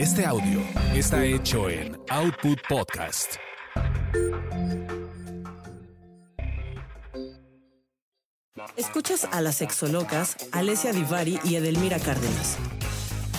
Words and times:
Este 0.00 0.24
audio 0.24 0.62
está 0.94 1.26
hecho 1.26 1.68
en 1.68 1.94
Output 2.08 2.58
Podcast. 2.66 3.34
Escuchas 8.78 9.28
a 9.30 9.42
las 9.42 9.56
sexolocas 9.56 10.38
Alessia 10.52 10.94
Divari 10.94 11.38
y 11.44 11.56
Edelmira 11.56 11.98
Cárdenas. 11.98 12.56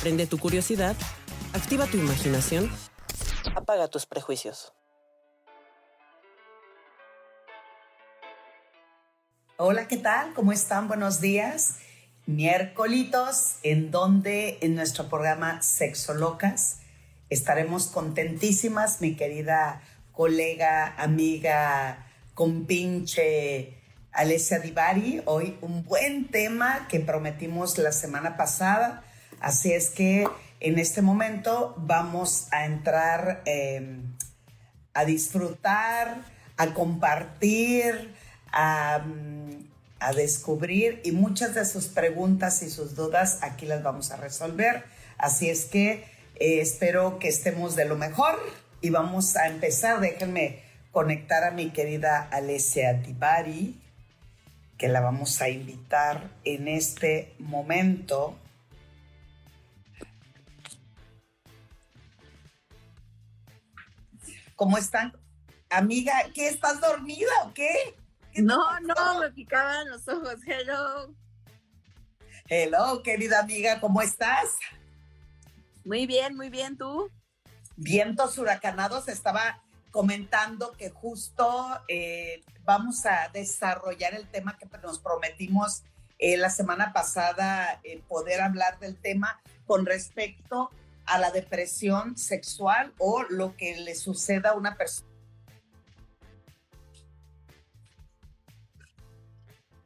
Prende 0.03 0.27
tu 0.27 0.37
curiosidad, 0.37 0.95
activa 1.55 1.87
tu 1.87 1.97
imaginación, 1.97 2.69
apaga 3.55 3.87
tus 3.87 4.05
prejuicios. 4.05 4.71
Hola, 9.57 9.87
¿qué 9.87 9.97
tal? 9.97 10.35
¿Cómo 10.35 10.51
están? 10.51 10.87
Buenos 10.87 11.21
días. 11.21 11.79
Miércolitos, 12.35 13.57
en 13.63 13.91
donde 13.91 14.57
en 14.61 14.75
nuestro 14.75 15.09
programa 15.09 15.61
Sexo 15.61 16.13
Locas 16.13 16.79
estaremos 17.29 17.87
contentísimas, 17.87 19.01
mi 19.01 19.15
querida 19.15 19.81
colega, 20.11 20.95
amiga, 20.97 22.05
compinche 22.33 23.77
Alessia 24.11 24.59
Divari. 24.59 25.21
Hoy 25.25 25.57
un 25.61 25.83
buen 25.83 26.29
tema 26.29 26.87
que 26.87 26.99
prometimos 26.99 27.77
la 27.77 27.91
semana 27.91 28.37
pasada. 28.37 29.03
Así 29.39 29.73
es 29.73 29.89
que 29.89 30.27
en 30.59 30.79
este 30.79 31.01
momento 31.01 31.75
vamos 31.77 32.47
a 32.51 32.65
entrar 32.65 33.41
eh, 33.45 33.99
a 34.93 35.05
disfrutar, 35.05 36.23
a 36.57 36.73
compartir, 36.73 38.13
a, 38.51 39.01
a, 40.01 40.13
descubrir 40.13 41.01
y 41.03 41.11
muchas 41.11 41.55
de 41.55 41.65
sus 41.65 41.87
preguntas 41.87 42.61
y 42.63 42.69
sus 42.69 42.95
dudas 42.95 43.39
aquí 43.41 43.65
las 43.65 43.83
vamos 43.83 44.11
a 44.11 44.17
resolver. 44.17 44.83
Así 45.17 45.49
es 45.49 45.65
que 45.65 46.05
eh, 46.35 46.59
espero 46.61 47.19
que 47.19 47.27
estemos 47.27 47.75
de 47.75 47.85
lo 47.85 47.95
mejor 47.95 48.39
y 48.81 48.89
vamos 48.89 49.35
a 49.35 49.47
empezar. 49.47 49.99
Déjenme 49.99 50.63
conectar 50.91 51.43
a 51.43 51.51
mi 51.51 51.69
querida 51.69 52.27
Alessia 52.31 52.93
Divari 52.93 53.79
que 54.81 54.87
la 54.87 54.99
vamos 54.99 55.39
a 55.41 55.49
invitar 55.49 56.31
en 56.43 56.67
este 56.67 57.35
momento. 57.37 58.35
¿Cómo 64.55 64.79
están? 64.79 65.13
Amiga, 65.69 66.13
¿qué 66.33 66.47
estás 66.47 66.81
dormida 66.81 67.31
o 67.45 67.53
qué? 67.53 67.95
¿Qué 68.33 68.41
no, 68.41 68.79
no, 68.81 69.19
me 69.19 69.29
picaban 69.31 69.89
los 69.89 70.07
ojos. 70.07 70.35
Hello. 70.45 71.13
Hello, 72.47 73.03
querida 73.03 73.39
amiga, 73.39 73.79
¿cómo 73.79 74.01
estás? 74.01 74.57
Muy 75.83 76.05
bien, 76.05 76.35
muy 76.35 76.49
bien, 76.49 76.77
¿tú? 76.77 77.09
Vientos 77.75 78.37
huracanados, 78.37 79.07
estaba 79.07 79.61
comentando 79.89 80.71
que 80.73 80.89
justo 80.89 81.65
eh, 81.87 82.43
vamos 82.63 83.05
a 83.05 83.29
desarrollar 83.33 84.13
el 84.13 84.27
tema 84.27 84.57
que 84.57 84.65
nos 84.81 84.99
prometimos 84.99 85.83
eh, 86.17 86.37
la 86.37 86.49
semana 86.49 86.93
pasada, 86.93 87.79
eh, 87.83 88.01
poder 88.07 88.41
hablar 88.41 88.79
del 88.79 88.95
tema 88.95 89.41
con 89.65 89.85
respecto 89.85 90.69
a 91.05 91.19
la 91.19 91.31
depresión 91.31 92.17
sexual 92.17 92.93
o 92.97 93.23
lo 93.29 93.57
que 93.57 93.75
le 93.77 93.95
suceda 93.95 94.51
a 94.51 94.53
una 94.53 94.77
persona. 94.77 95.10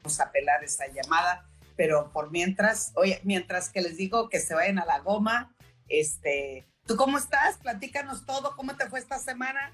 Vamos 0.06 0.20
a 0.20 0.26
apelar 0.26 0.64
esa 0.64 0.86
llamada, 0.86 1.50
pero 1.76 2.12
por 2.14 2.30
mientras, 2.30 2.92
oye, 2.94 3.20
mientras 3.24 3.70
que 3.70 3.82
les 3.82 3.98
digo 3.98 4.30
que 4.30 4.40
se 4.40 4.54
vayan 4.54 4.78
a 4.78 4.86
la 4.86 5.00
goma, 5.00 5.52
este, 5.88 6.64
¿tú 6.86 6.96
cómo 6.96 7.18
estás? 7.18 7.58
Platícanos 7.58 8.24
todo, 8.24 8.56
¿cómo 8.56 8.76
te 8.76 8.88
fue 8.88 9.00
esta 9.00 9.18
semana? 9.18 9.74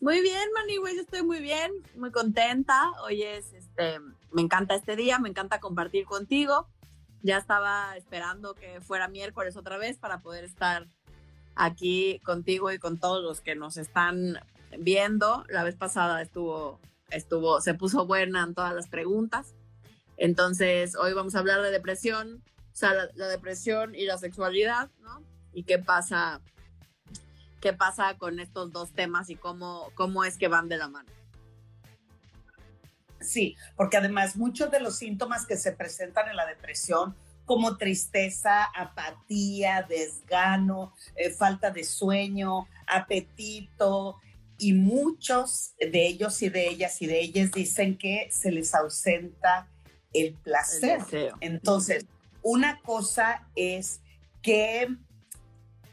Muy 0.00 0.22
bien, 0.22 0.42
Mani, 0.56 0.78
güey, 0.78 0.96
yo 0.96 1.02
estoy 1.02 1.22
muy 1.22 1.38
bien, 1.38 1.70
muy 1.94 2.10
contenta. 2.10 2.90
Hoy 3.04 3.22
es, 3.22 3.52
este, 3.52 4.00
me 4.32 4.42
encanta 4.42 4.74
este 4.74 4.96
día, 4.96 5.20
me 5.20 5.28
encanta 5.28 5.60
compartir 5.60 6.04
contigo. 6.04 6.66
Ya 7.22 7.38
estaba 7.38 7.96
esperando 7.96 8.56
que 8.56 8.80
fuera 8.80 9.06
miércoles 9.06 9.56
otra 9.56 9.78
vez 9.78 9.98
para 9.98 10.18
poder 10.18 10.42
estar 10.42 10.88
aquí 11.54 12.18
contigo 12.24 12.72
y 12.72 12.80
con 12.80 12.98
todos 12.98 13.22
los 13.22 13.40
que 13.40 13.54
nos 13.54 13.76
están 13.76 14.40
viendo. 14.76 15.44
La 15.48 15.62
vez 15.62 15.76
pasada 15.76 16.20
estuvo, 16.22 16.80
estuvo, 17.10 17.60
se 17.60 17.74
puso 17.74 18.06
buena 18.06 18.44
en 18.44 18.54
todas 18.54 18.74
las 18.74 18.88
preguntas. 18.88 19.54
Entonces, 20.16 20.96
hoy 20.96 21.12
vamos 21.12 21.34
a 21.34 21.40
hablar 21.40 21.62
de 21.62 21.70
depresión, 21.70 22.42
o 22.72 22.76
sea, 22.76 22.92
la, 23.14 23.28
depresión 23.28 23.94
y 23.94 24.06
la 24.06 24.18
sexualidad, 24.18 24.90
¿no? 25.00 25.22
Y 25.52 25.64
qué 25.64 25.78
pasa 25.78 26.40
qué 27.60 27.72
pasa 27.72 28.16
con 28.18 28.38
estos 28.38 28.70
dos 28.70 28.92
temas 28.92 29.30
y 29.30 29.34
cómo, 29.34 29.90
cómo 29.94 30.24
es 30.24 30.36
que 30.36 30.48
van 30.48 30.68
de 30.68 30.76
la 30.76 30.88
mano. 30.88 31.10
Sí, 33.20 33.56
porque 33.76 33.96
además 33.96 34.36
muchos 34.36 34.70
de 34.70 34.78
los 34.78 34.96
síntomas 34.96 35.46
que 35.46 35.56
se 35.56 35.72
presentan 35.72 36.28
en 36.28 36.36
la 36.36 36.46
depresión, 36.46 37.16
como 37.44 37.76
tristeza, 37.76 38.64
apatía, 38.74 39.86
desgano, 39.88 40.92
eh, 41.16 41.30
falta 41.30 41.70
de 41.70 41.84
sueño, 41.84 42.68
apetito, 42.86 44.20
y 44.58 44.72
muchos 44.72 45.74
de 45.78 46.06
ellos 46.06 46.40
y 46.42 46.48
de 46.48 46.68
ellas 46.68 47.00
y 47.02 47.06
de 47.06 47.20
ellas 47.20 47.52
dicen 47.52 47.98
que 47.98 48.28
se 48.30 48.50
les 48.50 48.74
ausenta 48.74 49.68
el 50.12 50.34
placer. 50.34 51.00
El 51.12 51.32
Entonces, 51.40 52.06
una 52.42 52.80
cosa 52.82 53.46
es 53.54 54.00
que 54.42 54.88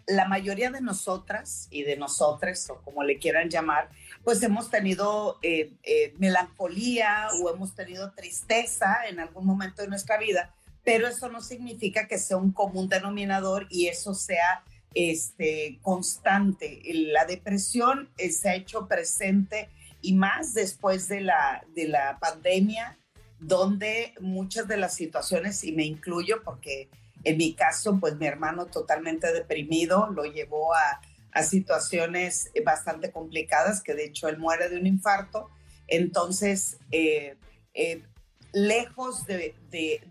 la 0.05 0.27
mayoría 0.27 0.69
de 0.69 0.81
nosotras 0.81 1.67
y 1.71 1.83
de 1.83 1.95
nosotros, 1.95 2.69
o 2.69 2.81
como 2.81 3.03
le 3.03 3.17
quieran 3.17 3.49
llamar, 3.49 3.89
pues 4.23 4.41
hemos 4.43 4.69
tenido 4.69 5.39
eh, 5.41 5.73
eh, 5.83 6.13
melancolía 6.17 7.29
o 7.41 7.49
hemos 7.49 7.75
tenido 7.75 8.11
tristeza 8.11 9.05
en 9.07 9.19
algún 9.19 9.45
momento 9.45 9.81
de 9.81 9.87
nuestra 9.87 10.17
vida, 10.17 10.53
pero 10.83 11.07
eso 11.07 11.29
no 11.29 11.41
significa 11.41 12.07
que 12.07 12.17
sea 12.17 12.37
un 12.37 12.51
común 12.51 12.89
denominador 12.89 13.67
y 13.69 13.87
eso 13.87 14.13
sea 14.13 14.63
este, 14.93 15.79
constante. 15.81 16.81
La 16.93 17.25
depresión 17.25 18.09
eh, 18.17 18.31
se 18.31 18.49
ha 18.49 18.55
hecho 18.55 18.87
presente 18.87 19.69
y 20.01 20.13
más 20.13 20.53
después 20.53 21.07
de 21.07 21.21
la, 21.21 21.65
de 21.73 21.87
la 21.87 22.19
pandemia, 22.19 22.97
donde 23.39 24.13
muchas 24.19 24.67
de 24.67 24.77
las 24.77 24.95
situaciones, 24.95 25.63
y 25.63 25.71
me 25.71 25.85
incluyo 25.85 26.41
porque 26.43 26.89
en 27.23 27.37
mi 27.37 27.53
caso, 27.53 27.99
pues 27.99 28.17
mi 28.17 28.25
hermano 28.25 28.65
totalmente 28.65 29.31
deprimido 29.31 30.09
lo 30.11 30.25
llevó 30.25 30.73
a, 30.73 31.01
a 31.33 31.43
situaciones 31.43 32.51
bastante 32.65 33.11
complicadas, 33.11 33.81
que 33.81 33.93
de 33.93 34.05
hecho 34.05 34.27
él 34.27 34.37
muere 34.37 34.69
de 34.69 34.77
un 34.77 34.87
infarto. 34.87 35.49
Entonces, 35.87 36.77
eh, 36.91 37.35
eh, 37.73 38.03
lejos 38.53 39.25
de, 39.25 39.55
de, 39.71 40.01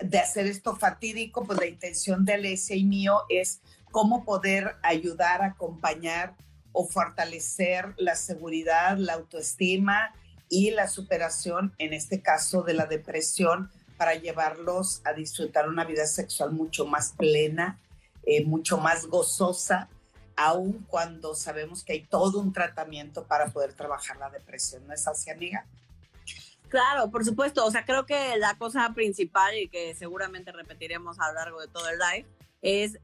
de, 0.00 0.18
hacer 0.18 0.46
esto 0.46 0.74
fatídico, 0.74 1.44
pues 1.44 1.58
la 1.58 1.66
intención 1.66 2.24
de 2.24 2.34
Alesia 2.34 2.74
y 2.74 2.84
mío 2.84 3.20
es 3.28 3.60
cómo 3.90 4.24
poder 4.24 4.76
ayudar, 4.82 5.42
acompañar 5.42 6.34
o 6.72 6.86
fortalecer 6.86 7.94
la 7.98 8.16
seguridad, 8.16 8.96
la 8.96 9.14
autoestima 9.14 10.14
y 10.48 10.70
la 10.70 10.88
superación, 10.88 11.74
en 11.78 11.92
este 11.92 12.22
caso 12.22 12.62
de 12.62 12.74
la 12.74 12.86
depresión, 12.86 13.70
para 13.98 14.14
llevarlos 14.14 15.02
a 15.04 15.12
disfrutar 15.12 15.68
una 15.68 15.84
vida 15.84 16.06
sexual 16.06 16.52
mucho 16.52 16.86
más 16.86 17.12
plena, 17.18 17.78
eh, 18.24 18.44
mucho 18.44 18.78
más 18.78 19.06
gozosa, 19.06 19.88
aun 20.36 20.86
cuando 20.88 21.34
sabemos 21.34 21.84
que 21.84 21.92
hay 21.92 22.06
todo 22.06 22.40
un 22.40 22.52
tratamiento 22.52 23.26
para 23.26 23.48
poder 23.48 23.74
trabajar 23.74 24.16
la 24.16 24.30
depresión. 24.30 24.86
¿No 24.86 24.94
es 24.94 25.06
así, 25.06 25.30
amiga? 25.30 25.66
Claro, 26.70 27.10
por 27.10 27.24
supuesto. 27.26 27.66
O 27.66 27.70
sea, 27.70 27.84
creo 27.84 28.06
que 28.06 28.38
la 28.38 28.56
cosa 28.56 28.94
principal 28.94 29.54
y 29.58 29.68
que 29.68 29.94
seguramente 29.94 30.52
repetiremos 30.52 31.20
a 31.20 31.28
lo 31.28 31.34
largo 31.34 31.60
de 31.60 31.68
todo 31.68 31.86
el 31.90 31.98
live 31.98 32.26
es 32.62 32.98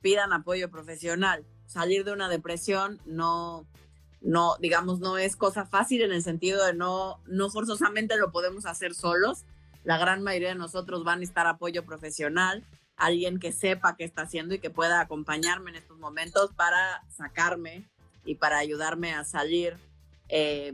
pidan 0.00 0.32
apoyo 0.32 0.68
profesional. 0.70 1.46
Salir 1.66 2.04
de 2.04 2.12
una 2.12 2.28
depresión 2.28 3.00
no, 3.06 3.64
no, 4.20 4.56
digamos, 4.58 4.98
no 4.98 5.18
es 5.18 5.36
cosa 5.36 5.64
fácil 5.64 6.02
en 6.02 6.10
el 6.10 6.24
sentido 6.24 6.66
de 6.66 6.74
no, 6.74 7.20
no 7.26 7.48
forzosamente 7.50 8.16
lo 8.16 8.32
podemos 8.32 8.66
hacer 8.66 8.94
solos 8.94 9.44
la 9.84 9.98
gran 9.98 10.22
mayoría 10.22 10.48
de 10.48 10.54
nosotros 10.54 11.04
van 11.04 11.16
a 11.16 11.20
necesitar 11.20 11.46
apoyo 11.46 11.84
profesional, 11.84 12.64
alguien 12.96 13.38
que 13.38 13.52
sepa 13.52 13.96
qué 13.96 14.04
está 14.04 14.22
haciendo 14.22 14.54
y 14.54 14.58
que 14.58 14.70
pueda 14.70 15.00
acompañarme 15.00 15.70
en 15.70 15.76
estos 15.76 15.98
momentos 15.98 16.52
para 16.54 17.04
sacarme 17.10 17.86
y 18.24 18.36
para 18.36 18.58
ayudarme 18.58 19.12
a 19.12 19.24
salir 19.24 19.76
eh, 20.28 20.72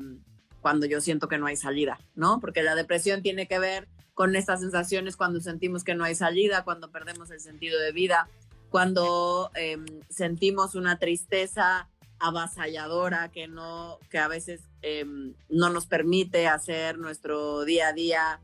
cuando 0.60 0.86
yo 0.86 1.00
siento 1.00 1.28
que 1.28 1.38
no 1.38 1.46
hay 1.46 1.56
salida, 1.56 1.98
¿no? 2.14 2.40
Porque 2.40 2.62
la 2.62 2.74
depresión 2.74 3.22
tiene 3.22 3.46
que 3.46 3.58
ver 3.58 3.88
con 4.14 4.36
estas 4.36 4.60
sensaciones 4.60 5.16
cuando 5.16 5.40
sentimos 5.40 5.84
que 5.84 5.94
no 5.94 6.04
hay 6.04 6.14
salida, 6.14 6.64
cuando 6.64 6.90
perdemos 6.90 7.30
el 7.30 7.40
sentido 7.40 7.80
de 7.80 7.92
vida, 7.92 8.28
cuando 8.68 9.50
eh, 9.54 9.78
sentimos 10.08 10.74
una 10.74 10.98
tristeza 10.98 11.88
avasalladora 12.18 13.30
que 13.30 13.48
no, 13.48 13.98
que 14.10 14.18
a 14.18 14.28
veces 14.28 14.60
eh, 14.82 15.06
no 15.48 15.70
nos 15.70 15.86
permite 15.86 16.46
hacer 16.46 16.98
nuestro 16.98 17.64
día 17.64 17.88
a 17.88 17.92
día 17.92 18.40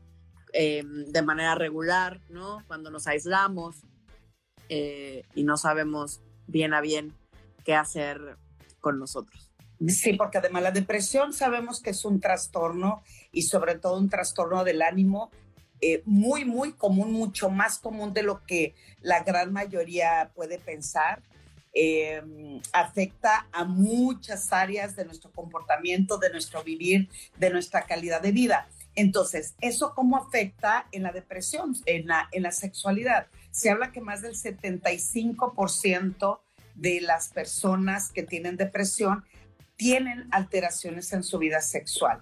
eh, 0.53 0.83
de 0.83 1.21
manera 1.21 1.55
regular, 1.55 2.19
¿no? 2.29 2.63
Cuando 2.67 2.89
nos 2.89 3.05
aislamos. 3.07 3.77
eh, 4.69 5.23
y 5.35 5.43
no 5.43 5.55
sabemos 5.57 6.19
bien 6.47 6.73
a 6.73 6.81
bien 6.81 7.13
qué 7.63 7.75
hacer 7.75 8.37
con 8.81 8.99
nosotros. 8.99 9.46
Sí, 9.87 10.13
porque 10.13 10.39
además 10.39 10.63
la 10.63 10.71
depresión 10.71 11.33
sabemos 11.33 11.81
que 11.81 11.91
es 11.91 12.03
un 12.03 12.19
trastorno 12.19 13.03
y 13.31 13.43
sobre 13.43 13.75
todo 13.75 13.99
un 13.99 14.09
trastorno 14.09 14.63
del 14.63 14.81
ánimo 14.81 15.29
eh, 15.79 16.01
muy, 16.05 16.45
muy 16.45 16.73
común, 16.73 17.11
mucho 17.11 17.49
más 17.49 17.77
común 17.77 18.11
de 18.13 18.23
lo 18.23 18.43
que 18.45 18.73
la 19.01 19.23
gran 19.23 19.53
mayoría 19.53 20.31
puede 20.33 20.57
pensar. 20.57 21.21
Eh, 21.73 22.23
afecta 22.73 23.47
a 23.51 23.63
muchas 23.63 24.51
áreas 24.51 24.95
de 24.95 25.05
nuestro 25.05 25.31
comportamiento, 25.31 26.17
de 26.17 26.31
nuestro 26.31 26.63
vivir, 26.63 27.07
de 27.37 27.51
nuestra 27.51 27.83
calidad 27.83 28.21
de 28.21 28.31
vida. 28.31 28.67
Entonces, 28.95 29.53
¿eso 29.61 29.93
cómo 29.93 30.17
afecta 30.17 30.87
en 30.91 31.03
la 31.03 31.11
depresión, 31.11 31.75
en 31.85 32.07
la, 32.07 32.27
en 32.31 32.41
la 32.41 32.51
sexualidad? 32.51 33.27
Se 33.51 33.69
habla 33.69 33.91
que 33.91 34.01
más 34.01 34.23
del 34.23 34.33
75% 34.33 36.39
de 36.73 37.01
las 37.01 37.29
personas 37.29 38.11
que 38.11 38.23
tienen 38.23 38.57
depresión 38.57 39.23
tienen 39.77 40.27
alteraciones 40.31 41.13
en 41.13 41.23
su 41.23 41.37
vida 41.37 41.61
sexual. 41.61 42.19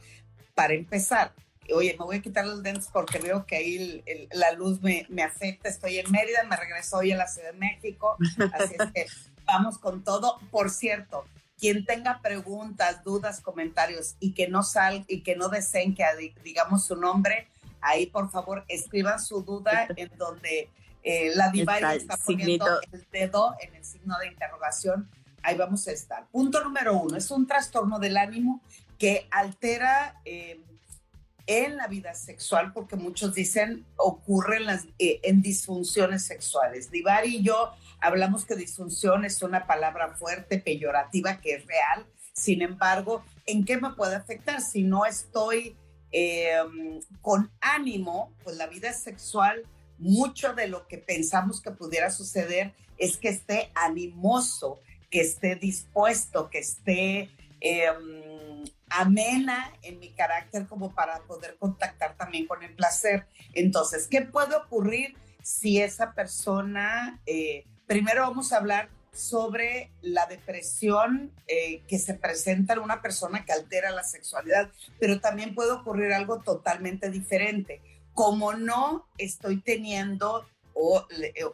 Para 0.53 0.73
empezar, 0.73 1.33
oye, 1.73 1.95
me 1.97 2.05
voy 2.05 2.17
a 2.17 2.21
quitar 2.21 2.45
los 2.45 2.61
dentes 2.61 2.89
porque 2.91 3.17
veo 3.17 3.45
que 3.45 3.55
ahí 3.55 4.03
la 4.31 4.51
luz 4.51 4.81
me, 4.81 5.05
me, 5.09 5.23
afecta. 5.23 5.69
Estoy 5.69 5.97
en 5.97 6.11
Mérida, 6.11 6.43
me 6.43 6.55
regreso 6.55 6.97
hoy 6.97 7.11
a 7.11 7.17
la 7.17 7.27
Ciudad 7.27 7.51
de 7.51 7.57
México, 7.57 8.17
así 8.53 8.75
es 8.77 8.91
que 8.93 9.05
vamos 9.45 9.77
con 9.77 10.03
todo. 10.03 10.39
Por 10.51 10.69
cierto, 10.69 11.25
quien 11.57 11.85
tenga 11.85 12.21
preguntas, 12.21 13.03
dudas, 13.03 13.41
comentarios 13.41 14.15
y 14.19 14.33
que 14.33 14.47
no 14.47 14.63
sal 14.63 15.05
y 15.07 15.21
que 15.21 15.35
no 15.35 15.49
deseen 15.49 15.95
que 15.95 16.03
digamos 16.43 16.85
su 16.85 16.95
nombre, 16.95 17.47
ahí 17.81 18.07
por 18.07 18.29
favor 18.29 18.65
escriban 18.67 19.19
su 19.19 19.43
duda 19.43 19.87
en 19.95 20.11
donde 20.17 20.69
eh, 21.03 21.31
la 21.35 21.49
diva 21.49 21.77
está, 21.93 22.17
poniendo 22.17 22.81
el 22.91 23.05
dedo 23.11 23.55
en 23.61 23.75
el 23.75 23.85
signo 23.85 24.17
de 24.19 24.27
interrogación. 24.27 25.09
Ahí 25.45 25.55
vamos 25.55 25.87
a 25.87 25.91
estar. 25.91 26.27
Punto 26.31 26.63
número 26.63 26.97
uno, 26.97 27.15
es 27.15 27.29
un 27.29 27.45
trastorno 27.45 27.99
del 27.99 28.17
ánimo 28.17 28.61
que 28.97 29.27
altera 29.29 30.19
eh, 30.25 30.59
en 31.45 31.77
la 31.77 31.87
vida 31.87 32.15
sexual, 32.15 32.73
porque 32.73 32.95
muchos 32.95 33.35
dicen 33.35 33.85
ocurren 33.95 34.65
las, 34.65 34.85
eh, 34.97 35.19
en 35.21 35.43
disfunciones 35.43 36.25
sexuales. 36.25 36.89
Divari 36.89 37.37
y 37.37 37.43
yo 37.43 37.71
hablamos 37.99 38.45
que 38.45 38.55
disfunción 38.55 39.23
es 39.23 39.43
una 39.43 39.67
palabra 39.67 40.15
fuerte, 40.15 40.57
peyorativa, 40.57 41.39
que 41.39 41.55
es 41.55 41.67
real. 41.67 42.07
Sin 42.33 42.63
embargo, 42.63 43.23
¿en 43.45 43.65
qué 43.65 43.77
me 43.77 43.91
puede 43.91 44.15
afectar? 44.15 44.61
Si 44.61 44.81
no 44.81 45.05
estoy 45.05 45.75
em, 46.11 47.01
con 47.21 47.51
ánimo, 47.61 48.33
pues 48.43 48.57
la 48.57 48.65
vida 48.65 48.93
sexual, 48.93 49.63
mucho 49.99 50.53
de 50.53 50.67
lo 50.67 50.87
que 50.87 50.97
pensamos 50.97 51.61
que 51.61 51.69
pudiera 51.69 52.09
suceder 52.09 52.73
es 52.97 53.17
que 53.17 53.29
esté 53.29 53.71
animoso, 53.75 54.79
que 55.09 55.21
esté 55.21 55.55
dispuesto, 55.55 56.49
que 56.49 56.59
esté... 56.59 57.29
Em, 57.61 58.35
amena 58.89 59.73
en 59.81 59.99
mi 59.99 60.11
carácter 60.11 60.67
como 60.67 60.93
para 60.93 61.19
poder 61.23 61.57
contactar 61.57 62.15
también 62.15 62.47
con 62.47 62.63
el 62.63 62.73
placer. 62.75 63.25
Entonces, 63.53 64.07
¿qué 64.07 64.21
puede 64.21 64.55
ocurrir 64.55 65.15
si 65.41 65.81
esa 65.81 66.13
persona, 66.13 67.21
eh, 67.25 67.65
primero 67.87 68.21
vamos 68.21 68.51
a 68.51 68.57
hablar 68.57 68.89
sobre 69.13 69.91
la 70.01 70.25
depresión 70.25 71.31
eh, 71.47 71.81
que 71.87 71.99
se 71.99 72.15
presenta 72.15 72.73
en 72.73 72.79
una 72.79 73.01
persona 73.01 73.45
que 73.45 73.53
altera 73.53 73.91
la 73.91 74.03
sexualidad, 74.03 74.69
pero 74.99 75.21
también 75.21 75.55
puede 75.55 75.71
ocurrir 75.71 76.11
algo 76.13 76.41
totalmente 76.41 77.09
diferente. 77.09 77.81
Como 78.13 78.53
no 78.53 79.07
estoy 79.17 79.61
teniendo 79.61 80.45
o, 80.73 81.05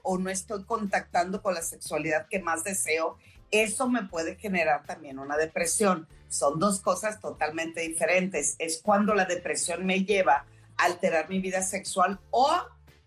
o 0.01 0.17
no 0.17 0.29
estoy 0.29 0.63
contactando 0.63 1.43
con 1.43 1.53
la 1.53 1.61
sexualidad 1.61 2.27
que 2.27 2.39
más 2.39 2.63
deseo, 2.63 3.17
eso 3.51 3.89
me 3.89 4.03
puede 4.03 4.35
generar 4.35 4.85
también 4.85 5.19
una 5.19 5.37
depresión. 5.37 6.07
Son 6.29 6.59
dos 6.59 6.79
cosas 6.79 7.19
totalmente 7.19 7.81
diferentes. 7.81 8.55
Es 8.57 8.81
cuando 8.81 9.13
la 9.13 9.25
depresión 9.25 9.85
me 9.85 10.03
lleva 10.05 10.45
a 10.77 10.85
alterar 10.85 11.29
mi 11.29 11.39
vida 11.39 11.61
sexual 11.61 12.19
o 12.31 12.49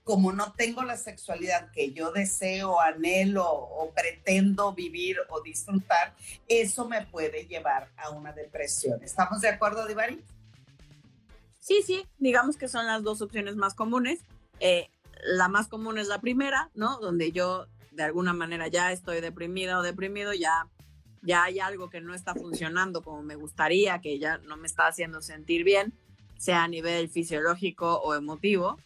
como 0.04 0.32
no 0.32 0.52
tengo 0.52 0.82
la 0.82 0.98
sexualidad 0.98 1.70
que 1.72 1.92
yo 1.92 2.12
deseo, 2.12 2.78
anhelo 2.78 3.50
o 3.50 3.90
pretendo 3.92 4.74
vivir 4.74 5.16
o 5.30 5.40
disfrutar, 5.40 6.14
eso 6.46 6.86
me 6.86 7.06
puede 7.06 7.46
llevar 7.46 7.88
a 7.96 8.10
una 8.10 8.32
depresión. 8.32 9.02
¿Estamos 9.02 9.40
de 9.40 9.48
acuerdo, 9.48 9.86
Divari? 9.86 10.22
Sí, 11.58 11.82
sí, 11.82 12.06
digamos 12.18 12.58
que 12.58 12.68
son 12.68 12.86
las 12.86 13.02
dos 13.02 13.22
opciones 13.22 13.56
más 13.56 13.72
comunes. 13.72 14.20
Eh, 14.60 14.90
la 15.22 15.48
más 15.48 15.68
común 15.68 15.96
es 15.96 16.08
la 16.08 16.20
primera, 16.20 16.70
¿no? 16.74 16.98
Donde 16.98 17.32
yo 17.32 17.66
de 17.94 18.02
alguna 18.02 18.32
manera 18.32 18.68
ya 18.68 18.92
estoy 18.92 19.20
deprimida 19.20 19.78
o 19.78 19.82
deprimido, 19.82 20.32
ya, 20.32 20.68
ya 21.22 21.44
hay 21.44 21.60
algo 21.60 21.90
que 21.90 22.00
no 22.00 22.14
está 22.14 22.34
funcionando 22.34 23.02
como 23.02 23.22
me 23.22 23.36
gustaría, 23.36 24.00
que 24.00 24.18
ya 24.18 24.38
no 24.38 24.56
me 24.56 24.66
está 24.66 24.86
haciendo 24.86 25.22
sentir 25.22 25.64
bien, 25.64 25.92
sea 26.36 26.64
a 26.64 26.68
nivel 26.68 27.08
fisiológico 27.08 28.00
o 28.00 28.14
emotivo. 28.14 28.78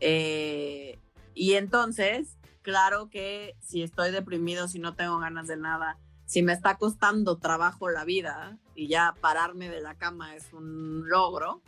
Eh, 0.00 0.98
y 1.34 1.54
entonces, 1.54 2.36
claro 2.62 3.08
que 3.10 3.54
si 3.60 3.82
estoy 3.82 4.10
deprimido, 4.10 4.68
si 4.68 4.78
no 4.78 4.94
tengo 4.94 5.18
ganas 5.18 5.46
de 5.46 5.56
nada, 5.56 5.98
si 6.24 6.42
me 6.42 6.52
está 6.52 6.76
costando 6.76 7.38
trabajo 7.38 7.88
la 7.88 8.04
vida 8.04 8.58
y 8.74 8.88
ya 8.88 9.14
pararme 9.20 9.68
de 9.68 9.80
la 9.80 9.94
cama 9.94 10.34
es 10.34 10.52
un 10.52 11.08
logro, 11.08 11.62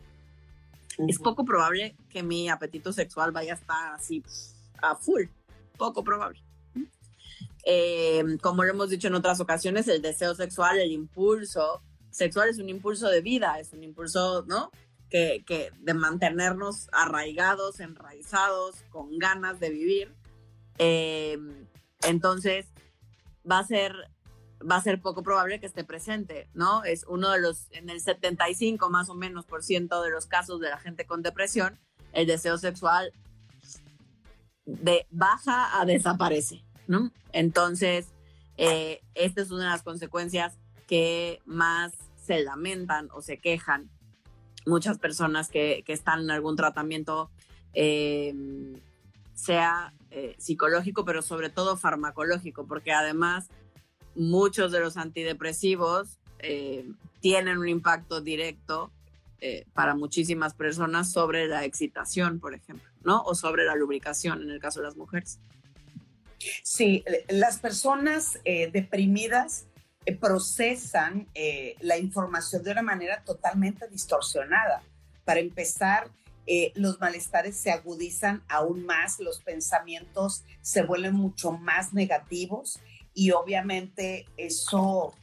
es 1.07 1.19
poco 1.19 1.45
probable 1.45 1.97
que 2.09 2.25
mi 2.25 2.49
apetito 2.49 2.93
sexual 2.93 3.31
vaya 3.31 3.53
a 3.53 3.57
estar 3.57 3.95
así 3.95 4.25
a 4.83 4.97
full. 4.97 5.27
Poco 5.77 6.03
probable. 6.03 6.43
Eh, 7.71 8.25
como 8.41 8.65
lo 8.65 8.71
hemos 8.71 8.89
dicho 8.89 9.09
en 9.09 9.15
otras 9.15 9.41
ocasiones, 9.41 9.89
el 9.89 10.01
deseo 10.01 10.35
sexual, 10.35 10.79
el 10.79 10.91
impulso 10.91 11.83
sexual 12.11 12.49
es 12.49 12.59
un 12.59 12.71
impulso 12.71 13.09
de 13.09 13.21
vida, 13.21 13.61
es 13.61 13.75
un 13.75 13.85
impulso, 13.85 14.47
¿no? 14.49 14.71
Que, 15.11 15.45
que 15.47 15.71
de 15.81 15.93
mantenernos 15.93 16.89
arraigados, 16.93 17.81
enraizados, 17.81 18.77
con 18.89 19.19
ganas 19.19 19.61
de 19.61 19.69
vivir. 19.69 20.15
Eh, 20.79 21.37
entonces, 22.03 22.65
va 23.49 23.59
a 23.59 23.67
ser 23.67 23.93
va 24.61 24.77
a 24.77 24.83
ser 24.83 25.01
poco 25.01 25.23
probable 25.23 25.61
que 25.61 25.67
esté 25.67 25.85
presente, 25.85 26.49
¿no? 26.55 26.85
Es 26.85 27.05
uno 27.07 27.31
de 27.31 27.41
los, 27.41 27.71
en 27.71 27.91
el 27.91 28.01
75 28.01 28.89
más 28.91 29.09
o 29.11 29.15
menos 29.15 29.45
por 29.45 29.63
ciento 29.63 30.03
de 30.03 30.11
los 30.11 30.27
casos 30.27 30.59
de 30.59 30.71
la 30.71 30.79
gente 30.79 31.07
con 31.07 31.23
depresión, 31.23 31.79
el 32.13 32.27
deseo 32.27 32.57
sexual 32.59 33.13
de 34.65 35.07
baja 35.11 35.81
a 35.81 35.85
desaparece, 35.85 36.65
¿no? 36.89 37.13
Entonces, 37.33 38.09
eh, 38.57 39.01
esta 39.15 39.43
es 39.43 39.53
una 39.53 39.65
de 39.65 39.71
las 39.71 39.83
consecuencias 39.83 40.59
que 40.89 41.41
más 41.47 41.93
se 42.17 42.43
lamentan 42.43 43.09
o 43.13 43.23
se 43.23 43.39
quejan 43.39 43.89
muchas 44.67 44.99
personas 44.99 45.49
que, 45.49 45.85
están 45.87 46.23
en 46.23 46.31
algún 46.33 46.57
tratamiento, 46.57 47.31
eh, 47.75 48.35
sea 49.35 49.95
eh, 50.11 50.35
psicológico, 50.39 51.05
pero 51.05 51.23
sobre 51.23 51.51
todo 51.51 51.77
farmacológico, 51.77 52.67
porque 52.67 52.93
además 52.93 53.49
muchos 54.17 54.73
de 54.73 54.81
los 54.81 54.97
antidepresivos 54.97 56.19
tienen 57.21 57.59
un 57.59 57.69
impacto 57.69 58.21
directo 58.21 58.93
para 59.73 59.97
muchísimas 59.97 60.55
personas 60.55 61.11
sobre 61.11 61.49
la 61.49 61.65
excitación, 61.65 62.39
por 62.39 62.55
ejemplo, 62.55 62.89
¿no? 63.03 63.23
O 63.23 63.35
sobre 63.35 63.65
la 63.65 63.75
lubricación 63.75 64.43
en 64.43 64.51
el 64.51 64.61
caso 64.61 64.81
de 64.81 64.87
las 64.87 64.97
mujeres. 64.97 65.41
Sí, 66.63 67.05
las 67.29 67.59
personas 67.59 68.39
eh, 68.45 68.71
deprimidas 68.71 69.67
eh, 70.07 70.17
procesan 70.17 71.29
eh, 71.35 71.77
la 71.81 71.99
información 71.99 72.63
de 72.63 72.73
una 72.73 72.83
manera 72.83 73.23
totalmente 73.25 73.89
distorsionada. 73.89 74.83
Para 75.25 75.41
empezar, 75.41 76.11
los 76.77 76.99
malestares 76.99 77.59
se 77.59 77.71
agudizan 77.71 78.43
aún 78.49 78.87
más, 78.87 79.21
los 79.21 79.43
pensamientos 79.43 80.45
se 80.63 80.83
vuelven 80.83 81.15
mucho 81.15 81.53
más 81.53 81.93
negativos 81.93 82.81
y 83.13 83.33
obviamente 83.33 84.25
eso 84.39 85.15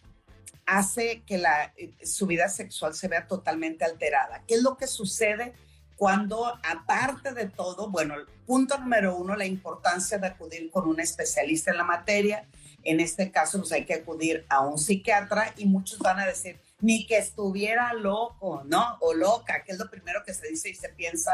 hace 0.67 1.23
que 1.25 1.39
la, 1.39 1.73
su 2.03 2.27
vida 2.27 2.47
sexual 2.47 2.93
se 2.93 3.07
vea 3.07 3.25
totalmente 3.25 3.85
alterada. 3.85 4.43
¿Qué 4.47 4.53
es 4.53 4.61
lo 4.61 4.77
que 4.77 4.85
sucede? 4.85 5.55
Cuando 5.95 6.45
aparte 6.63 7.33
de 7.33 7.47
todo, 7.47 7.89
bueno, 7.89 8.15
punto 8.45 8.77
número 8.77 9.15
uno, 9.15 9.35
la 9.35 9.45
importancia 9.45 10.17
de 10.17 10.27
acudir 10.27 10.69
con 10.71 10.87
un 10.87 10.99
especialista 10.99 11.71
en 11.71 11.77
la 11.77 11.83
materia. 11.83 12.47
En 12.83 12.99
este 12.99 13.31
caso, 13.31 13.59
pues 13.59 13.71
hay 13.71 13.85
que 13.85 13.95
acudir 13.95 14.45
a 14.49 14.61
un 14.61 14.77
psiquiatra 14.77 15.53
y 15.57 15.65
muchos 15.65 15.99
van 15.99 16.19
a 16.19 16.25
decir, 16.25 16.59
ni 16.81 17.07
que 17.07 17.17
estuviera 17.17 17.93
loco, 17.93 18.63
¿no? 18.65 18.97
O 18.99 19.13
loca, 19.13 19.63
que 19.63 19.71
es 19.71 19.79
lo 19.79 19.89
primero 19.89 20.23
que 20.25 20.33
se 20.33 20.47
dice 20.49 20.69
y 20.69 20.75
se 20.75 20.89
piensa 20.89 21.31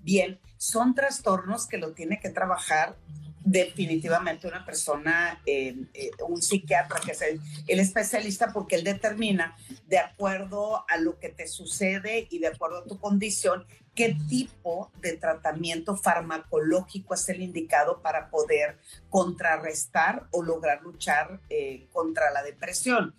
bien. 0.00 0.38
Son 0.58 0.94
trastornos 0.94 1.66
que 1.66 1.78
lo 1.78 1.92
tiene 1.92 2.20
que 2.20 2.30
trabajar 2.30 2.96
definitivamente 3.42 4.46
una 4.46 4.64
persona, 4.64 5.40
eh, 5.46 5.74
eh, 5.94 6.10
un 6.28 6.42
psiquiatra 6.42 7.00
que 7.00 7.12
es 7.12 7.22
el, 7.22 7.40
especialista 7.80 8.52
porque 8.52 8.76
él 8.76 8.84
determina 8.84 9.56
de 9.86 9.98
acuerdo 9.98 10.84
a 10.88 10.98
lo 10.98 11.18
que 11.18 11.30
te 11.30 11.48
sucede 11.48 12.28
y 12.30 12.38
de 12.38 12.48
acuerdo 12.48 12.78
a 12.78 12.84
tu 12.84 12.98
condición 12.98 13.66
qué 13.94 14.16
tipo 14.28 14.90
de 15.00 15.16
tratamiento 15.16 15.96
farmacológico 15.96 17.14
es 17.14 17.28
el 17.28 17.42
indicado 17.42 18.00
para 18.02 18.30
poder 18.30 18.78
contrarrestar 19.08 20.26
o 20.30 20.42
lograr 20.42 20.82
luchar 20.82 21.40
eh, 21.50 21.86
contra 21.92 22.30
la 22.30 22.42
depresión. 22.42 23.14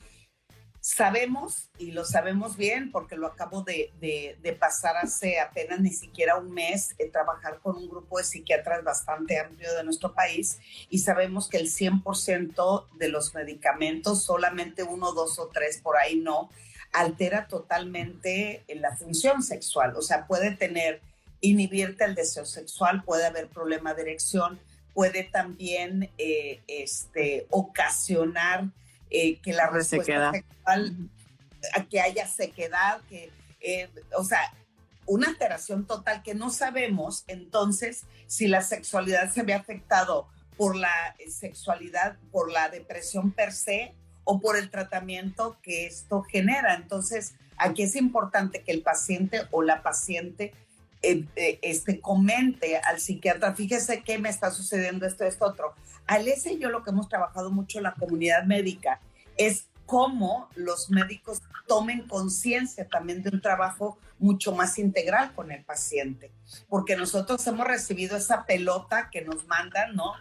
Sabemos, 0.83 1.69
y 1.77 1.91
lo 1.91 2.05
sabemos 2.05 2.57
bien 2.57 2.91
porque 2.91 3.15
lo 3.15 3.27
acabo 3.27 3.61
de, 3.61 3.93
pasar 4.59 4.97
hace 4.97 5.39
apenas 5.39 5.79
ni 5.79 5.91
siquiera 5.91 6.37
un 6.37 6.51
mes, 6.51 6.95
eh, 6.97 7.07
trabajar 7.07 7.59
con 7.59 7.77
un 7.77 7.87
grupo 7.87 8.17
de 8.17 8.23
psiquiatras 8.23 8.83
bastante 8.83 9.39
amplio 9.39 9.71
de 9.75 9.83
nuestro 9.83 10.15
país 10.15 10.57
y 10.89 10.99
sabemos 10.99 11.47
que 11.47 11.57
el 11.57 11.69
100% 11.69 12.87
de 12.97 13.09
los 13.09 13.35
medicamentos, 13.35 14.23
solamente 14.23 14.81
uno, 14.81 15.13
dos 15.13 15.37
o 15.37 15.49
tres 15.49 15.77
por 15.77 15.97
ahí 15.97 16.15
no, 16.15 16.49
altera 16.91 17.47
totalmente 17.47 18.63
la 18.67 18.95
función 18.95 19.43
sexual. 19.43 19.95
O 19.95 20.01
sea, 20.01 20.27
puede 20.27 20.51
tener, 20.51 21.01
inhibirte 21.39 22.03
el 22.05 22.15
deseo 22.15 22.45
sexual, 22.45 23.03
puede 23.03 23.25
haber 23.25 23.47
problema 23.47 23.93
de 23.93 24.03
erección, 24.03 24.59
puede 24.93 25.23
también 25.23 26.09
eh, 26.17 26.61
este, 26.67 27.47
ocasionar 27.49 28.65
eh, 29.09 29.39
que 29.39 29.53
la 29.53 29.67
respuesta 29.69 30.31
sexual, 30.31 31.09
que 31.89 32.01
haya 32.01 32.27
sequedad, 32.27 33.01
que, 33.09 33.31
eh, 33.61 33.89
o 34.17 34.23
sea, 34.23 34.53
una 35.05 35.27
alteración 35.27 35.85
total 35.85 36.23
que 36.23 36.35
no 36.35 36.49
sabemos 36.49 37.23
entonces 37.27 38.03
si 38.27 38.47
la 38.47 38.61
sexualidad 38.61 39.31
se 39.31 39.43
ve 39.43 39.53
afectado 39.53 40.27
por 40.57 40.75
la 40.75 41.15
sexualidad, 41.27 42.17
por 42.31 42.51
la 42.51 42.69
depresión 42.69 43.31
per 43.31 43.51
se 43.51 43.93
o 44.23 44.39
por 44.39 44.57
el 44.57 44.69
tratamiento 44.69 45.57
que 45.61 45.85
esto 45.85 46.21
genera. 46.23 46.75
Entonces, 46.75 47.33
aquí 47.57 47.83
es 47.83 47.95
importante 47.95 48.63
que 48.63 48.71
el 48.71 48.81
paciente 48.81 49.41
o 49.51 49.61
la 49.61 49.81
paciente 49.83 50.53
eh, 51.03 51.25
este, 51.63 51.99
comente 51.99 52.77
al 52.77 52.99
psiquiatra, 52.99 53.55
fíjese 53.55 54.03
qué 54.03 54.19
me 54.19 54.29
está 54.29 54.51
sucediendo 54.51 55.05
esto, 55.07 55.23
esto, 55.25 55.45
otro. 55.45 55.73
Alessia 56.05 56.51
y 56.51 56.59
yo 56.59 56.69
lo 56.69 56.83
que 56.83 56.91
hemos 56.91 57.09
trabajado 57.09 57.49
mucho 57.51 57.79
en 57.79 57.83
la 57.83 57.93
comunidad 57.95 58.43
médica 58.43 58.99
es 59.37 59.65
cómo 59.85 60.49
los 60.55 60.89
médicos 60.89 61.41
tomen 61.67 62.07
conciencia 62.07 62.87
también 62.87 63.23
de 63.23 63.29
un 63.29 63.41
trabajo 63.41 63.97
mucho 64.19 64.53
más 64.53 64.77
integral 64.77 65.33
con 65.33 65.51
el 65.51 65.63
paciente, 65.63 66.31
porque 66.69 66.95
nosotros 66.95 67.45
hemos 67.47 67.67
recibido 67.67 68.15
esa 68.15 68.45
pelota 68.45 69.09
que 69.11 69.21
nos 69.21 69.47
mandan, 69.47 69.95
¿no? 69.95 70.13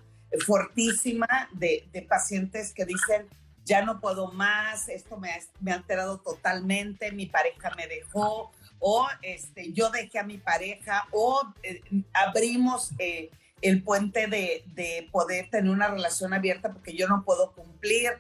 Fuertísima 0.47 1.28
de, 1.52 1.88
pacientes 2.09 2.73
que 2.73 2.87
dicen, 2.87 3.28
ya 3.70 3.82
no 3.82 4.00
puedo 4.00 4.32
más, 4.32 4.88
esto 4.88 5.16
me 5.16 5.30
ha, 5.30 5.74
alterado 5.74 6.18
totalmente, 6.18 7.12
mi 7.12 7.26
pareja 7.26 7.70
me 7.76 7.86
dejó, 7.86 8.50
o 8.80 9.06
este, 9.22 9.72
yo 9.72 9.90
dejé 9.90 10.18
a 10.18 10.24
mi 10.24 10.38
pareja, 10.38 11.06
o 11.12 11.44
eh, 11.62 11.80
abrimos 12.12 12.90
eh, 12.98 13.30
el 13.62 13.84
puente 13.84 14.26
de, 14.26 14.64
de, 14.74 15.08
poder 15.12 15.50
tener 15.50 15.70
una 15.70 15.86
relación 15.86 16.34
abierta 16.34 16.72
porque 16.72 16.96
yo 16.96 17.06
no 17.06 17.22
puedo 17.24 17.52
cumplir, 17.52 18.10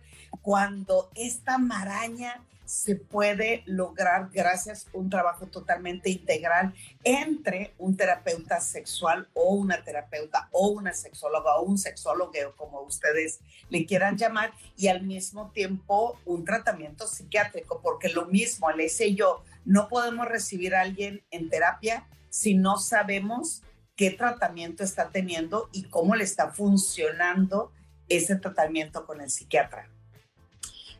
cuando 0.40 1.10
esta 1.16 1.58
maraña 1.58 2.40
se 2.70 2.94
puede 2.94 3.64
lograr 3.66 4.30
gracias 4.32 4.86
a 4.86 4.90
un 4.96 5.10
trabajo 5.10 5.46
totalmente 5.46 6.08
integral 6.08 6.72
entre 7.02 7.74
un 7.78 7.96
terapeuta 7.96 8.60
sexual 8.60 9.28
o 9.34 9.54
una 9.54 9.82
terapeuta 9.82 10.48
o 10.52 10.68
una 10.68 10.94
sexóloga 10.94 11.56
o 11.56 11.64
un 11.64 11.78
sexólogo, 11.78 12.32
como 12.56 12.80
ustedes 12.82 13.40
le 13.70 13.86
quieran 13.86 14.16
llamar, 14.16 14.52
y 14.76 14.86
al 14.86 15.02
mismo 15.02 15.50
tiempo 15.50 16.16
un 16.24 16.44
tratamiento 16.44 17.08
psiquiátrico, 17.08 17.80
porque 17.82 18.08
lo 18.08 18.26
mismo, 18.26 18.68
Alessia 18.68 19.06
y 19.06 19.16
yo, 19.16 19.42
no 19.64 19.88
podemos 19.88 20.28
recibir 20.28 20.76
a 20.76 20.82
alguien 20.82 21.24
en 21.32 21.50
terapia 21.50 22.06
si 22.28 22.54
no 22.54 22.78
sabemos 22.78 23.62
qué 23.96 24.12
tratamiento 24.12 24.84
está 24.84 25.10
teniendo 25.10 25.68
y 25.72 25.88
cómo 25.88 26.14
le 26.14 26.22
está 26.22 26.52
funcionando 26.52 27.72
ese 28.08 28.36
tratamiento 28.36 29.06
con 29.06 29.20
el 29.20 29.28
psiquiatra. 29.28 29.90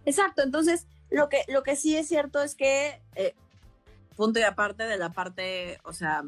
Exacto, 0.04 0.42
entonces 0.42 0.88
lo 1.10 1.28
que, 1.28 1.44
lo 1.48 1.62
que 1.62 1.76
sí 1.76 1.96
es 1.96 2.08
cierto 2.08 2.42
es 2.42 2.54
que, 2.54 3.00
eh, 3.16 3.34
punto 4.16 4.38
y 4.38 4.42
aparte 4.42 4.84
de 4.84 4.98
la 4.98 5.12
parte, 5.12 5.78
o 5.84 5.92
sea, 5.92 6.22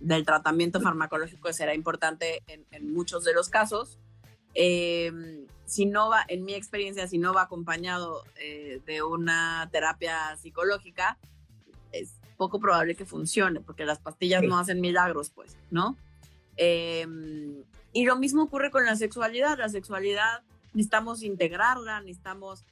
del 0.00 0.24
tratamiento 0.24 0.80
farmacológico 0.80 1.52
será 1.52 1.74
importante 1.74 2.42
en, 2.46 2.92
muchos 2.92 3.24
de 3.24 3.32
los 3.32 3.48
casos, 3.48 3.98
em, 4.54 5.46
si 5.64 5.86
no 5.86 6.10
va, 6.10 6.24
en 6.28 6.44
mi 6.44 6.54
experiencia, 6.54 7.06
si 7.06 7.18
no 7.18 7.32
va 7.32 7.42
acompañado 7.42 8.24
eh, 8.36 8.80
de 8.84 9.02
una 9.02 9.68
terapia 9.70 10.36
psicológica, 10.36 11.16
es 11.92 12.14
poco 12.36 12.58
probable 12.58 12.94
que 12.96 13.04
funcione, 13.04 13.60
porque 13.60 13.84
las 13.84 13.98
pastillas 13.98 14.42
no 14.42 14.58
hacen 14.58 14.80
milagros, 14.80 15.30
pues, 15.30 15.56
¿no? 15.70 15.96
Em, 16.56 17.62
y 17.92 18.04
lo 18.04 18.16
mismo 18.16 18.42
ocurre 18.42 18.70
con 18.70 18.84
la 18.84 18.96
sexualidad. 18.96 19.58
La 19.58 19.68
sexualidad 19.68 20.42
necesitamos 20.74 21.22
integrarla, 21.22 22.00
necesitamos 22.00 22.64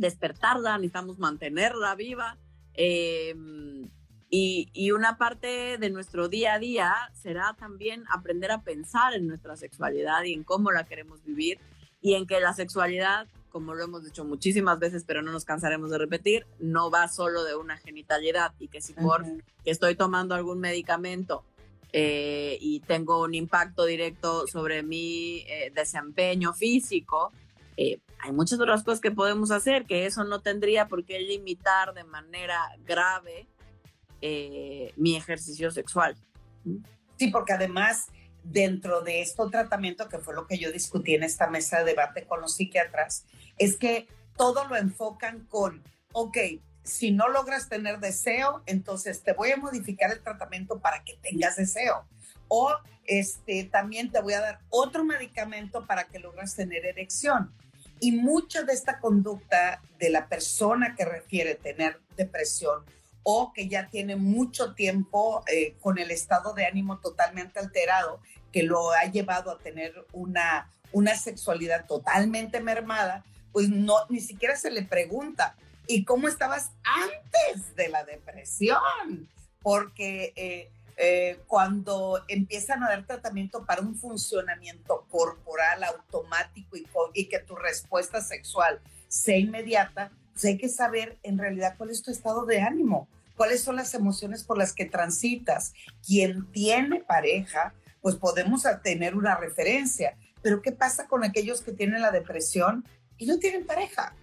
despertarla, 0.00 0.76
necesitamos 0.78 1.18
mantenerla 1.18 1.94
viva. 1.94 2.38
Em, 2.74 3.88
y, 4.30 4.90
una 4.92 5.18
parte 5.18 5.76
de 5.78 5.90
nuestro 5.90 6.28
día 6.28 6.54
a 6.54 6.58
día 6.58 6.94
será 7.14 7.54
también 7.58 8.04
aprender 8.10 8.50
a 8.50 8.62
pensar 8.62 9.14
en 9.14 9.26
nuestra 9.26 9.56
sexualidad 9.56 10.22
y 10.24 10.32
en 10.32 10.44
cómo 10.44 10.70
la 10.70 10.84
queremos 10.84 11.22
vivir 11.24 11.58
y 12.00 12.14
en 12.14 12.26
que 12.26 12.40
la 12.40 12.54
sexualidad, 12.54 13.26
como 13.50 13.74
lo 13.74 13.84
hemos 13.84 14.04
dicho 14.04 14.24
muchísimas 14.24 14.78
veces, 14.78 15.04
pero 15.04 15.20
no 15.20 15.32
nos 15.32 15.44
cansaremos 15.44 15.90
de 15.90 15.98
repetir, 15.98 16.46
no 16.58 16.90
va 16.90 17.08
solo 17.08 17.44
de 17.44 17.56
una 17.56 17.76
genitalidad 17.76 18.54
y 18.58 18.68
que 18.68 18.80
si 18.80 18.94
por 18.94 19.24
que 19.64 19.70
estoy 19.70 19.96
tomando 19.96 20.34
algún 20.34 20.60
medicamento 20.60 21.44
eh, 21.92 22.56
y 22.60 22.80
tengo 22.80 23.22
un 23.22 23.34
impacto 23.34 23.84
directo 23.84 24.46
sobre 24.46 24.82
mi 24.82 25.44
eh, 25.48 25.72
desempeño 25.74 26.54
físico, 26.54 27.32
eh, 27.76 27.98
hay 28.22 28.32
muchas 28.32 28.60
otras 28.60 28.82
cosas 28.82 29.00
que 29.00 29.10
podemos 29.10 29.50
hacer, 29.50 29.86
que 29.86 30.06
eso 30.06 30.24
no 30.24 30.40
tendría 30.40 30.88
por 30.88 31.04
qué 31.04 31.20
limitar 31.20 31.94
de 31.94 32.04
manera 32.04 32.60
grave 32.84 33.48
eh, 34.20 34.92
mi 34.96 35.16
ejercicio 35.16 35.70
sexual. 35.70 36.16
Sí, 37.16 37.28
porque 37.28 37.52
además 37.52 38.06
dentro 38.42 39.02
de 39.02 39.22
este 39.22 39.42
tratamiento, 39.50 40.08
que 40.08 40.18
fue 40.18 40.34
lo 40.34 40.46
que 40.46 40.58
yo 40.58 40.72
discutí 40.72 41.14
en 41.14 41.22
esta 41.22 41.48
mesa 41.48 41.78
de 41.78 41.84
debate 41.84 42.26
con 42.26 42.40
los 42.40 42.54
psiquiatras, 42.54 43.24
es 43.58 43.76
que 43.76 44.08
todo 44.36 44.66
lo 44.66 44.76
enfocan 44.76 45.44
con, 45.46 45.82
ok, 46.12 46.38
si 46.82 47.10
no 47.10 47.28
logras 47.28 47.68
tener 47.68 48.00
deseo, 48.00 48.62
entonces 48.66 49.22
te 49.22 49.32
voy 49.32 49.52
a 49.52 49.56
modificar 49.56 50.10
el 50.10 50.22
tratamiento 50.22 50.80
para 50.80 51.04
que 51.04 51.18
tengas 51.22 51.56
deseo. 51.56 52.06
O 52.48 52.74
este, 53.04 53.64
también 53.64 54.10
te 54.10 54.20
voy 54.20 54.32
a 54.32 54.40
dar 54.40 54.60
otro 54.70 55.04
medicamento 55.04 55.86
para 55.86 56.04
que 56.04 56.18
logres 56.18 56.54
tener 56.54 56.84
erección. 56.86 57.52
Y 58.00 58.12
mucha 58.12 58.62
de 58.62 58.72
esta 58.72 58.98
conducta 58.98 59.82
de 59.98 60.10
la 60.10 60.28
persona 60.28 60.94
que 60.96 61.04
refiere 61.04 61.54
tener 61.54 62.00
depresión 62.16 62.84
o 63.22 63.52
que 63.52 63.68
ya 63.68 63.88
tiene 63.88 64.16
mucho 64.16 64.74
tiempo 64.74 65.44
eh, 65.46 65.74
con 65.80 65.98
el 65.98 66.10
estado 66.10 66.54
de 66.54 66.66
ánimo 66.66 66.98
totalmente 66.98 67.58
alterado, 67.58 68.20
que 68.52 68.62
lo 68.62 68.90
ha 68.92 69.04
llevado 69.04 69.50
a 69.50 69.58
tener 69.58 70.06
una, 70.12 70.70
una 70.92 71.14
sexualidad 71.14 71.86
totalmente 71.86 72.60
mermada, 72.60 73.24
pues 73.52 73.68
no, 73.68 73.96
ni 74.08 74.20
siquiera 74.20 74.56
se 74.56 74.70
le 74.70 74.82
pregunta, 74.82 75.56
¿y 75.86 76.04
cómo 76.04 76.28
estabas 76.28 76.70
antes 76.82 77.74
de 77.76 77.88
la 77.88 78.04
depresión? 78.04 79.28
Porque 79.62 80.32
eh, 80.36 80.70
eh, 80.96 81.40
cuando 81.46 82.22
empiezan 82.28 82.82
a 82.82 82.88
dar 82.88 83.06
tratamiento 83.06 83.64
para 83.64 83.82
un 83.82 83.96
funcionamiento 83.96 85.06
corporal 85.10 85.84
automático 85.84 86.76
y, 87.14 87.26
que 87.26 87.38
tu 87.38 87.56
respuesta 87.56 88.20
sexual 88.20 88.80
sea 89.08 89.38
inmediata, 89.38 90.10
pues 90.32 90.44
hay 90.44 90.58
que 90.58 90.68
saber 90.68 91.18
en 91.22 91.38
realidad 91.38 91.74
cuál 91.76 91.90
es 91.90 92.02
tu 92.02 92.10
estado 92.10 92.44
de 92.46 92.60
ánimo, 92.60 93.08
cuáles 93.36 93.62
son 93.62 93.76
las 93.76 93.94
emociones 93.94 94.44
por 94.44 94.58
las 94.58 94.72
que 94.72 94.84
transitas. 94.84 95.72
Quien 96.06 96.50
tiene 96.52 97.00
pareja, 97.00 97.74
pues 98.00 98.16
podemos 98.16 98.64
tener 98.82 99.16
una 99.16 99.36
referencia, 99.36 100.16
pero 100.42 100.62
¿qué 100.62 100.72
pasa 100.72 101.06
con 101.06 101.24
aquellos 101.24 101.60
que 101.60 101.72
tienen 101.72 102.02
la 102.02 102.10
depresión 102.10 102.84
y 103.18 103.26
no 103.26 103.38
tienen 103.38 103.66
pareja? 103.66 104.14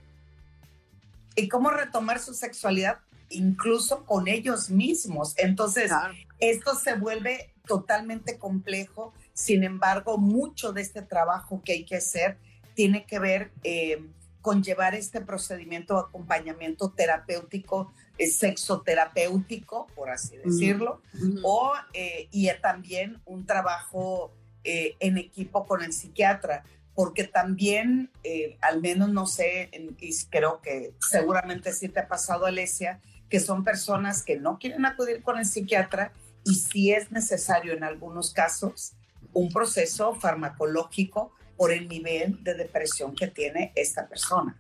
¿Y 1.36 1.48
cómo 1.50 1.70
retomar 1.70 2.20
su 2.20 2.34
sexualidad? 2.34 3.00
incluso 3.30 4.06
con 4.06 4.28
ellos 4.28 4.70
mismos. 4.70 5.34
Entonces, 5.38 5.92
esto 6.40 6.76
se 6.76 6.96
vuelve 6.96 7.54
totalmente 7.68 8.38
complejo. 8.38 9.14
Sin 9.34 9.64
embargo, 9.64 10.18
mucho 10.18 10.74
de 10.74 10.82
este 10.82 11.02
trabajo 11.02 11.62
que 11.64 11.74
hay 11.74 11.86
que 11.86 11.98
hacer 11.98 12.38
tiene 12.74 13.06
que 13.06 13.20
ver 13.20 13.52
eh, 13.64 14.04
con 14.42 14.64
llevar 14.64 14.96
este 14.96 15.20
procedimiento 15.22 15.96
de 15.96 16.02
acompañamiento 16.02 16.92
terapéutico, 16.92 17.92
eh, 18.18 18.28
sexoterapéutico, 18.28 19.88
por 19.96 20.10
así 20.10 20.38
decirlo, 20.38 21.02
o, 21.44 21.74
eh, 21.94 22.30
y 22.32 22.50
también 22.62 23.20
un 23.26 23.46
trabajo 23.46 24.32
en 24.64 25.18
equipo 25.18 25.66
con 25.66 25.82
el 25.82 25.94
psiquiatra 25.94 26.66
porque 26.94 27.24
también, 27.24 28.12
al 28.60 28.82
menos 28.82 29.10
no 29.10 29.28
sé, 29.28 29.70
y 30.00 30.26
creo 30.26 30.62
que 30.62 30.94
seguramente 31.00 31.72
sí 31.72 31.88
te 31.88 32.02
ha 32.02 32.08
pasado, 32.10 32.48
Alesia, 32.48 33.00
que 33.30 33.40
son 33.40 33.64
personas 33.64 34.24
que 34.24 34.38
no 34.38 34.58
quieren 34.60 34.86
acudir 34.86 35.22
con 35.24 35.38
el 35.38 35.46
psiquiatra 35.46 36.12
y 36.48 36.56
si 36.56 36.92
es 36.94 37.12
necesario 37.12 37.74
en 37.74 37.84
algunos 37.84 38.32
casos 38.32 38.94
un 39.34 39.50
proceso 39.50 40.16
farmacológico 40.16 41.34
por 41.58 41.72
el 41.72 41.88
nivel 41.88 42.44
de 42.44 42.54
depresión 42.54 43.16
que 43.16 43.28
tiene 43.28 43.72
esta 43.76 44.08
persona. 44.08 44.60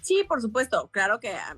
Sí, 0.00 0.24
por 0.26 0.40
supuesto. 0.40 0.88
Claro 0.90 1.20
que 1.20 1.30
ah, 1.30 1.56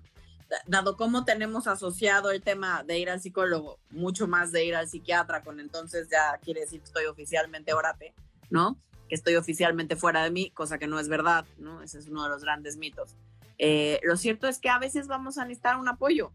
dado 0.66 0.96
cómo 0.96 1.24
tenemos 1.24 1.66
asociado 1.66 2.30
el 2.30 2.42
tema 2.42 2.84
de 2.84 2.98
ir 2.98 3.10
al 3.10 3.20
psicólogo, 3.20 3.78
mucho 3.90 4.28
más 4.28 4.52
de 4.52 4.64
ir 4.64 4.76
al 4.76 4.88
psiquiatra, 4.88 5.42
con 5.42 5.60
entonces 5.60 6.08
ya 6.10 6.38
quiere 6.42 6.60
decir 6.60 6.80
que 6.80 6.86
estoy 6.86 7.06
oficialmente 7.06 7.72
orate, 7.72 8.14
¿no? 8.50 8.78
Que 9.08 9.14
estoy 9.14 9.36
oficialmente 9.36 9.96
fuera 9.96 10.22
de 10.22 10.30
mí, 10.30 10.50
cosa 10.50 10.78
que 10.78 10.86
no 10.86 10.98
es 10.98 11.08
verdad, 11.08 11.46
¿no? 11.58 11.82
Ese 11.82 11.98
es 11.98 12.08
uno 12.08 12.24
de 12.24 12.28
los 12.28 12.42
grandes 12.42 12.76
mitos. 12.76 13.16
Eh, 13.58 14.00
lo 14.02 14.16
cierto 14.16 14.48
es 14.48 14.58
que 14.58 14.68
a 14.68 14.78
veces 14.78 15.06
vamos 15.06 15.38
a 15.38 15.44
necesitar 15.44 15.78
un 15.78 15.88
apoyo, 15.88 16.32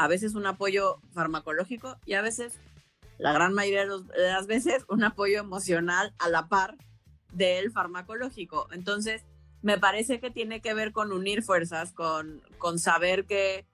a 0.00 0.08
veces 0.08 0.34
un 0.34 0.46
apoyo 0.46 0.98
farmacológico 1.12 1.98
y 2.06 2.14
a 2.14 2.22
veces, 2.22 2.58
la 3.18 3.34
gran 3.34 3.52
mayoría 3.52 3.84
de, 3.84 3.98
las 4.16 4.46
veces, 4.46 4.86
un 4.88 5.04
apoyo 5.04 5.38
emocional 5.38 6.14
a 6.18 6.30
la 6.30 6.48
par 6.48 6.78
del 7.32 7.70
farmacológico. 7.70 8.66
Entonces, 8.72 9.26
me 9.60 9.76
parece 9.76 10.18
que 10.18 10.30
tiene 10.30 10.62
que 10.62 10.72
ver 10.72 10.92
con 10.92 11.12
unir 11.12 11.42
fuerzas, 11.42 11.92
con, 11.92 12.40
con 12.56 12.78
saber 12.78 13.26
que, 13.26 13.66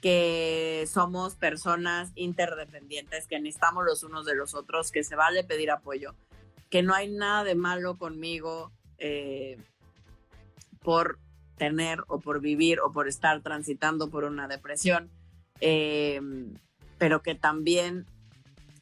que 0.00 0.84
somos 0.92 1.36
personas 1.36 2.10
interdependientes, 2.16 3.28
que 3.28 3.38
necesitamos 3.38 3.84
los 3.84 4.02
unos 4.02 4.26
de 4.26 4.34
los 4.34 4.54
otros, 4.54 4.90
que 4.90 5.04
se 5.04 5.14
vale 5.14 5.44
pedir 5.44 5.70
apoyo, 5.70 6.16
que 6.70 6.82
no 6.82 6.92
hay 6.92 7.08
nada 7.08 7.44
de 7.44 7.54
malo 7.54 7.98
conmigo 7.98 8.72
eh, 8.98 9.58
por 10.82 11.20
tener 11.56 12.02
o 12.08 12.18
por 12.18 12.40
vivir 12.40 12.80
o 12.80 12.90
por 12.90 13.06
estar 13.06 13.42
transitando 13.42 14.10
por 14.10 14.24
una 14.24 14.48
depresión 14.48 15.08
eh, 15.60 16.20
pero 16.98 17.22
que 17.22 17.34
también 17.34 18.06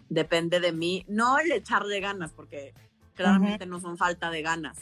depende 0.09 0.61
de 0.61 0.73
mí, 0.73 1.05
no 1.09 1.39
el 1.39 1.53
echarle 1.53 2.01
ganas, 2.01 2.33
porque 2.33 2.75
claramente 3.15 3.67
no 3.67 3.81
son 3.81 3.97
falta 3.97 4.31
de 4.31 4.43
ganas. 4.43 4.79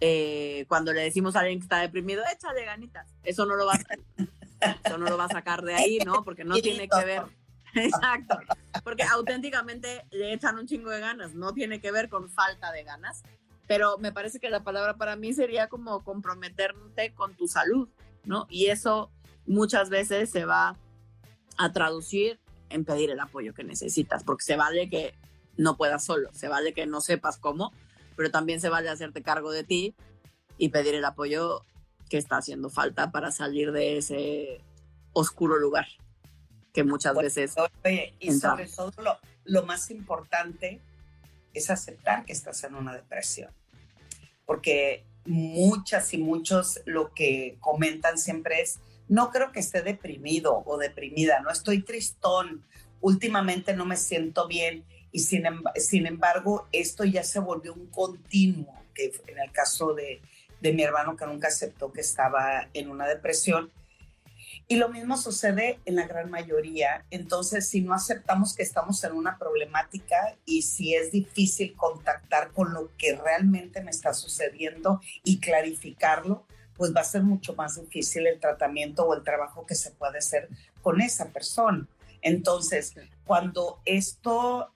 Eh, 0.00 0.64
cuando 0.68 0.92
le 0.92 1.02
decimos 1.02 1.36
a 1.36 1.40
alguien 1.40 1.58
que 1.58 1.64
está 1.64 1.80
deprimido, 1.80 2.22
échale 2.32 2.64
ganitas, 2.64 3.08
eso 3.22 3.46
no 3.46 3.56
lo 3.56 3.66
va 3.66 3.74
a, 3.74 4.74
eso 4.84 4.98
no 4.98 5.06
lo 5.06 5.16
va 5.16 5.24
a 5.24 5.28
sacar 5.28 5.62
de 5.62 5.74
ahí, 5.74 5.98
¿no? 6.04 6.24
Porque 6.24 6.44
no 6.44 6.54
tiene 6.62 6.88
que 6.88 7.04
ver. 7.04 7.22
Exacto. 7.74 8.38
Porque 8.84 9.02
auténticamente 9.02 10.04
le 10.10 10.32
echan 10.32 10.58
un 10.58 10.66
chingo 10.66 10.90
de 10.90 11.00
ganas, 11.00 11.34
no 11.34 11.52
tiene 11.52 11.80
que 11.80 11.90
ver 11.90 12.08
con 12.08 12.30
falta 12.30 12.70
de 12.72 12.84
ganas. 12.84 13.22
Pero 13.66 13.96
me 13.98 14.12
parece 14.12 14.40
que 14.40 14.50
la 14.50 14.62
palabra 14.62 14.96
para 14.96 15.16
mí 15.16 15.32
sería 15.32 15.68
como 15.68 16.04
comprometerte 16.04 17.14
con 17.14 17.34
tu 17.34 17.48
salud, 17.48 17.88
¿no? 18.24 18.46
Y 18.50 18.66
eso 18.66 19.10
muchas 19.46 19.88
veces 19.88 20.30
se 20.30 20.44
va 20.44 20.76
a 21.56 21.72
traducir 21.72 22.40
en 22.70 22.84
pedir 22.84 23.10
el 23.10 23.20
apoyo 23.20 23.54
que 23.54 23.64
necesitas, 23.64 24.24
porque 24.24 24.44
se 24.44 24.56
vale 24.56 24.88
que 24.88 25.14
no 25.56 25.76
puedas 25.76 26.04
solo, 26.04 26.32
se 26.32 26.48
vale 26.48 26.74
que 26.74 26.86
no 26.86 27.00
sepas 27.00 27.36
cómo, 27.38 27.72
pero 28.16 28.30
también 28.30 28.60
se 28.60 28.68
vale 28.68 28.88
hacerte 28.88 29.22
cargo 29.22 29.52
de 29.52 29.64
ti 29.64 29.94
y 30.58 30.70
pedir 30.70 30.94
el 30.94 31.04
apoyo 31.04 31.62
que 32.08 32.18
está 32.18 32.36
haciendo 32.36 32.70
falta 32.70 33.10
para 33.10 33.30
salir 33.30 33.72
de 33.72 33.98
ese 33.98 34.60
oscuro 35.12 35.58
lugar 35.58 35.86
que 36.72 36.84
muchas 36.84 37.14
veces... 37.14 37.54
y 38.18 38.32
sobre 38.32 38.66
todo 38.66 38.92
lo, 39.02 39.18
lo 39.44 39.64
más 39.64 39.90
importante 39.90 40.80
es 41.52 41.70
aceptar 41.70 42.24
que 42.24 42.32
estás 42.32 42.64
en 42.64 42.74
una 42.74 42.94
depresión, 42.94 43.52
porque 44.44 45.04
muchas 45.24 46.12
y 46.12 46.18
muchos 46.18 46.80
lo 46.84 47.14
que 47.14 47.56
comentan 47.60 48.18
siempre 48.18 48.60
es, 48.60 48.80
no 49.08 49.30
creo 49.30 49.52
que 49.52 49.60
esté 49.60 49.82
deprimido 49.82 50.62
o 50.66 50.78
deprimida, 50.78 51.40
no 51.40 51.50
estoy 51.50 51.82
tristón, 51.82 52.64
últimamente 53.00 53.74
no 53.74 53.84
me 53.84 53.96
siento 53.96 54.48
bien 54.48 54.84
y 55.12 55.20
sin, 55.20 55.44
sin 55.76 56.06
embargo 56.06 56.66
esto 56.72 57.04
ya 57.04 57.22
se 57.22 57.38
volvió 57.38 57.74
un 57.74 57.86
continuo, 57.86 58.74
que 58.94 59.12
en 59.26 59.38
el 59.38 59.52
caso 59.52 59.92
de, 59.92 60.20
de 60.60 60.72
mi 60.72 60.82
hermano 60.82 61.16
que 61.16 61.26
nunca 61.26 61.48
aceptó 61.48 61.92
que 61.92 62.00
estaba 62.00 62.68
en 62.72 62.90
una 62.90 63.06
depresión. 63.06 63.70
Y 64.66 64.76
lo 64.76 64.88
mismo 64.88 65.18
sucede 65.18 65.78
en 65.84 65.96
la 65.96 66.06
gran 66.06 66.30
mayoría. 66.30 67.04
Entonces, 67.10 67.68
si 67.68 67.82
no 67.82 67.92
aceptamos 67.92 68.54
que 68.54 68.62
estamos 68.62 69.04
en 69.04 69.12
una 69.12 69.36
problemática 69.38 70.36
y 70.46 70.62
si 70.62 70.94
es 70.94 71.12
difícil 71.12 71.74
contactar 71.76 72.50
con 72.52 72.72
lo 72.72 72.90
que 72.96 73.14
realmente 73.14 73.82
me 73.82 73.90
está 73.90 74.14
sucediendo 74.14 75.02
y 75.22 75.38
clarificarlo, 75.38 76.46
pues 76.76 76.94
va 76.94 77.00
a 77.00 77.04
ser 77.04 77.22
mucho 77.22 77.54
más 77.54 77.80
difícil 77.80 78.26
el 78.26 78.40
tratamiento 78.40 79.04
o 79.04 79.14
el 79.14 79.22
trabajo 79.22 79.64
que 79.66 79.74
se 79.74 79.90
puede 79.92 80.18
hacer 80.18 80.48
con 80.82 81.00
esa 81.00 81.28
persona. 81.28 81.86
Entonces, 82.22 82.94
cuando 83.24 83.80
esto 83.84 84.72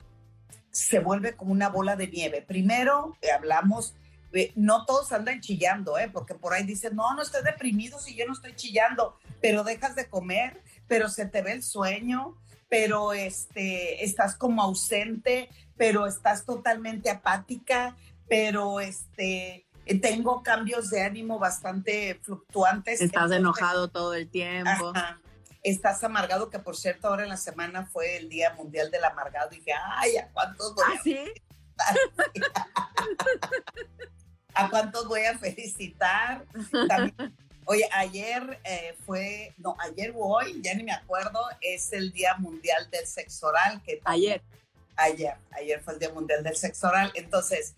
se 0.71 1.01
vuelve 1.01 1.35
como 1.35 1.53
una 1.53 1.69
bola 1.69 1.97
de 1.97 2.09
nieve, 2.09 2.43
primero 2.43 3.17
eh, 3.23 3.31
hablamos, 3.31 3.95
no 4.55 4.85
todos 4.85 5.13
andan 5.13 5.41
chillando, 5.41 5.99
¿eh? 5.99 6.11
porque 6.13 6.35
por 6.35 6.53
ahí 6.53 6.65
dicen, 6.65 6.95
no, 6.95 7.15
no 7.15 7.23
estoy 7.23 7.43
deprimido 7.43 7.99
si 7.99 8.15
yo 8.15 8.27
no 8.27 8.35
estoy 8.35 8.55
chillando, 8.55 9.17
pero 9.41 9.65
dejas 9.65 9.97
de 9.97 10.09
comer, 10.09 10.61
pero 10.87 11.09
se 11.09 11.27
te 11.27 11.43
ve 11.43 11.53
el 11.53 11.63
sueño, 11.63 12.37
pero 12.69 13.15
este, 13.15 14.05
estás 14.05 14.37
como 14.37 14.63
ausente, 14.63 15.49
pero 15.77 16.07
estás 16.07 16.45
totalmente 16.45 17.09
apática, 17.09 17.97
pero 18.29 18.81
este, 18.81 19.67
tengo 19.95 20.43
cambios 20.43 20.91
de 20.91 21.03
ánimo 21.03 21.39
bastante 21.39 22.19
fluctuantes. 22.23 23.01
Estás 23.01 23.31
enojado 23.31 23.89
todo 23.89 24.15
el 24.15 24.29
tiempo. 24.29 24.93
Estás 25.63 26.03
amargado, 26.05 26.51
que 26.51 26.59
por 26.59 26.77
cierto 26.77 27.09
ahora 27.09 27.25
en 27.25 27.31
la 27.31 27.37
semana 27.37 27.87
fue 27.87 28.17
el 28.17 28.29
Día 28.29 28.55
Mundial 28.55 28.91
del 28.91 29.05
Amargado. 29.05 29.49
Y 29.53 29.57
dije, 29.57 29.73
ay, 29.97 30.17
¿a 30.17 30.29
cuántos 30.29 30.75
voy 30.75 30.85
a 30.85 30.95
¿Ah, 30.95 31.01
felicitar? 31.03 31.43
¿A 34.55 34.71
cuántos 34.71 35.09
voy 35.09 35.25
a 35.25 35.39
felicitar? 35.39 36.45
oye, 37.65 37.89
ayer 37.93 38.61
eh, 38.65 38.97
fue, 39.07 39.55
no, 39.59 39.77
ayer 39.81 40.13
o 40.17 40.37
hoy, 40.37 40.61
ya 40.63 40.75
ni 40.75 40.83
me 40.83 40.93
acuerdo, 40.93 41.41
es 41.61 41.93
el 41.93 42.13
Día 42.13 42.35
Mundial 42.37 42.89
del 42.91 43.07
Sexo 43.07 43.49
Oral. 43.49 43.83
Que 43.83 44.01
ayer. 44.05 44.43
Ayer, 44.97 45.37
ayer 45.53 45.81
fue 45.83 45.95
el 45.95 46.01
Día 46.01 46.13
Mundial 46.13 46.43
del 46.43 46.57
Sexo 46.57 46.89
Oral. 46.89 47.13
Entonces, 47.15 47.75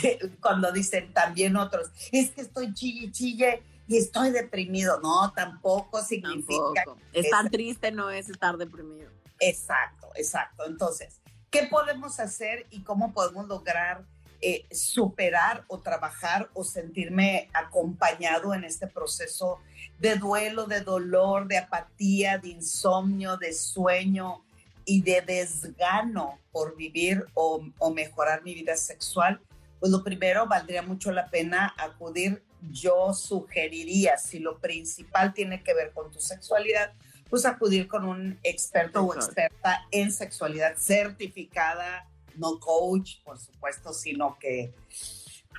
cuando 0.40 0.72
dicen 0.72 1.12
también 1.12 1.56
otros, 1.56 1.90
es 2.10 2.30
que 2.30 2.42
estoy 2.42 2.72
chille, 2.74 3.10
chille 3.10 3.62
y 3.86 3.96
estoy 3.96 4.30
deprimido. 4.30 5.00
No, 5.00 5.32
tampoco 5.32 6.02
significa. 6.02 6.84
Estar 7.12 7.50
triste 7.50 7.92
no 7.92 8.10
es 8.10 8.28
estar 8.28 8.56
deprimido. 8.56 9.10
Exacto, 9.40 10.08
exacto. 10.14 10.64
Entonces, 10.66 11.20
¿qué 11.50 11.64
podemos 11.64 12.20
hacer 12.20 12.66
y 12.70 12.82
cómo 12.82 13.12
podemos 13.12 13.46
lograr 13.48 14.04
eh, 14.44 14.66
superar 14.72 15.64
o 15.68 15.78
trabajar 15.78 16.50
o 16.52 16.64
sentirme 16.64 17.48
acompañado 17.54 18.54
en 18.54 18.64
este 18.64 18.88
proceso 18.88 19.60
de 20.00 20.16
duelo, 20.16 20.66
de 20.66 20.80
dolor, 20.80 21.46
de 21.46 21.58
apatía, 21.58 22.38
de 22.38 22.48
insomnio, 22.48 23.36
de 23.36 23.52
sueño 23.52 24.42
y 24.84 25.02
de 25.02 25.20
desgano 25.20 26.40
por 26.50 26.76
vivir 26.76 27.24
o, 27.34 27.64
o 27.78 27.90
mejorar 27.92 28.42
mi 28.42 28.52
vida 28.52 28.76
sexual? 28.76 29.40
Pues 29.82 29.90
lo 29.90 30.04
primero 30.04 30.46
valdría 30.46 30.80
mucho 30.80 31.10
la 31.10 31.26
pena 31.26 31.74
acudir. 31.76 32.44
Yo 32.70 33.12
sugeriría, 33.12 34.16
si 34.16 34.38
lo 34.38 34.60
principal 34.60 35.34
tiene 35.34 35.64
que 35.64 35.74
ver 35.74 35.90
con 35.90 36.08
tu 36.12 36.20
sexualidad, 36.20 36.92
pues 37.28 37.44
acudir 37.44 37.88
con 37.88 38.04
un 38.04 38.38
experto 38.44 39.02
o 39.02 39.12
experta 39.12 39.84
en 39.90 40.12
sexualidad 40.12 40.76
certificada, 40.76 42.08
no 42.36 42.60
coach, 42.60 43.24
por 43.24 43.40
supuesto, 43.40 43.92
sino 43.92 44.38
que 44.38 44.72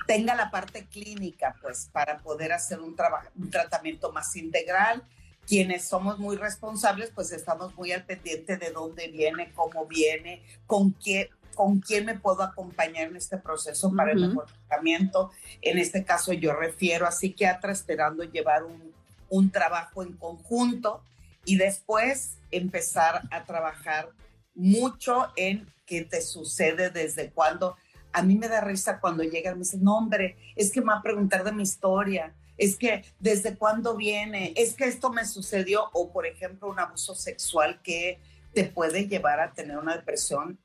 tenga 0.06 0.34
la 0.34 0.50
parte 0.50 0.86
clínica, 0.86 1.56
pues, 1.60 1.90
para 1.92 2.16
poder 2.20 2.54
hacer 2.54 2.80
un, 2.80 2.96
un 3.36 3.50
tratamiento 3.50 4.10
más 4.10 4.34
integral. 4.36 5.02
Quienes 5.46 5.86
somos 5.86 6.18
muy 6.18 6.38
responsables, 6.38 7.10
pues 7.14 7.30
estamos 7.30 7.74
muy 7.74 7.92
al 7.92 8.06
pendiente 8.06 8.56
de 8.56 8.70
dónde 8.70 9.08
viene, 9.08 9.52
cómo 9.52 9.84
viene, 9.84 10.42
con 10.66 10.94
qué, 10.94 11.28
con 11.54 11.80
quién 11.80 12.06
me 12.06 12.18
puedo 12.18 12.42
acompañar 12.42 13.08
en 13.08 13.16
este 13.16 13.38
proceso 13.38 13.92
para 13.94 14.12
el 14.12 14.28
mejor 14.28 14.46
tratamiento. 14.46 15.30
En 15.62 15.78
este 15.78 16.04
caso 16.04 16.32
yo 16.32 16.54
refiero 16.54 17.06
a 17.06 17.12
psiquiatra 17.12 17.72
esperando 17.72 18.24
llevar 18.24 18.64
un, 18.64 18.92
un 19.28 19.50
trabajo 19.50 20.02
en 20.02 20.12
conjunto 20.14 21.02
y 21.44 21.56
después 21.56 22.38
empezar 22.50 23.22
a 23.30 23.44
trabajar 23.44 24.08
mucho 24.54 25.28
en 25.36 25.66
qué 25.86 26.04
te 26.04 26.20
sucede, 26.22 26.90
desde 26.90 27.30
cuándo. 27.30 27.76
A 28.12 28.22
mí 28.22 28.36
me 28.36 28.48
da 28.48 28.60
risa 28.60 29.00
cuando 29.00 29.22
llegan 29.22 29.54
y 29.54 29.56
me 29.56 29.64
dicen, 29.64 29.82
no, 29.82 29.96
hombre, 29.96 30.36
es 30.56 30.70
que 30.70 30.80
me 30.80 30.88
va 30.88 30.98
a 30.98 31.02
preguntar 31.02 31.44
de 31.44 31.52
mi 31.52 31.64
historia, 31.64 32.32
es 32.56 32.76
que 32.76 33.04
desde 33.18 33.56
cuándo 33.56 33.96
viene, 33.96 34.52
es 34.56 34.74
que 34.74 34.84
esto 34.84 35.10
me 35.10 35.26
sucedió, 35.26 35.90
o 35.92 36.12
por 36.12 36.26
ejemplo, 36.26 36.68
un 36.68 36.78
abuso 36.78 37.14
sexual 37.14 37.80
que 37.82 38.20
te 38.52 38.64
puede 38.64 39.08
llevar 39.08 39.40
a 39.40 39.52
tener 39.52 39.76
una 39.76 39.96
depresión 39.96 40.58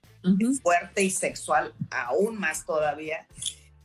fuerte 0.61 1.03
y 1.03 1.11
sexual, 1.11 1.73
aún 1.89 2.39
más 2.39 2.65
todavía. 2.65 3.27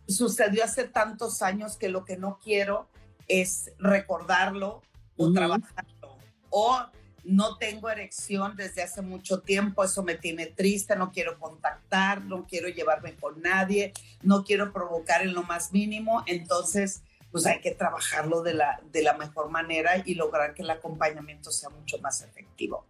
Sucedió 0.09 0.65
hace 0.65 0.85
tantos 0.85 1.43
años 1.43 1.77
que 1.77 1.89
lo 1.89 2.05
que 2.05 2.17
no 2.17 2.39
quiero 2.43 2.89
es 3.29 3.73
recordarlo 3.79 4.83
o 5.17 5.33
trabajarlo 5.33 6.19
o 6.51 6.87
no 7.25 7.57
tengo 7.57 7.91
erección 7.91 8.55
desde 8.57 8.83
hace 8.83 9.03
mucho 9.03 9.41
tiempo, 9.41 9.83
eso 9.83 10.03
me 10.03 10.15
tiene 10.15 10.47
triste, 10.47 10.95
no 10.95 11.11
quiero 11.11 11.39
contactar, 11.39 12.23
no 12.23 12.47
quiero 12.47 12.69
llevarme 12.69 13.15
con 13.17 13.41
nadie, 13.41 13.93
no 14.23 14.45
quiero 14.45 14.73
provocar 14.73 15.23
en 15.23 15.35
lo 15.35 15.43
más 15.43 15.73
mínimo, 15.73 16.23
entonces 16.27 17.03
pues 17.33 17.47
hay 17.47 17.61
que 17.61 17.73
trabajarlo 17.73 18.43
de 18.43 18.55
la, 18.55 18.81
de 18.93 19.03
la 19.03 19.15
mejor 19.15 19.51
manera 19.51 20.01
y 20.05 20.15
lograr 20.15 20.55
que 20.55 20.63
el 20.63 20.71
acompañamiento 20.71 21.51
sea 21.51 21.71
mucho 21.71 21.99
más 21.99 22.23
efectivo. 22.23 22.85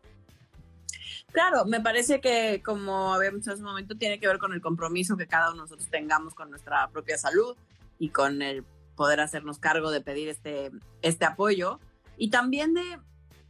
Claro, 1.34 1.64
me 1.66 1.80
parece 1.80 2.20
que 2.20 2.62
como 2.64 3.12
habíamos 3.12 3.40
dicho 3.40 3.50
hace 3.50 3.60
un 3.60 3.66
momento, 3.66 3.96
tiene 3.96 4.20
que 4.20 4.28
ver 4.28 4.38
con 4.38 4.52
el 4.52 4.60
compromiso 4.60 5.16
que 5.16 5.26
cada 5.26 5.48
uno 5.48 5.56
de 5.56 5.62
nosotros 5.62 5.90
tengamos 5.90 6.32
con 6.32 6.48
nuestra 6.48 6.88
propia 6.90 7.18
salud 7.18 7.56
y 7.98 8.10
con 8.10 8.40
el 8.40 8.62
poder 8.94 9.20
hacernos 9.20 9.58
cargo 9.58 9.90
de 9.90 10.00
pedir 10.00 10.28
este, 10.28 10.70
este 11.02 11.24
apoyo 11.24 11.80
y 12.16 12.30
también 12.30 12.72
de 12.72 12.82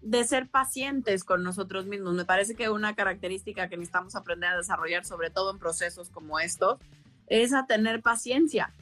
de 0.05 0.23
ser 0.25 0.49
pacientes 0.51 1.25
con 1.25 1.43
nosotros 1.43 1.87
mismos. 1.87 2.15
Me 2.15 2.27
parece 2.27 2.55
que 2.55 2.69
una 2.69 2.95
característica 2.95 3.69
que 3.69 3.77
necesitamos 3.77 4.15
aprender 4.15 4.51
a 4.51 4.57
desarrollar, 4.59 5.05
sobre 5.07 5.31
todo 5.31 5.51
en 5.51 5.59
procesos 5.59 6.11
como 6.11 6.39
estos, 6.39 6.79
es 7.27 7.55
a 7.55 7.67
tener 7.67 8.03
paciencia, 8.03 8.75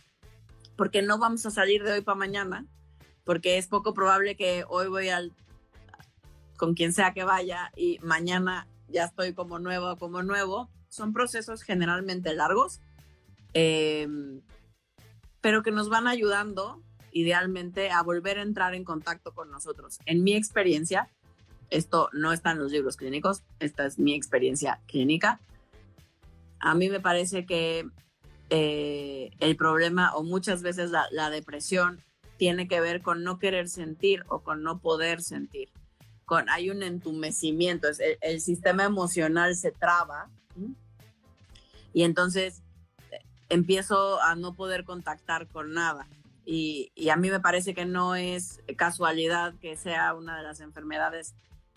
porque 0.76 1.00
no 1.00 1.18
vamos 1.18 1.46
a 1.46 1.52
salir 1.52 1.84
de 1.84 1.92
hoy 1.92 2.00
para 2.00 2.18
mañana, 2.18 2.66
porque 3.24 3.56
es 3.56 3.68
poco 3.68 3.94
probable 3.94 4.36
que 4.36 4.64
hoy 4.68 4.88
voy 4.88 5.08
al 5.10 5.32
con 6.56 6.74
quien 6.74 6.92
sea 6.92 7.12
que 7.12 7.24
vaya 7.24 7.72
y 7.76 7.98
mañana 8.02 8.66
ya 8.92 9.04
estoy 9.04 9.34
como 9.34 9.58
nuevo 9.58 9.96
como 9.96 10.22
nuevo. 10.22 10.70
Son 10.88 11.12
procesos 11.12 11.62
generalmente 11.62 12.34
largos, 12.34 12.80
em, 13.54 14.42
pero 15.40 15.62
que 15.62 15.70
nos 15.70 15.88
van 15.88 16.06
ayudando 16.06 16.82
idealmente 17.12 17.90
a 17.90 18.02
volver 18.02 18.38
a 18.38 18.42
entrar 18.42 18.74
en 18.74 18.84
contacto 18.84 19.34
con 19.34 19.50
nosotros. 19.50 19.98
En 20.06 20.22
mi 20.22 20.34
experiencia, 20.34 21.08
esto 21.70 22.08
no 22.12 22.32
está 22.32 22.52
en 22.52 22.58
los 22.58 22.72
libros 22.72 22.96
clínicos, 22.96 23.42
esta 23.58 23.86
es 23.86 23.98
mi 23.98 24.14
experiencia 24.14 24.80
clínica. 24.86 25.40
A 26.60 26.74
mí 26.74 26.88
me 26.88 27.00
parece 27.00 27.44
que 27.46 27.86
eh, 28.50 29.30
el 29.40 29.56
problema 29.56 30.14
o 30.14 30.22
muchas 30.22 30.62
veces 30.62 30.90
la, 30.90 31.30
depresión 31.30 32.00
tiene 32.36 32.68
que 32.68 32.82
ver 32.82 33.00
con 33.00 33.24
no 33.24 33.38
querer 33.38 33.68
sentir 33.68 34.24
o 34.28 34.42
con 34.42 34.62
no 34.62 34.78
poder 34.80 35.22
sentir. 35.22 35.70
Con, 36.24 36.48
hay 36.48 36.70
un 36.70 36.82
entumecimiento, 36.82 37.88
el, 38.20 38.40
sistema 38.40 38.84
emocional 38.84 39.56
se 39.56 39.72
traba 39.72 40.30
y 41.92 42.04
entonces 42.04 42.62
eh, 43.10 43.18
empiezo 43.48 44.20
a 44.22 44.34
no 44.34 44.54
poder 44.54 44.84
contactar 44.84 45.48
con 45.48 45.72
nada. 45.72 46.08
Y, 46.44 46.92
a 47.08 47.16
mí 47.16 47.30
me 47.30 47.40
parece 47.40 47.74
que 47.74 47.84
no 47.84 48.16
es 48.16 48.60
casualidad 48.76 49.54
que 49.60 49.76
sea 49.76 50.14
una 50.14 50.36
de 50.36 50.42
las 50.42 50.60
enfermedades 50.60 51.34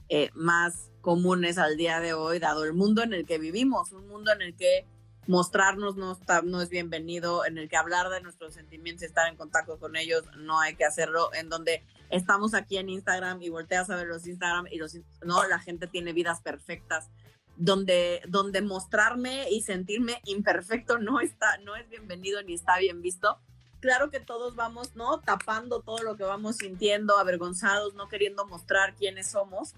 eh, 0.10 0.30
más 0.34 0.92
comunes 1.02 1.58
al 1.58 1.78
día 1.78 2.00
de 2.00 2.14
hoy, 2.14 2.40
dado 2.40 2.64
el 2.64 2.74
mundo 2.74 3.04
en 3.04 3.14
el 3.14 3.26
que 3.26 3.38
vivimos, 3.38 3.92
un 3.92 4.08
mundo 4.08 4.32
en 4.32 4.42
el 4.42 4.56
que 4.56 4.86
mostrarnos 5.28 5.96
no, 5.96 6.12
está, 6.12 6.42
no 6.42 6.62
es 6.62 6.70
bienvenido, 6.70 7.46
en 7.46 7.58
el 7.58 7.70
que 7.70 7.78
hablar 7.78 8.10
de 8.10 8.22
nuestros 8.22 8.54
sentimientos 8.54 9.04
y 9.04 9.06
estar 9.06 9.28
en 9.28 9.36
contacto 9.36 9.80
con 9.80 9.96
ellos 9.96 10.24
no 10.38 10.60
hay 10.60 10.76
que 10.76 10.86
hacerlo, 10.86 11.34
en 11.34 11.50
donde 11.50 11.84
estamos 12.10 12.54
aquí 12.54 12.78
en 12.78 12.90
Instagram 12.90 13.42
y 13.42 13.50
volteas 13.50 13.90
a 13.90 13.96
ver 13.96 14.08
los 14.08 14.28
Instagram 14.28 14.68
y 14.72 14.78
los, 14.78 14.98
no, 15.24 15.48
la 15.48 15.60
gente 15.60 15.88
tiene 15.88 16.14
vidas 16.14 16.42
perfectas, 16.42 17.10
donde, 17.58 18.22
donde 18.28 18.62
mostrarme 18.62 19.50
y 19.50 19.62
sentirme 19.62 20.22
imperfecto 20.26 21.00
no 21.00 21.20
está, 21.20 21.58
no 21.60 21.76
es 21.76 21.90
bienvenido 21.90 22.42
ni 22.44 22.54
está 22.54 22.78
bien 22.78 23.02
visto 23.02 23.40
claro 23.86 24.10
que 24.10 24.20
todos 24.20 24.56
vamos, 24.56 24.96
¿no? 24.96 25.20
Tapando 25.20 25.80
todo 25.82 26.00
lo 26.00 26.18
que 26.18 26.24
vamos 26.24 26.58
sintiendo, 26.58 27.20
avergonzados, 27.20 27.94
no 27.94 28.10
queriendo 28.10 28.48
mostrar 28.48 28.96
quiénes 28.96 29.30
somos, 29.30 29.76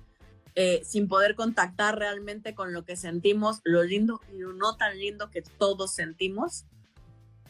eh, 0.59 0.81
sin 0.83 1.07
poder 1.07 1.35
contactar 1.35 1.99
realmente 1.99 2.55
con 2.55 2.73
lo 2.73 2.83
que 2.83 2.95
sentimos, 2.95 3.61
lo 3.63 3.83
lindo 3.83 4.21
y 4.33 4.39
lo 4.39 4.53
no 4.53 4.75
tan 4.75 4.97
lindo 4.97 5.29
que 5.29 5.43
todos 5.43 5.93
sentimos. 5.93 6.65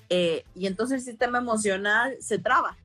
Eh, 0.09 0.43
y 0.55 0.67
entonces 0.67 0.99
el 0.99 1.05
sistema 1.05 1.37
emocional 1.37 2.17
se 2.19 2.37
traba. 2.37 2.77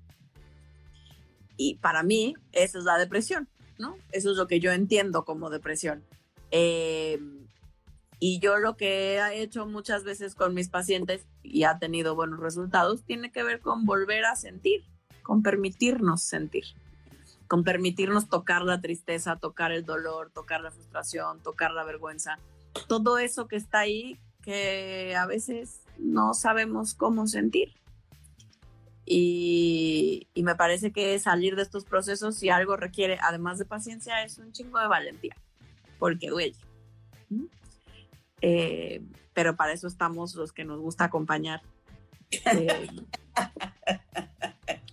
Y 1.57 1.75
para 1.79 2.05
mí, 2.05 2.37
esa 2.53 2.79
es 2.79 2.85
la 2.85 2.99
depresión, 2.99 3.49
¿no? 3.79 3.97
Eso 4.13 4.31
es 4.31 4.37
lo 4.37 4.47
que 4.47 4.61
yo 4.61 4.71
entiendo 4.71 5.25
como 5.25 5.51
depresión. 5.51 6.05
Eh, 6.53 7.19
y 8.21 8.39
yo 8.39 8.59
lo 8.59 8.77
que 8.77 9.17
he 9.17 9.43
hecho 9.43 9.67
muchas 9.67 10.05
veces 10.05 10.37
con 10.37 10.55
mis 10.55 10.69
pacientes 10.69 11.27
y 11.43 11.65
ha 11.65 11.81
tenido 11.81 12.15
buenos 12.15 12.39
resultados 12.39 13.03
tiene 13.03 13.33
que 13.33 13.43
ver 13.43 13.59
con 13.59 13.87
volver 13.87 14.25
a 14.27 14.37
sentir, 14.37 14.85
con 15.25 15.43
permitirnos 15.43 16.23
sentir, 16.23 16.67
con 17.53 17.65
permitirnos 17.65 18.31
tocar 18.31 18.63
la 18.63 18.81
tristeza, 18.81 19.37
tocar 19.37 19.73
el 19.73 19.85
dolor, 19.85 20.31
tocar 20.31 20.63
la 20.63 20.71
frustración, 20.71 21.43
tocar 21.43 21.73
la 21.73 21.85
vergüenza. 21.85 22.39
Todo 22.89 23.19
eso 23.19 23.47
que 23.47 23.57
está 23.57 23.81
ahí 23.81 24.19
que 24.41 25.15
a 25.15 25.27
veces 25.27 25.83
no 25.99 26.33
sabemos 26.33 26.95
cómo 26.95 27.27
sentir. 27.27 27.75
Y, 29.05 30.29
me 30.35 30.55
parece 30.55 30.93
que 30.93 31.19
salir 31.19 31.55
de 31.55 31.61
estos 31.61 31.85
procesos, 31.85 32.37
si 32.37 32.49
algo 32.49 32.79
requiere, 32.79 33.19
además 33.21 33.59
de 33.59 33.67
paciencia, 33.67 34.25
es 34.25 34.39
un 34.39 34.53
chingo 34.53 34.79
de 34.79 34.87
valentía, 34.87 35.37
porque 35.99 36.31
duele. 36.31 36.57
Eh, 38.41 39.03
pero 39.35 39.57
para 39.57 39.75
eso 39.75 39.89
estamos 39.89 40.35
los 40.37 40.55
que 40.55 40.65
nos 40.65 40.81
gusta 40.81 41.05
acompañar. 41.05 41.61
Eh, 42.31 42.89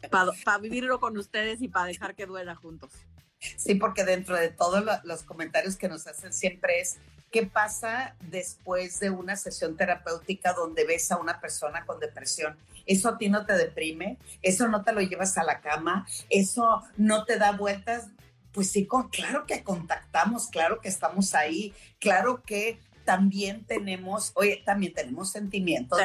para 0.09 0.57
vivirlo 0.59 0.99
con 0.99 1.17
ustedes 1.17 1.61
y 1.61 1.67
para 1.67 1.85
dejar 1.85 2.15
que 2.15 2.25
duela 2.25 2.55
juntos. 2.55 2.91
Sí, 3.39 3.75
porque 3.75 4.03
dentro 4.03 4.35
de 4.35 4.49
todos 4.49 4.83
los 5.03 5.23
comentarios 5.23 5.77
que 5.77 5.87
nos 5.87 6.07
hacen 6.07 6.33
siempre 6.33 6.81
es, 6.81 6.97
¿qué 7.31 7.45
pasa 7.45 8.15
después 8.21 8.99
de 8.99 9.09
una 9.09 9.35
sesión 9.35 9.77
terapéutica 9.77 10.53
donde 10.53 10.83
ves 10.83 11.11
a 11.11 11.17
una 11.17 11.39
persona 11.39 11.85
con 11.85 11.99
depresión? 11.99 12.57
¿Eso 12.85 13.09
a 13.09 13.17
ti 13.17 13.29
no 13.29 13.45
te 13.45 13.53
deprime? 13.53 14.17
¿Eso 14.41 14.67
no 14.67 14.83
te 14.83 14.91
lo 14.91 15.01
llevas 15.01 15.37
a 15.37 15.43
la 15.43 15.61
cama? 15.61 16.05
¿Eso 16.29 16.83
no 16.97 17.25
te 17.25 17.37
da 17.37 17.51
vueltas? 17.51 18.07
Pues 18.51 18.71
sí, 18.71 18.87
claro 19.11 19.45
que 19.45 19.63
contactamos, 19.63 20.47
claro 20.47 20.81
que 20.81 20.89
estamos 20.89 21.35
ahí, 21.35 21.73
claro 21.99 22.41
que 22.43 22.79
también 23.05 23.63
tenemos, 23.63 24.31
oye, 24.35 24.61
también 24.65 24.93
tenemos 24.93 25.31
sentimientos. 25.31 25.99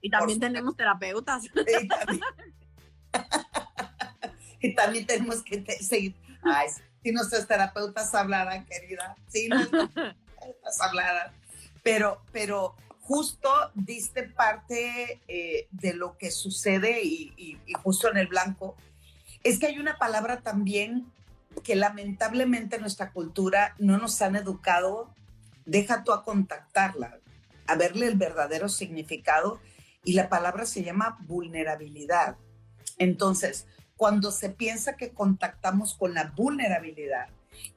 Y 0.00 0.10
también 0.10 0.40
tenemos 0.40 0.76
terapeutas. 0.76 1.44
Y 4.58 4.74
también, 4.74 5.06
tenemos 5.06 5.42
que 5.42 5.62
seguir. 5.80 6.16
Ay, 6.42 6.68
si 7.02 7.12
nuestros 7.12 7.46
terapeutas 7.46 8.12
hablaran, 8.14 8.64
querida. 8.64 9.14
Si 9.28 9.48
nuestros 9.48 9.90
terapeutas 9.94 10.80
hablaran. 10.80 11.32
Pero, 11.84 12.20
pero 12.32 12.74
justo 13.00 13.48
diste 13.74 14.24
parte 14.24 15.20
eh, 15.28 15.68
de 15.70 15.94
lo 15.94 16.16
que 16.18 16.30
sucede 16.30 17.02
y, 17.04 17.32
y 17.36 17.72
justo 17.74 18.10
en 18.10 18.16
el 18.16 18.26
blanco. 18.26 18.76
Es 19.44 19.58
que 19.58 19.66
hay 19.66 19.78
una 19.78 19.98
palabra 19.98 20.40
también 20.40 21.12
que 21.62 21.76
lamentablemente 21.76 22.76
en 22.76 22.82
nuestra 22.82 23.12
cultura 23.12 23.74
no 23.78 23.98
nos 23.98 24.20
han 24.20 24.36
educado 24.36 25.14
deja 25.66 26.04
tú 26.04 26.12
a 26.12 26.24
contactarla, 26.24 27.18
a 27.66 27.74
verle 27.74 28.06
el 28.06 28.16
verdadero 28.16 28.68
significado 28.68 29.60
y 30.06 30.12
la 30.12 30.28
palabra 30.28 30.64
se 30.66 30.84
llama 30.84 31.18
vulnerabilidad. 31.26 32.36
Entonces, 32.96 33.66
cuando 33.96 34.30
se 34.30 34.50
piensa 34.50 34.96
que 34.96 35.10
contactamos 35.10 35.94
con 35.94 36.14
la 36.14 36.32
vulnerabilidad, 36.36 37.26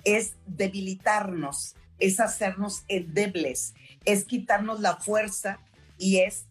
es 0.03 0.35
debilitarnos, 0.45 1.75
es 1.97 2.19
hacernos 2.19 2.83
endebles, 2.87 3.73
es 4.05 4.25
quitarnos 4.25 4.79
la 4.79 4.97
fuerza 4.97 5.59
y 5.97 6.19
es 6.19 6.45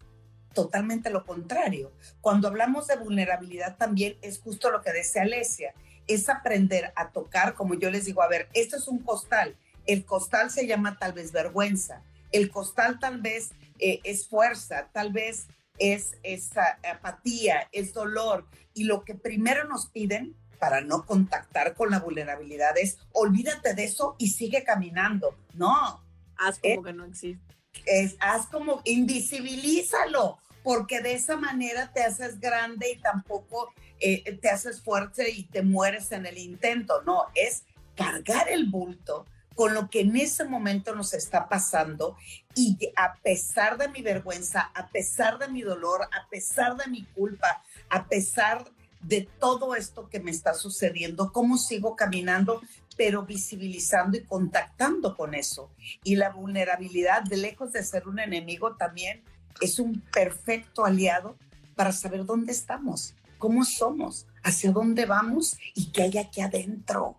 totalmente 0.53 1.11
lo 1.11 1.25
contrario. 1.25 1.93
Cuando 2.21 2.49
hablamos 2.49 2.88
de 2.88 2.97
vulnerabilidad 2.97 3.77
también 3.77 4.17
es 4.21 4.41
justo 4.41 4.73
lo 4.73 4.83
que 4.83 4.93
decía 4.93 5.23
Alesia, 5.23 5.75
es 6.09 6.29
aprender 6.29 6.93
a 6.97 7.11
tocar, 7.11 7.55
como 7.55 7.75
yo 7.75 7.88
les 7.93 8.07
digo, 8.07 8.21
a 8.21 8.29
ver, 8.29 8.49
esto 8.53 8.77
es 8.77 8.88
un 8.88 8.99
costal, 8.99 9.57
el 9.87 10.05
costal 10.05 10.51
se 10.51 10.67
llama 10.67 10.99
tal 10.99 11.12
vez 11.12 11.31
vergüenza, 11.31 12.03
el 12.33 12.51
costal 12.51 12.99
tal 12.99 13.21
vez 13.21 13.53
eh, 13.79 14.01
es 14.03 14.27
fuerza, 14.27 14.88
tal 14.93 15.12
vez 15.12 15.47
es 15.79 16.17
esa 16.23 16.79
apatía, 16.91 17.69
es 17.73 17.93
dolor. 17.93 18.47
Y 18.75 18.85
lo 18.85 19.05
que 19.05 19.14
primero 19.14 19.64
nos 19.64 19.87
piden 19.88 20.37
para 20.59 20.81
no 20.81 21.05
contactar 21.07 21.75
con 21.75 21.91
la 21.91 22.01
vulnerabilidad 22.01 22.77
es 22.77 22.99
olvídate 23.12 23.75
de 23.75 23.85
eso 23.85 24.17
y 24.19 24.31
sigue 24.31 24.64
caminando. 24.64 25.37
No. 25.55 26.03
Haz 26.37 26.59
como 26.59 26.83
que 26.83 26.93
no 26.93 27.05
existe. 27.05 27.55
Es, 27.85 28.17
haz 28.21 28.47
como 28.47 28.81
invisibilízalo, 28.85 30.38
porque 30.62 31.01
de 31.01 31.14
esa 31.14 31.37
manera 31.37 31.93
te 31.93 32.03
haces 32.03 32.41
grande 32.41 32.93
y 32.93 32.99
tampoco 33.01 33.73
eh, 34.01 34.37
te 34.41 34.51
haces 34.51 34.83
fuerte 34.83 35.31
y 35.31 35.45
te 35.45 35.62
mueres 35.62 36.12
en 36.12 36.27
el 36.27 36.38
intento. 36.38 37.03
No, 37.03 37.25
es 37.35 37.64
cargar 37.97 38.49
el 38.49 38.67
bulto 38.67 39.27
con 39.59 39.75
lo 39.75 39.90
que 39.90 40.03
en 40.03 40.16
ese 40.16 40.44
momento 40.44 40.94
nos 40.94 41.14
está 41.14 41.49
pasando 41.49 42.16
y 42.55 42.79
a 42.94 43.16
pesar 43.16 43.77
de 43.77 43.88
mi 43.88 44.03
vergüenza, 44.03 44.71
a 44.73 44.87
pesar 44.87 45.37
de 45.40 45.49
mi 45.49 45.62
dolor, 45.62 46.03
a 46.03 46.29
pesar 46.29 46.77
de 46.77 46.88
mi 46.88 47.03
culpa, 47.07 47.64
a 47.90 48.07
pesar 48.07 48.71
de 49.01 49.29
todo 49.40 49.75
esto 49.75 50.09
que 50.09 50.21
me 50.21 50.31
está 50.31 50.55
sucediendo, 50.55 51.33
cómo 51.33 51.59
sigo 51.59 51.97
caminando, 51.97 52.62
pero 52.97 53.25
visibilizando 53.25 54.16
y 54.16 54.23
contactando 54.23 55.16
con 55.16 55.35
eso. 55.35 55.73
Y 56.05 56.14
la 56.14 56.31
vulnerabilidad, 56.31 57.25
de 57.25 57.38
lejos 57.38 57.73
de 57.73 57.83
ser 57.83 58.07
un 58.07 58.21
enemigo, 58.21 58.77
también 58.77 59.25
es 59.61 59.81
un 59.81 60.01
perfecto 60.12 60.85
aliado 60.85 61.35
para 61.75 61.90
saber 61.90 62.25
dónde 62.25 62.53
estamos, 62.53 63.16
cómo 63.38 63.64
somos, 63.64 64.29
hacia 64.44 64.71
dónde 64.71 65.05
vamos 65.05 65.59
y 65.75 65.90
qué 65.90 66.03
hay 66.03 66.18
aquí 66.18 66.42
adentro. 66.42 67.16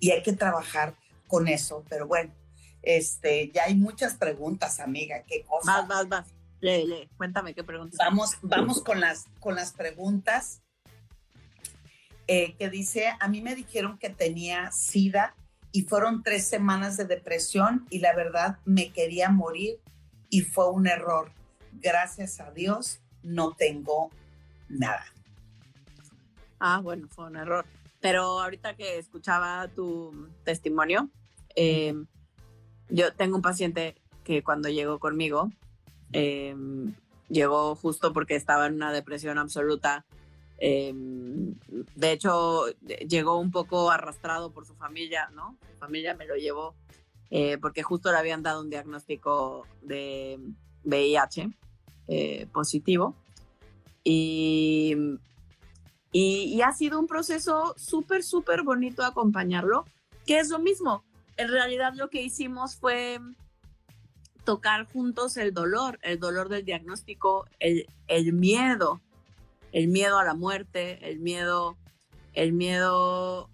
Y 0.00 0.10
hay 0.12 0.22
que 0.22 0.32
trabajar 0.32 0.96
con 1.32 1.48
eso. 1.48 1.82
Pero 1.88 2.06
bueno, 2.06 2.30
este, 2.82 3.50
ya 3.54 3.64
hay 3.64 3.74
muchas 3.74 4.14
preguntas, 4.16 4.80
amiga. 4.80 5.22
¿Qué 5.26 5.42
cosa? 5.44 5.78
Vas, 5.78 5.88
vas, 5.88 6.08
vas. 6.08 6.34
Lee, 6.60 6.86
lee. 6.86 7.08
Cuéntame 7.16 7.54
qué 7.54 7.64
preguntas. 7.64 7.96
Vamos, 7.98 8.36
vamos 8.42 8.82
con 8.82 9.00
las, 9.00 9.24
con 9.40 9.54
las 9.54 9.72
preguntas. 9.72 10.60
Eh, 12.28 12.54
que 12.58 12.68
dice, 12.68 13.14
a 13.18 13.28
mí 13.28 13.40
me 13.40 13.54
dijeron 13.54 13.98
que 13.98 14.10
tenía 14.10 14.70
SIDA 14.72 15.34
y 15.72 15.82
fueron 15.82 16.22
tres 16.22 16.46
semanas 16.46 16.98
de 16.98 17.06
depresión 17.06 17.86
y 17.88 18.00
la 18.00 18.14
verdad 18.14 18.58
me 18.66 18.92
quería 18.92 19.30
morir 19.30 19.80
y 20.28 20.42
fue 20.42 20.70
un 20.70 20.86
error. 20.86 21.32
Gracias 21.72 22.40
a 22.40 22.50
Dios 22.50 23.00
no 23.22 23.54
tengo 23.54 24.10
nada. 24.68 25.06
Ah, 26.60 26.80
bueno, 26.82 27.08
fue 27.08 27.24
un 27.24 27.36
error. 27.36 27.64
Pero 28.00 28.40
ahorita 28.40 28.76
que 28.76 28.98
escuchaba 28.98 29.66
tu 29.68 30.28
testimonio, 30.44 31.10
eh, 31.56 31.94
yo 32.88 33.12
tengo 33.14 33.36
un 33.36 33.42
paciente 33.42 33.96
que 34.24 34.42
cuando 34.42 34.68
llegó 34.68 34.98
conmigo, 34.98 35.50
eh, 36.12 36.54
llegó 37.28 37.74
justo 37.74 38.12
porque 38.12 38.36
estaba 38.36 38.66
en 38.66 38.74
una 38.74 38.92
depresión 38.92 39.38
absoluta. 39.38 40.04
Eh, 40.58 40.92
de 40.94 42.12
hecho, 42.12 42.66
llegó 43.08 43.38
un 43.38 43.50
poco 43.50 43.90
arrastrado 43.90 44.52
por 44.52 44.66
su 44.66 44.74
familia, 44.74 45.30
¿no? 45.34 45.56
Su 45.72 45.78
familia 45.78 46.14
me 46.14 46.26
lo 46.26 46.36
llevó 46.36 46.74
porque 47.62 47.82
justo 47.82 48.12
le 48.12 48.18
habían 48.18 48.42
dado 48.42 48.60
un 48.60 48.68
diagnóstico 48.68 49.66
de 49.80 50.38
VIH 50.84 51.48
positivo. 52.52 53.16
Y, 54.04 54.94
y, 56.12 56.60
ha 56.60 56.72
sido 56.72 57.00
un 57.00 57.06
proceso 57.06 57.74
súper, 57.78 58.22
súper 58.22 58.62
bonito 58.62 59.02
acompañarlo, 59.02 59.86
que 60.26 60.38
es 60.38 60.50
lo 60.50 60.58
mismo. 60.58 61.04
En 61.42 61.48
realidad 61.48 61.94
lo 61.96 62.08
que 62.08 62.22
hicimos 62.22 62.76
fue 62.76 63.18
tocar 64.44 64.86
juntos 64.86 65.36
el 65.36 65.52
dolor, 65.52 65.98
el 66.02 66.20
dolor 66.20 66.48
del 66.48 66.64
diagnóstico, 66.64 67.48
el, 67.58 68.32
miedo, 68.32 69.00
el 69.72 69.88
miedo 69.88 70.20
a 70.20 70.24
la 70.24 70.34
muerte, 70.34 71.00
el 71.10 71.18
miedo, 71.18 71.76
el 72.34 72.52
miedo 72.52 73.50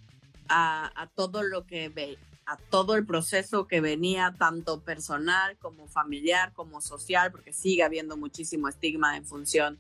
a, 0.51 0.93
a 1.01 1.07
todo 1.07 1.43
lo 1.43 1.65
que 1.65 1.89
ve, 1.89 2.19
a 2.45 2.59
todo 2.59 2.95
el 2.95 3.07
proceso 3.07 3.67
que 3.67 3.81
venía, 3.81 4.35
tanto 4.39 4.83
personal 4.83 5.57
como 5.57 5.89
familiar, 5.89 6.53
como 6.53 6.83
social, 6.83 7.33
porque 7.33 7.55
sigue 7.55 7.85
habiendo 7.85 8.19
muchísimo 8.19 8.69
estigma 8.69 9.17
en 9.17 9.25
función 9.25 9.79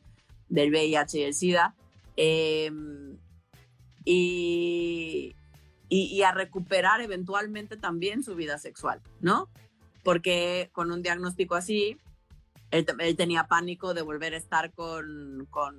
del 0.48 0.70
VIH 0.70 1.18
y 1.18 1.22
el 1.24 1.34
SIDA. 1.34 1.74
Em, 2.16 3.18
y, 4.06 5.34
y, 5.88 6.22
a 6.22 6.32
recuperar 6.32 7.00
eventualmente 7.00 7.76
también 7.76 8.22
su 8.22 8.34
vida 8.34 8.58
sexual, 8.58 9.00
¿no? 9.20 9.48
Porque 10.02 10.70
con 10.72 10.92
un 10.92 11.02
diagnóstico 11.02 11.54
así, 11.54 11.96
él, 12.70 12.86
tenía 13.16 13.44
pánico 13.44 13.94
de 13.94 14.02
volver 14.02 14.34
a 14.34 14.36
estar 14.36 14.72
con, 14.72 15.46
con, 15.50 15.76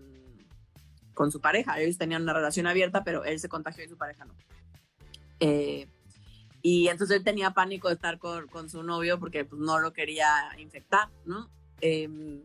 con, 1.14 1.32
su 1.32 1.40
pareja. 1.40 1.80
Ellos 1.80 1.98
tenían 1.98 2.24
una 2.24 2.34
relación 2.34 2.66
abierta, 2.66 3.04
pero 3.04 3.24
él 3.24 3.40
se 3.40 3.50
contagió 3.50 3.84
y 3.84 3.90
su 3.90 3.98
pareja 3.98 4.26
no. 4.26 4.34
Eh, 5.40 5.88
y 6.62 6.88
entonces 6.88 7.18
él 7.18 7.24
tenía 7.24 7.52
pánico 7.52 7.88
de 7.88 7.94
estar 7.94 8.18
con, 8.18 8.48
con 8.48 8.70
su 8.70 8.84
novio 8.84 9.20
porque 9.20 9.46
pues, 9.46 9.62
no 9.62 9.80
lo 9.80 9.94
quería 9.94 10.28
infectar, 10.58 11.10
¿no? 11.26 11.50
Eh, 11.82 12.42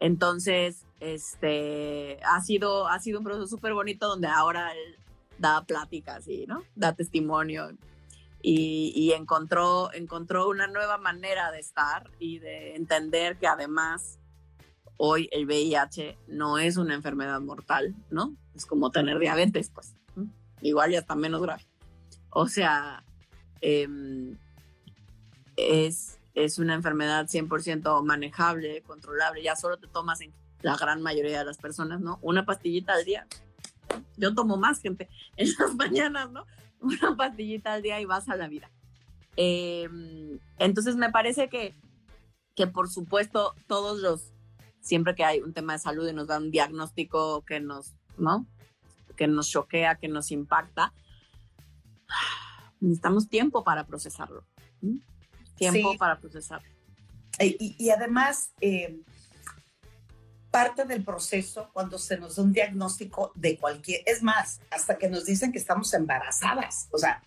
entonces, 0.00 0.84
este, 0.98 2.18
ha 2.24 2.40
sido, 2.40 2.88
ha 2.88 2.98
sido 2.98 3.18
un 3.18 3.24
proceso 3.24 3.46
súper 3.46 3.74
bonito 3.74 4.08
donde 4.08 4.28
ahora 4.28 4.72
él 4.72 4.96
da 5.40 5.64
pláticas 5.64 6.28
y, 6.28 6.46
¿no? 6.46 6.62
Da 6.74 6.94
testimonio 6.94 7.70
y, 8.42 9.12
encontró, 9.12 9.92
encontró 9.92 10.48
una 10.48 10.66
nueva 10.66 10.98
manera 10.98 11.50
de 11.50 11.60
estar 11.60 12.10
y 12.18 12.38
de 12.38 12.76
entender 12.76 13.38
que 13.38 13.46
además 13.46 14.18
hoy 14.96 15.28
el 15.32 15.46
VIH 15.46 16.18
no 16.28 16.58
es 16.58 16.76
una 16.76 16.94
enfermedad 16.94 17.40
mortal, 17.40 17.94
¿no? 18.10 18.36
Es 18.54 18.66
como 18.66 18.90
tener 18.90 19.18
diabetes, 19.18 19.70
pues, 19.70 19.94
igual 20.60 20.92
ya 20.92 21.00
está 21.00 21.14
menos 21.14 21.42
grave. 21.42 21.66
O 22.30 22.46
sea, 22.46 23.02
eh, 23.60 23.88
es, 25.56 26.18
es 26.34 26.58
una 26.58 26.74
enfermedad 26.74 27.26
100% 27.26 28.02
manejable, 28.04 28.82
controlable, 28.82 29.42
ya 29.42 29.56
solo 29.56 29.78
te 29.78 29.86
tomas 29.86 30.20
en 30.20 30.32
la 30.62 30.76
gran 30.76 31.02
mayoría 31.02 31.40
de 31.40 31.44
las 31.46 31.58
personas, 31.58 32.00
¿no? 32.00 32.18
Una 32.22 32.44
pastillita 32.44 32.92
al 32.94 33.04
día. 33.04 33.26
Yo 34.16 34.34
tomo 34.34 34.56
más 34.56 34.80
gente 34.80 35.08
en 35.36 35.48
las 35.58 35.74
mañanas, 35.74 36.30
¿no? 36.30 36.46
Una 36.80 37.16
pastillita 37.16 37.74
al 37.74 37.82
día 37.82 38.00
y 38.00 38.04
vas 38.04 38.28
a 38.28 38.36
la 38.36 38.48
vida. 38.48 38.70
Em, 39.36 40.38
entonces 40.58 40.96
me 40.96 41.10
parece 41.10 41.48
que, 41.48 41.74
que 42.54 42.66
por 42.66 42.88
supuesto 42.88 43.54
todos 43.66 44.00
los, 44.00 44.32
siempre 44.80 45.14
que 45.14 45.24
hay 45.24 45.40
un 45.40 45.52
tema 45.52 45.74
de 45.74 45.78
salud 45.78 46.08
y 46.08 46.12
nos 46.12 46.26
dan 46.26 46.44
un 46.44 46.50
diagnóstico 46.50 47.42
que 47.42 47.60
nos, 47.60 47.94
¿no? 48.16 48.46
Que 49.16 49.26
nos 49.26 49.50
choquea, 49.50 49.96
que 49.96 50.08
nos 50.08 50.30
impacta, 50.30 50.92
necesitamos 52.80 53.28
tiempo 53.28 53.62
para 53.62 53.84
procesarlo 53.84 54.44
tiempo 55.60 55.96
para 55.98 56.18
procesar. 56.18 56.62
Y, 57.38 57.90
además, 57.90 58.52
eh, 58.60 59.00
parte 60.50 60.84
del 60.84 61.04
proceso 61.04 61.70
cuando 61.72 61.98
se 61.98 62.18
nos 62.18 62.36
da 62.36 62.42
un 62.42 62.52
diagnóstico 62.52 63.32
de 63.34 63.56
cualquier, 63.56 64.02
es 64.06 64.22
más, 64.22 64.60
hasta 64.70 64.98
que 64.98 65.08
nos 65.08 65.24
dicen 65.24 65.52
que 65.52 65.58
estamos 65.58 65.92
embarazadas, 65.94 66.88
o 66.90 66.98
sea, 66.98 67.22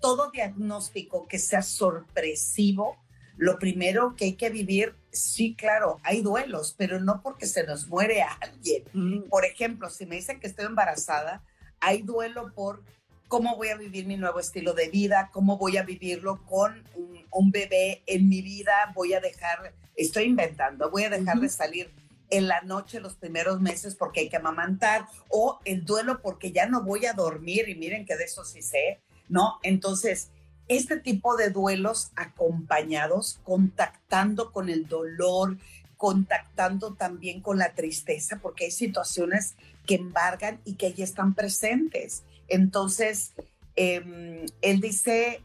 todo 0.00 0.30
diagnóstico 0.30 1.26
que 1.26 1.38
sea 1.38 1.62
sorpresivo, 1.62 2.98
lo 3.36 3.58
primero 3.58 4.14
que 4.16 4.26
hay 4.26 4.32
que 4.34 4.50
vivir, 4.50 4.94
sí, 5.10 5.54
claro, 5.54 6.00
hay 6.02 6.22
duelos, 6.22 6.74
pero 6.76 7.00
no 7.00 7.22
porque 7.22 7.46
se 7.46 7.66
nos 7.66 7.86
muere 7.86 8.22
alguien. 8.22 9.28
Por 9.28 9.44
ejemplo, 9.44 9.90
si 9.90 10.06
me 10.06 10.16
dicen 10.16 10.40
que 10.40 10.46
estoy 10.46 10.66
embarazada, 10.66 11.42
hay 11.80 12.02
duelo 12.02 12.52
por 12.54 12.82
cómo 13.28 13.56
voy 13.56 13.68
a 13.68 13.76
vivir 13.76 14.06
mi 14.06 14.16
nuevo 14.16 14.40
estilo 14.40 14.72
de 14.72 14.88
vida, 14.88 15.30
cómo 15.32 15.58
voy 15.58 15.76
a 15.76 15.82
vivirlo 15.82 16.42
con 16.44 16.82
un, 17.30 17.50
bebé 17.50 18.02
en 18.06 18.28
mi 18.28 18.40
vida, 18.40 18.92
voy 18.94 19.12
a 19.12 19.20
dejar, 19.20 19.74
estoy 19.94 20.24
inventando, 20.24 20.90
voy 20.90 21.04
a 21.04 21.10
dejar 21.10 21.38
de 21.38 21.48
salir 21.48 21.90
en 22.30 22.48
la 22.48 22.60
noche 22.62 23.00
los 23.00 23.14
primeros 23.14 23.60
meses 23.60 23.94
porque 23.94 24.20
hay 24.20 24.28
que 24.28 24.36
amamantar 24.36 25.06
o 25.28 25.60
el 25.64 25.84
duelo 25.84 26.20
porque 26.22 26.52
ya 26.52 26.66
no 26.66 26.82
voy 26.82 27.06
a 27.06 27.12
dormir 27.12 27.68
y 27.68 27.74
miren 27.74 28.04
que 28.04 28.16
de 28.16 28.24
eso 28.24 28.44
sí 28.44 28.62
sé, 28.62 29.00
¿no? 29.28 29.58
Entonces, 29.62 30.30
este 30.68 30.98
tipo 30.98 31.36
de 31.36 31.50
duelos 31.50 32.10
acompañados, 32.16 33.40
contactando 33.44 34.52
con 34.52 34.68
el 34.68 34.88
dolor, 34.88 35.56
contactando 35.96 36.94
también 36.94 37.40
con 37.40 37.58
la 37.58 37.74
tristeza, 37.74 38.40
porque 38.42 38.66
hay 38.66 38.70
situaciones 38.70 39.54
que 39.86 39.94
embargan 39.94 40.60
y 40.64 40.74
que 40.74 40.92
ya 40.92 41.04
están 41.04 41.34
presentes. 41.34 42.24
Entonces, 42.48 43.32
em, 43.76 44.46
él 44.60 44.80
dice, 44.80 45.42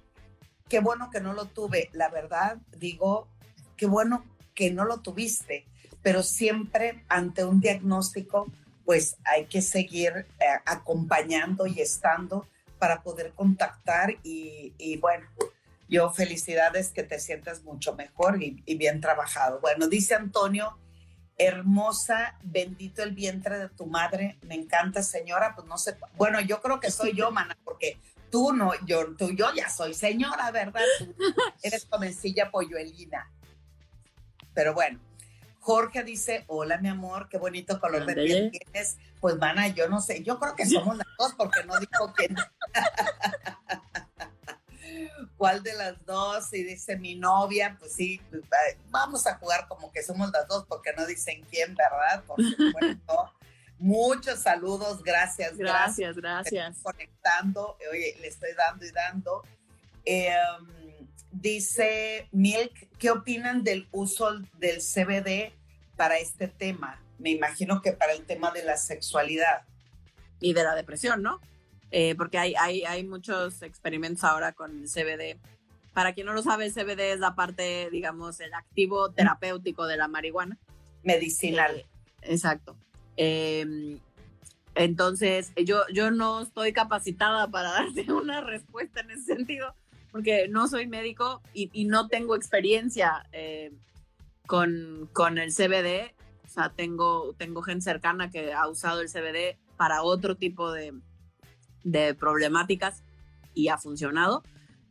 qué 0.68 0.80
bueno 0.80 1.10
que 1.12 1.22
no 1.22 1.34
lo 1.34 1.46
tuve. 1.46 1.90
La 1.94 2.10
verdad, 2.10 2.58
digo, 2.78 3.28
qué 3.78 3.86
bueno 3.86 4.26
que 4.56 4.72
no 4.72 4.86
lo 4.86 5.02
tuviste, 5.02 5.66
pero 6.02 6.24
siempre 6.24 7.04
ante 7.10 7.46
un 7.46 7.60
diagnóstico, 7.60 8.48
pues 8.86 9.18
hay 9.24 9.46
que 9.46 9.62
seguir 9.62 10.26
eh, 10.40 10.46
acompañando 10.66 11.68
y 11.68 11.80
estando 11.82 12.48
para 12.80 13.04
poder 13.04 13.34
contactar 13.34 14.16
y, 14.24 14.98
bueno, 15.02 15.28
yo 15.88 16.10
felicidades 16.10 16.90
que 16.90 17.04
te 17.04 17.20
sientas 17.20 17.64
mucho 17.64 17.96
mejor 17.96 18.42
y, 18.42 18.64
y 18.66 18.76
bien 18.76 19.02
trabajado. 19.02 19.60
Bueno, 19.60 19.88
dice 19.88 20.16
Antonio 20.16 20.78
hermosa, 21.38 22.36
bendito 22.44 23.04
el 23.04 23.14
vientre 23.14 23.58
de 23.58 23.70
tu 23.70 23.86
madre, 23.88 24.38
me 24.44 24.56
encanta 24.56 25.02
señora, 25.02 25.56
pues 25.56 25.68
no 25.68 25.78
sé, 25.78 25.98
bueno, 26.16 26.40
yo 26.42 26.62
creo 26.62 26.80
que 26.80 26.92
soy 26.92 27.14
yo, 27.16 27.32
mana, 27.32 27.58
porque 27.64 27.98
tú 28.30 28.54
no, 28.54 28.74
yo, 28.86 29.16
tú, 29.16 29.32
yo 29.32 29.54
ya 29.54 29.70
soy 29.70 29.94
señora, 29.94 30.52
¿verdad? 30.52 30.82
Tú 31.00 31.16
eres 31.64 31.86
comencilla 31.86 32.52
polluelina. 32.52 33.30
Pero 34.54 34.74
bueno, 34.74 35.00
Jorge 35.62 36.04
dice, 36.04 36.44
hola 36.48 36.80
mi 36.80 36.90
amor, 36.90 37.30
qué 37.30 37.38
bonito 37.38 37.80
color 37.80 38.06
de 38.06 38.16
piel 38.16 38.52
tienes. 38.52 38.98
Pues 39.20 39.38
mana, 39.38 39.68
yo 39.68 39.88
no 39.88 40.02
sé, 40.02 40.24
yo 40.24 40.40
creo 40.40 40.56
que 40.56 40.66
somos 40.66 40.98
las 40.98 41.08
dos 41.20 41.34
porque 41.38 41.64
no 41.64 41.80
dijo 41.80 42.14
que 42.14 42.30
cuál 45.38 45.62
de 45.62 45.76
las 45.76 46.04
dos, 46.06 46.52
y 46.54 46.64
dice 46.64 46.98
mi 46.98 47.16
novia, 47.16 47.78
pues 47.80 47.94
sí, 47.94 48.20
vamos 48.90 49.28
a 49.28 49.38
jugar 49.38 49.68
como 49.68 49.92
que 49.92 50.02
somos 50.02 50.32
las 50.32 50.48
dos 50.48 50.66
porque 50.68 50.94
no 50.98 51.06
dicen 51.06 51.46
quién, 51.50 51.76
¿verdad? 51.76 52.24
Por 52.26 52.44
supuesto. 52.44 53.32
Muchos 53.78 54.40
saludos, 54.40 55.04
gracias, 55.04 55.58
gracias. 55.58 55.58
Gracias, 55.58 56.16
gracias. 56.16 56.78
Conectando, 56.84 57.78
oye, 57.92 58.18
le 58.20 58.28
estoy 58.28 58.54
dando 58.54 58.86
y 58.86 58.92
dando. 58.92 59.44
Em, 60.06 60.81
dice 61.32 62.28
Milk, 62.32 62.90
¿qué 62.98 63.12
opinan 63.12 63.64
del 63.64 63.88
uso 63.92 64.40
del 64.60 64.80
CBD 64.80 65.54
para 65.96 66.18
este 66.18 66.48
tema? 66.48 67.02
Me 67.20 67.30
imagino 67.32 67.82
que 67.82 67.94
para 67.94 68.14
el 68.14 68.26
tema 68.26 68.52
de 68.52 68.64
la 68.64 68.78
sexualidad. 68.78 69.64
Y 70.40 70.54
de 70.54 70.64
la 70.64 70.76
depresión, 70.76 71.22
¿no? 71.22 71.40
Eh, 71.92 72.16
porque 72.16 72.38
hay, 72.38 72.56
hay, 72.56 72.84
hay 72.84 73.04
muchos 73.04 73.62
experimentos 73.62 74.24
ahora 74.24 74.54
con 74.54 74.82
el 74.82 74.90
CBD. 74.90 75.38
Para 75.94 76.14
quien 76.14 76.26
no 76.26 76.34
lo 76.34 76.42
sabe, 76.42 76.66
el 76.66 76.74
CBD 76.74 77.14
es 77.14 77.20
la 77.20 77.36
parte, 77.36 77.90
digamos, 77.92 78.40
el 78.40 78.54
activo 78.54 79.12
terapéutico 79.12 79.86
de 79.88 79.98
la 79.98 80.08
marihuana. 80.08 80.58
Medicinal. 81.04 81.76
Eh, 81.76 81.86
exacto. 82.24 82.78
Em, 83.18 84.00
entonces, 84.76 85.52
yo, 85.66 85.84
yo 85.94 86.12
no 86.12 86.42
estoy 86.42 86.72
capacitada 86.72 87.50
para 87.50 87.72
darte 87.74 88.12
una 88.12 88.42
respuesta 88.42 89.02
en 89.02 89.12
ese 89.12 89.36
sentido, 89.36 89.76
porque 90.12 90.48
no 90.48 90.68
soy 90.68 90.88
médico 90.88 91.42
y, 91.54 91.86
no 91.86 92.08
tengo 92.08 92.36
experiencia 92.36 93.26
eh, 93.32 93.72
con, 94.48 95.10
con, 95.14 95.38
el 95.38 95.54
CBD. 95.54 96.14
O 96.46 96.48
sea, 96.48 96.70
tengo, 96.70 97.34
tengo 97.38 97.62
gente 97.62 97.84
cercana 97.84 98.30
que 98.30 98.54
ha 98.54 98.68
usado 98.68 99.02
el 99.02 99.10
CBD 99.10 99.58
para 99.78 100.04
otro 100.04 100.36
tipo 100.36 100.72
de, 100.72 100.94
de 101.84 102.14
problemáticas 102.14 103.04
y 103.54 103.70
ha 103.70 103.78
funcionado 103.78 104.44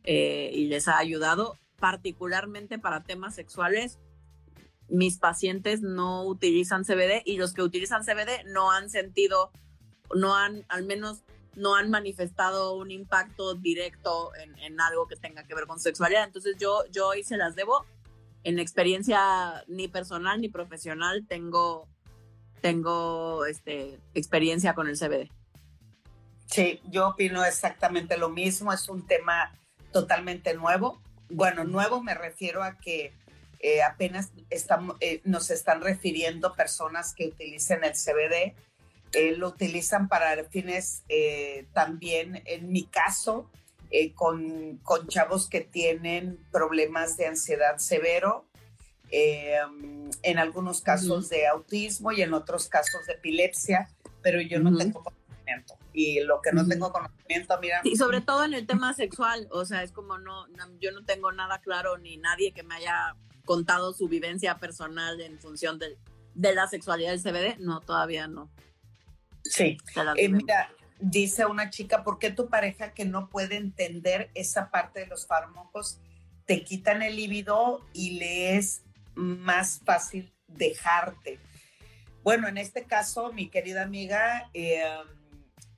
eh, 0.03 0.51
y 0.53 0.67
les 0.67 0.87
ha 0.87 0.97
ayudado, 0.97 1.57
particularmente 1.79 2.79
para 2.79 3.03
temas 3.03 3.35
sexuales. 3.35 3.99
Mis 4.89 5.17
pacientes 5.17 5.81
no 5.81 6.23
utilizan 6.25 6.83
CBD 6.83 7.21
y 7.25 7.37
los 7.37 7.53
que 7.53 7.61
utilizan 7.61 8.03
CBD 8.03 8.43
no 8.45 8.71
han 8.71 8.89
sentido 8.89 9.51
no 10.15 10.35
han, 10.35 10.65
al 10.69 10.85
menos 10.85 11.23
no 11.55 11.75
han 11.75 11.89
manifestado 11.89 12.75
un 12.75 12.91
impacto 12.91 13.55
directo 13.55 14.31
en, 14.35 14.79
algo 14.79 15.07
que 15.07 15.15
tenga 15.15 15.43
que 15.43 15.55
ver 15.55 15.67
con 15.67 15.79
sexualidad. 15.79 16.23
Entonces 16.23 16.55
yo, 16.57 16.83
yo 16.91 17.09
hoy 17.09 17.23
se 17.23 17.37
las 17.37 17.55
debo. 17.55 17.85
En 18.43 18.57
experiencia 18.57 19.63
ni 19.67 19.87
personal 19.87 20.41
ni 20.41 20.49
profesional 20.49 21.25
tengo, 21.27 21.87
tengo 22.61 23.45
este, 23.45 23.99
experiencia 24.13 24.73
con 24.73 24.87
el 24.87 24.97
CBD. 24.97 25.29
Sí, 26.47 26.81
yo 26.89 27.09
opino 27.09 27.45
exactamente 27.45 28.17
lo 28.17 28.29
mismo. 28.29 28.73
Es 28.73 28.89
un 28.89 29.05
tema 29.05 29.57
totalmente 29.91 30.53
nuevo. 30.53 31.01
Bueno, 31.29 31.63
nuevo 31.63 32.01
me 32.01 32.13
refiero 32.13 32.63
a 32.63 32.77
que 32.77 33.13
eh, 33.59 33.83
apenas 33.83 34.31
estamos, 34.49 34.97
eh, 35.01 35.21
nos 35.23 35.51
están 35.51 35.81
refiriendo 35.81 36.53
personas 36.53 37.13
que 37.13 37.27
utilicen 37.27 37.83
el 37.83 37.93
CBD 37.93 38.55
eh, 39.13 39.35
lo 39.35 39.49
utilizan 39.49 40.07
para 40.07 40.43
fines 40.45 41.03
eh, 41.09 41.67
también, 41.73 42.41
en 42.45 42.71
mi 42.71 42.85
caso, 42.85 43.49
eh, 43.89 44.13
con, 44.13 44.77
con, 44.83 45.07
chavos 45.07 45.49
que 45.49 45.61
tienen 45.61 46.39
problemas 46.51 47.17
de 47.17 47.27
ansiedad 47.27 47.77
severo, 47.77 48.45
en 49.13 50.39
algunos 50.39 50.79
casos 50.79 51.27
de 51.27 51.45
autismo 51.45 52.13
y 52.13 52.21
en 52.21 52.33
otros 52.33 52.69
casos 52.69 53.05
de 53.07 53.13
epilepsia, 53.13 53.89
pero 54.21 54.39
yo 54.39 54.61
no 54.61 54.73
tengo 54.77 55.03
conocimiento. 55.03 55.77
Y 55.91 56.21
lo 56.21 56.41
que 56.41 56.53
no 56.53 56.65
tengo 56.65 56.93
conocimiento, 56.93 57.59
mira. 57.59 57.81
Y 57.83 57.97
sobre 57.97 58.21
todo 58.21 58.45
en 58.45 58.53
el 58.53 58.65
tema 58.65 58.93
sexual, 58.93 59.49
o 59.51 59.65
sea, 59.65 59.83
es 59.83 59.91
como 59.91 60.17
no, 60.17 60.45
yo 60.79 60.93
no 60.93 61.03
tengo 61.03 61.33
nada 61.33 61.59
claro 61.59 61.97
ni 61.97 62.15
nadie 62.15 62.53
que 62.53 62.63
me 62.63 62.75
haya 62.75 63.17
contado 63.43 63.91
su 63.91 64.07
vivencia 64.07 64.59
personal 64.59 65.19
en 65.19 65.37
función 65.39 65.77
de, 65.77 65.97
de 66.33 66.55
la 66.55 66.67
sexualidad 66.67 67.11
del 67.11 67.21
CBD, 67.21 67.59
no, 67.59 67.81
todavía 67.81 68.29
no. 68.29 68.49
Sí. 69.43 69.77
Eh, 70.17 70.29
mira, 70.29 70.71
dice 70.99 71.45
una 71.45 71.69
chica, 71.69 72.03
¿por 72.03 72.19
qué 72.19 72.31
tu 72.31 72.47
pareja 72.47 72.93
que 72.93 73.05
no 73.05 73.29
puede 73.29 73.57
entender 73.57 74.29
esa 74.35 74.69
parte 74.69 75.01
de 75.01 75.07
los 75.07 75.25
fármacos 75.25 75.99
te 76.45 76.63
quitan 76.63 77.01
el 77.01 77.15
líbido 77.15 77.85
y 77.93 78.19
le 78.19 78.57
es 78.57 78.83
más 79.15 79.81
fácil 79.85 80.33
dejarte? 80.47 81.39
Bueno, 82.23 82.47
en 82.47 82.57
este 82.57 82.85
caso, 82.85 83.33
mi 83.33 83.49
querida 83.49 83.81
amiga, 83.81 84.49
em, 84.53 85.07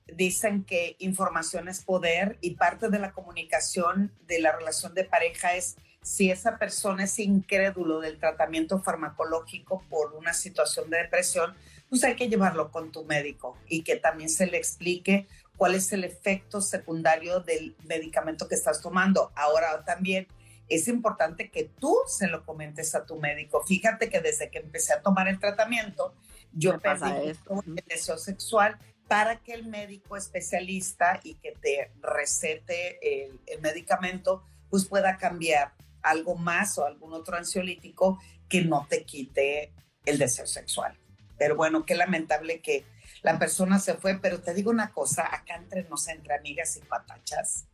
dicen 0.07 0.63
que 0.65 0.95
información 0.99 1.69
es 1.69 1.83
poder 1.83 2.37
y 2.41 2.55
parte 2.55 2.89
de 2.89 2.99
la 2.99 3.13
comunicación 3.13 4.11
de 4.27 4.41
la 4.41 4.51
relación 4.51 4.93
de 4.93 5.05
pareja 5.05 5.55
es 5.55 5.77
si 6.01 6.29
esa 6.29 6.57
persona 6.57 7.05
es 7.05 7.17
incrédulo 7.19 8.01
del 8.01 8.19
tratamiento 8.19 8.83
farmacológico 8.83 9.83
por 9.89 10.13
una 10.13 10.33
situación 10.33 10.89
de 10.89 10.97
depresión, 10.97 11.55
pues 11.93 12.05
hay 12.05 12.15
que 12.15 12.27
llevarlo 12.27 12.71
con 12.71 12.91
tu 12.91 13.05
médico 13.05 13.55
y 13.67 13.83
que 13.83 13.97
también 13.97 14.27
se 14.27 14.47
le 14.47 14.57
explique 14.57 15.27
cuál 15.57 15.75
es 15.75 15.93
el 15.93 16.03
efecto 16.03 16.59
secundario 16.59 17.41
del 17.41 17.75
medicamento 17.83 18.47
que 18.47 18.55
estás 18.55 18.81
tomando. 18.81 19.31
Ahora 19.35 19.85
también 19.85 20.27
es 20.67 20.87
importante 20.87 21.51
que 21.51 21.65
tú 21.65 21.95
se 22.07 22.27
lo 22.29 22.47
comentes 22.47 22.95
a 22.95 23.05
tu 23.05 23.17
médico. 23.17 23.63
Fíjate 23.63 24.09
que 24.09 24.21
desde 24.21 24.49
que 24.49 24.57
empecé 24.57 24.91
a 24.91 25.03
tomar 25.03 25.27
el 25.27 25.37
tratamiento, 25.37 26.15
yo 26.51 26.79
perdí 26.79 27.11
el 27.11 27.75
deseo 27.85 28.17
sexual 28.17 28.79
para 29.07 29.43
que 29.43 29.53
el 29.53 29.67
médico 29.67 30.17
especialista 30.17 31.19
y 31.23 31.35
que 31.35 31.51
te 31.51 31.91
recete 32.01 33.25
el, 33.25 33.39
el 33.45 33.61
medicamento, 33.61 34.43
pues 34.71 34.85
pueda 34.85 35.17
cambiar 35.17 35.75
algo 36.01 36.33
más 36.33 36.75
o 36.79 36.87
algún 36.87 37.13
otro 37.13 37.37
ansiolítico 37.37 38.17
que 38.49 38.63
no 38.63 38.87
te 38.89 39.03
quite 39.03 39.71
el 40.05 40.17
deseo 40.17 40.47
sexual. 40.47 40.97
Pero 41.43 41.57
bueno, 41.57 41.85
qué 41.85 41.93
lamentable 41.93 42.61
que 42.61 42.85
la 43.21 43.37
persona 43.37 43.77
se 43.77 43.95
fue, 43.95 44.17
pero 44.17 44.39
te 44.39 44.53
digo 44.53 44.71
una 44.71 44.93
cosa, 44.93 45.27
acá 45.35 45.57
entre 45.57 45.83
nos, 45.89 46.07
entre 46.07 46.35
amigas 46.35 46.77
y 46.77 46.79
patachas, 46.79 47.65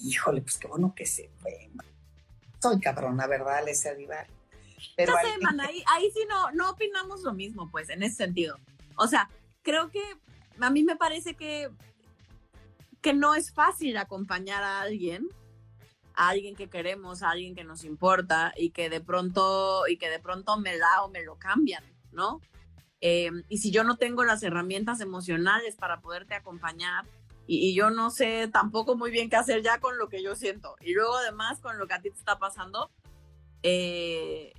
híjole, 0.00 0.42
pues 0.42 0.58
qué 0.58 0.66
bueno 0.66 0.92
que 0.92 1.06
se 1.06 1.30
fue. 1.38 1.70
Soy 2.60 2.80
cabrona, 2.80 3.28
¿verdad, 3.28 3.58
Alessia 3.58 3.94
Divar? 3.94 4.26
Pero 4.96 5.16
ahí, 5.16 5.84
ahí, 5.86 6.10
sí 6.12 6.26
no, 6.28 6.50
no 6.50 6.70
opinamos 6.70 7.20
lo 7.20 7.32
mismo, 7.32 7.70
pues, 7.70 7.90
en 7.90 8.02
ese 8.02 8.16
sentido. 8.16 8.58
O 8.96 9.06
sea, 9.06 9.30
creo 9.62 9.92
que 9.92 10.02
a 10.60 10.68
mí 10.68 10.82
me 10.82 10.96
parece 10.96 11.34
que, 11.34 11.70
que 13.00 13.12
no 13.12 13.36
es 13.36 13.52
fácil 13.52 13.96
acompañar 13.98 14.64
a 14.64 14.80
alguien 14.80 15.28
a 16.14 16.28
alguien 16.28 16.56
que 16.56 16.68
queremos, 16.68 17.22
a 17.22 17.30
alguien 17.30 17.54
que 17.54 17.62
nos 17.62 17.84
importa 17.84 18.52
y 18.56 18.70
que 18.70 18.90
de 18.90 19.00
pronto 19.00 19.86
y 19.86 19.96
que 19.96 20.10
de 20.10 20.18
pronto 20.18 20.58
me 20.58 20.76
la 20.76 21.04
o 21.04 21.08
me 21.08 21.22
lo 21.22 21.36
cambian. 21.36 21.91
¿No? 22.12 22.40
Em, 23.00 23.42
y 23.48 23.58
si 23.58 23.70
yo 23.70 23.82
no 23.82 23.96
tengo 23.96 24.24
las 24.24 24.42
herramientas 24.42 25.00
emocionales 25.00 25.76
para 25.76 26.00
poderte 26.00 26.34
acompañar, 26.34 27.04
y, 27.46 27.74
yo 27.74 27.90
no 27.90 28.10
sé 28.10 28.48
tampoco 28.52 28.96
muy 28.96 29.10
bien 29.10 29.28
qué 29.28 29.36
hacer 29.36 29.62
ya 29.62 29.80
con 29.80 29.98
lo 29.98 30.08
que 30.08 30.22
yo 30.22 30.36
siento, 30.36 30.76
y 30.80 30.92
luego 30.94 31.16
además 31.16 31.60
con 31.60 31.78
lo 31.78 31.86
que 31.86 31.94
a 31.94 32.00
ti 32.00 32.10
te 32.10 32.16
está 32.16 32.38
pasando, 32.38 32.90
eh, 33.64 34.52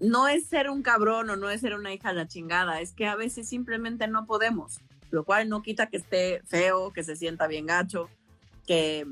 no 0.00 0.28
es 0.28 0.46
ser 0.46 0.68
un 0.68 0.82
cabrón 0.82 1.30
o 1.30 1.36
no 1.36 1.48
es 1.48 1.62
ser 1.62 1.74
una 1.74 1.94
hija 1.94 2.10
de 2.10 2.16
la 2.16 2.28
chingada, 2.28 2.80
es 2.80 2.92
que 2.92 3.06
a 3.06 3.16
veces 3.16 3.48
simplemente 3.48 4.06
no 4.06 4.26
podemos, 4.26 4.78
lo 5.10 5.24
cual 5.24 5.48
no 5.48 5.62
quita 5.62 5.88
que 5.88 5.96
esté 5.96 6.42
feo, 6.44 6.92
que 6.92 7.04
se 7.04 7.16
sienta 7.16 7.46
bien 7.46 7.66
gacho, 7.66 8.10
que, 8.66 9.06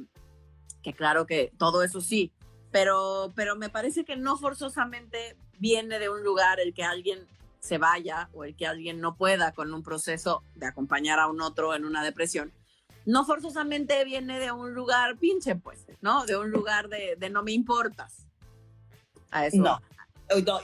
que 0.83 0.93
claro 0.93 1.27
que 1.27 1.53
todo 1.57 1.83
eso 1.83 2.03
sí, 2.03 2.33
pero, 2.71 3.33
pero 3.35 3.57
me 3.57 3.71
parece 3.71 4.05
que 4.05 4.17
no 4.17 4.37
forzosamente 4.37 5.37
viene 5.63 6.01
de 6.01 6.09
un 6.09 6.25
lugar 6.25 6.59
el 6.59 6.75
que 6.75 6.83
alguien 6.83 7.25
se 7.61 7.79
vaya 7.79 8.29
o 8.35 8.43
el 8.43 8.57
que 8.57 8.67
alguien 8.67 9.01
no 9.01 9.15
pueda 9.15 9.53
con 9.53 9.73
un 9.73 9.85
proceso 9.85 10.43
de 10.57 10.67
acompañar 10.67 11.21
a 11.21 11.29
un 11.29 11.41
otro 11.41 11.77
en 11.77 11.85
una 11.85 12.03
depresión, 12.03 12.53
no 13.07 13.25
forzosamente 13.25 14.05
viene 14.05 14.41
de 14.41 14.51
un 14.51 14.75
lugar 14.75 15.17
pinche, 15.19 15.55
pues, 15.55 15.87
¿no? 16.01 16.27
De 16.27 16.37
un 16.37 16.51
lugar 16.51 16.89
de, 16.89 17.17
no 17.31 17.45
me 17.45 17.53
importas. 17.53 18.27
A 19.31 19.47
eso. 19.47 19.59
No. 19.59 19.81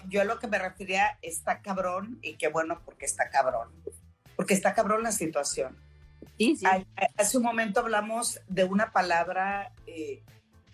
yo 0.08 0.24
lo 0.24 0.40
que 0.40 0.48
me 0.48 0.58
refería 0.58 1.16
está 1.22 1.62
cabrón 1.62 2.18
y 2.20 2.34
qué 2.34 2.48
bueno 2.48 2.82
porque 2.84 3.06
está 3.06 3.30
cabrón. 3.30 3.68
Porque 4.34 4.54
está 4.54 4.74
cabrón 4.74 5.04
la 5.04 5.12
situación. 5.12 5.76
Sí, 6.37 6.56
sí. 6.56 6.66
Hace 7.16 7.37
un 7.37 7.44
momento 7.44 7.78
hablamos 7.78 8.40
de 8.48 8.64
una 8.64 8.90
palabra 8.90 9.72
eh, 9.87 10.24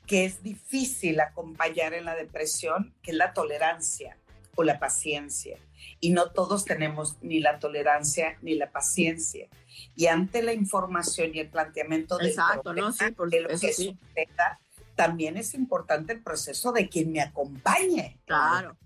que 0.06 0.24
es 0.24 0.42
difícil 0.42 1.20
acompañar 1.20 1.94
en 1.94 2.04
la 2.04 2.14
depresión, 2.14 2.94
que 3.02 3.12
es 3.12 3.16
la 3.16 3.32
tolerancia 3.32 4.18
o 4.54 4.62
la 4.62 4.78
paciencia. 4.78 5.58
Y 6.00 6.10
no 6.10 6.30
todos 6.30 6.64
tenemos 6.64 7.16
ni 7.22 7.40
la 7.40 7.58
tolerancia 7.58 8.38
ni 8.42 8.54
la 8.54 8.70
paciencia. 8.70 9.48
Y 9.96 10.06
ante 10.06 10.42
la 10.42 10.52
información 10.52 11.30
y 11.34 11.40
el 11.40 11.48
planteamiento 11.48 12.18
de 12.18 12.34
lo 12.34 13.48
que 13.48 13.72
suceda, 13.72 14.60
también 14.94 15.36
es 15.36 15.54
importante 15.54 16.12
el 16.12 16.22
proceso 16.22 16.72
de 16.72 16.88
quien 16.88 17.10
me 17.12 17.20
acompañe. 17.20 18.18
Claro, 18.26 18.76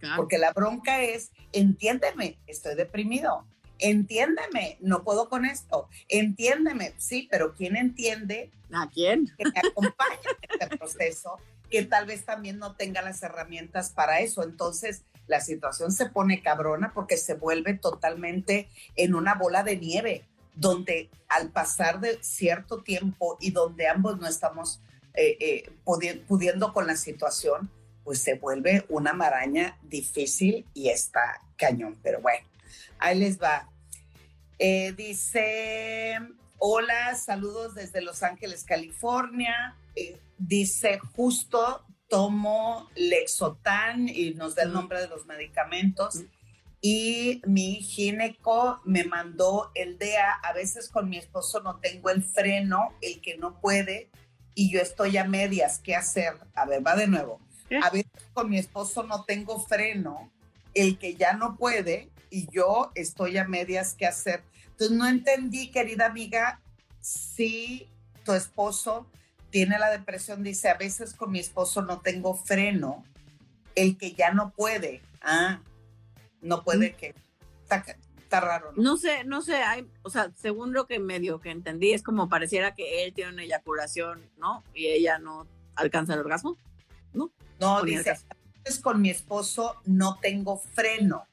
claro. 0.00 0.16
Porque 0.16 0.38
la 0.38 0.52
bronca 0.52 1.02
es, 1.02 1.30
entiéndeme, 1.52 2.38
estoy 2.46 2.74
deprimido, 2.74 3.46
entiéndeme, 3.84 4.78
no 4.80 5.04
puedo 5.04 5.28
con 5.28 5.44
esto, 5.44 5.88
entiéndeme, 6.08 6.94
sí, 6.96 7.28
pero 7.30 7.54
¿quién 7.54 7.76
entiende? 7.76 8.50
¿A 8.72 8.88
quién? 8.88 9.30
Que 9.36 9.44
me 9.44 9.68
acompañe 9.68 10.18
en 10.42 10.60
este 10.60 10.76
proceso, 10.78 11.38
que 11.70 11.84
tal 11.84 12.06
vez 12.06 12.24
también 12.24 12.58
no 12.58 12.74
tenga 12.76 13.02
las 13.02 13.22
herramientas 13.22 13.90
para 13.90 14.20
eso. 14.20 14.42
Entonces, 14.42 15.02
la 15.26 15.40
situación 15.40 15.92
se 15.92 16.06
pone 16.06 16.42
cabrona 16.42 16.92
porque 16.94 17.16
se 17.16 17.34
vuelve 17.34 17.74
totalmente 17.74 18.68
en 18.96 19.14
una 19.14 19.34
bola 19.34 19.62
de 19.62 19.76
nieve. 19.76 20.24
donde 20.56 21.10
al 21.28 21.50
pasar 21.50 21.98
de 21.98 22.22
cierto 22.22 22.84
tiempo 22.84 23.36
y 23.40 23.50
donde 23.50 23.88
ambos 23.88 24.20
no 24.20 24.28
estamos 24.28 24.80
eh, 25.14 25.36
eh, 25.40 25.72
pudiendo 26.28 26.72
con 26.72 26.86
la 26.86 26.94
situación, 26.94 27.68
pues 28.04 28.20
se 28.20 28.34
vuelve 28.34 28.84
una 28.88 29.12
maraña 29.14 29.76
difícil 29.82 30.64
y 30.72 30.90
está 30.90 31.40
cañón. 31.56 31.98
Pero 32.04 32.20
bueno, 32.20 32.46
ahí 33.00 33.18
les 33.18 33.42
va. 33.42 33.68
Eh, 34.58 34.92
dice, 34.96 36.18
hola, 36.58 37.14
saludos 37.16 37.74
desde 37.74 38.00
Los 38.00 38.22
Ángeles, 38.22 38.64
California. 38.64 39.76
dice, 40.38 40.98
justo 41.16 41.84
tomo 42.08 42.88
Lexotan 42.94 44.08
y 44.08 44.34
nos 44.34 44.54
da 44.54 44.62
el 44.62 44.72
nombre 44.72 45.00
de 45.00 45.08
los 45.08 45.26
medicamentos. 45.26 46.22
Y 46.80 47.40
mi 47.46 47.76
gineco 47.76 48.80
me 48.84 49.04
mandó 49.04 49.70
el 49.74 49.98
DEA. 49.98 50.32
A 50.42 50.52
veces 50.52 50.88
con 50.88 51.08
mi 51.08 51.16
esposo 51.16 51.60
no 51.60 51.80
tengo 51.80 52.10
el 52.10 52.22
freno, 52.22 52.94
el 53.00 53.20
que 53.22 53.38
no 53.38 53.58
puede, 53.60 54.10
y 54.54 54.70
yo 54.70 54.80
estoy 54.80 55.16
a 55.16 55.24
medias. 55.24 55.78
¿Qué 55.78 55.96
hacer? 55.96 56.34
A 56.54 56.66
ver, 56.66 56.86
va 56.86 56.94
de 56.94 57.06
nuevo. 57.06 57.40
A 57.82 57.90
veces 57.90 58.12
con 58.34 58.50
mi 58.50 58.58
esposo 58.58 59.02
no 59.02 59.24
tengo 59.24 59.58
freno, 59.60 60.30
el 60.74 60.98
que 60.98 61.14
ya 61.14 61.32
no 61.32 61.56
puede, 61.56 62.10
y 62.34 62.48
yo 62.50 62.90
estoy 62.96 63.38
a 63.38 63.44
medias. 63.44 63.94
¿Qué 63.96 64.06
hacer? 64.06 64.42
Entonces 64.70 64.96
no 64.96 65.06
entendí, 65.06 65.70
querida 65.70 66.06
amiga, 66.06 66.60
si 67.00 67.88
tu 68.24 68.32
esposo 68.32 69.06
tiene 69.50 69.78
la 69.78 69.88
depresión, 69.88 70.42
dice, 70.42 70.68
a 70.68 70.74
veces 70.74 71.14
con 71.14 71.30
mi 71.30 71.38
esposo 71.38 71.82
no 71.82 72.00
tengo 72.00 72.34
freno, 72.34 73.04
el 73.76 73.96
que 73.96 74.14
ya 74.14 74.32
no 74.32 74.50
puede. 74.50 75.00
Ah, 75.22 75.60
no 76.40 76.64
puede 76.64 76.96
que... 76.96 77.14
Está, 77.62 78.40
raro. 78.40 78.72
¿no? 78.72 78.82
no 78.82 78.96
sé, 78.96 79.22
no 79.22 79.42
sé, 79.42 79.54
hay, 79.54 79.88
o 80.02 80.10
sea, 80.10 80.32
según 80.34 80.72
lo 80.72 80.88
que 80.88 80.98
medio 80.98 81.38
que 81.38 81.52
entendí, 81.52 81.92
es 81.92 82.02
como 82.02 82.28
pareciera 82.28 82.74
que 82.74 83.04
él 83.04 83.14
tiene 83.14 83.32
una 83.32 83.44
eyaculación, 83.44 84.28
¿no? 84.38 84.64
Y 84.74 84.88
ella 84.88 85.20
no 85.20 85.46
alcanza 85.76 86.14
el 86.14 86.20
orgasmo, 86.20 86.58
¿no? 87.12 87.30
No, 87.60 87.84
dice, 87.84 88.10
a 88.10 88.36
veces 88.64 88.80
con 88.80 89.00
mi 89.00 89.10
esposo 89.10 89.76
no 89.84 90.18
tengo 90.20 90.58
freno. 90.58 91.28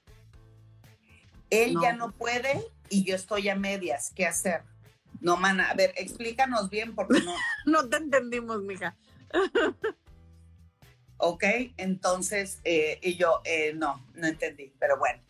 Él 1.52 1.78
ya 1.82 1.94
no 1.94 2.12
puede 2.14 2.66
y 2.90 3.04
yo 3.04 3.16
estoy 3.16 3.50
a 3.50 3.56
medias. 3.56 4.12
¿Qué 4.16 4.26
hacer? 4.26 4.64
No, 5.20 5.38
mana, 5.38 5.70
a 5.70 5.76
ver, 5.76 5.94
explícanos 5.98 6.70
bien 6.70 6.96
porque 6.96 7.20
no. 7.20 7.36
no 7.66 7.90
te 7.90 7.98
entendimos, 7.98 8.64
mija. 8.64 8.96
ok, 11.18 11.44
entonces, 11.78 12.60
eh, 12.64 12.98
y 13.04 13.18
yo, 13.18 13.42
eh, 13.46 13.74
no, 13.76 14.04
no 14.16 14.28
entendí, 14.28 14.74
pero 14.80 14.98
bueno. 14.98 15.22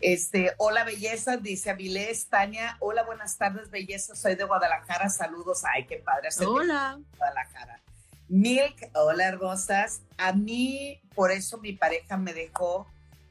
Este, 0.00 0.54
hola 0.56 0.84
belleza, 0.84 1.36
dice 1.36 1.70
Avilés, 1.70 2.28
Tania, 2.28 2.76
hola, 2.80 3.02
buenas 3.04 3.36
tardes, 3.36 3.70
belleza, 3.70 4.14
soy 4.14 4.34
de 4.34 4.44
Guadalajara, 4.44 5.10
saludos, 5.10 5.62
ay, 5.74 5.86
qué 5.86 5.96
padre. 5.96 6.28
Hola. 6.46 6.98
Guadalajara. 7.18 7.82
Milk, 8.28 8.90
hola 8.94 9.26
hermosas, 9.26 10.02
a 10.16 10.32
mí, 10.32 11.02
por 11.14 11.32
eso 11.32 11.58
mi 11.58 11.72
pareja 11.72 12.16
me 12.16 12.32
dejó, 12.32 12.86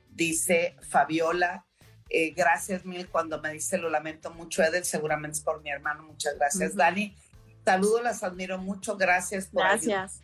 dice 0.10 0.76
Fabiola, 0.89 1.66
eh, 2.10 2.32
gracias 2.32 2.86
mil 2.86 3.07
cuando 3.07 3.39
me 3.39 3.53
dice 3.53 3.78
lo 3.78 3.89
lamento 3.89 4.32
mucho, 4.32 4.64
Edel, 4.64 4.84
seguramente 4.84 5.38
es 5.38 5.43
por 5.43 5.62
mi 5.62 5.70
hermano. 5.70 6.03
Muchas 6.03 6.36
gracias, 6.38 6.76
Dani. 6.76 7.16
Saludos, 7.64 8.01
las 8.01 8.24
admiro 8.24 8.57
mucho. 8.57 8.97
Gracias 8.97 9.45
por. 9.47 9.64
Gracias. 9.64 10.22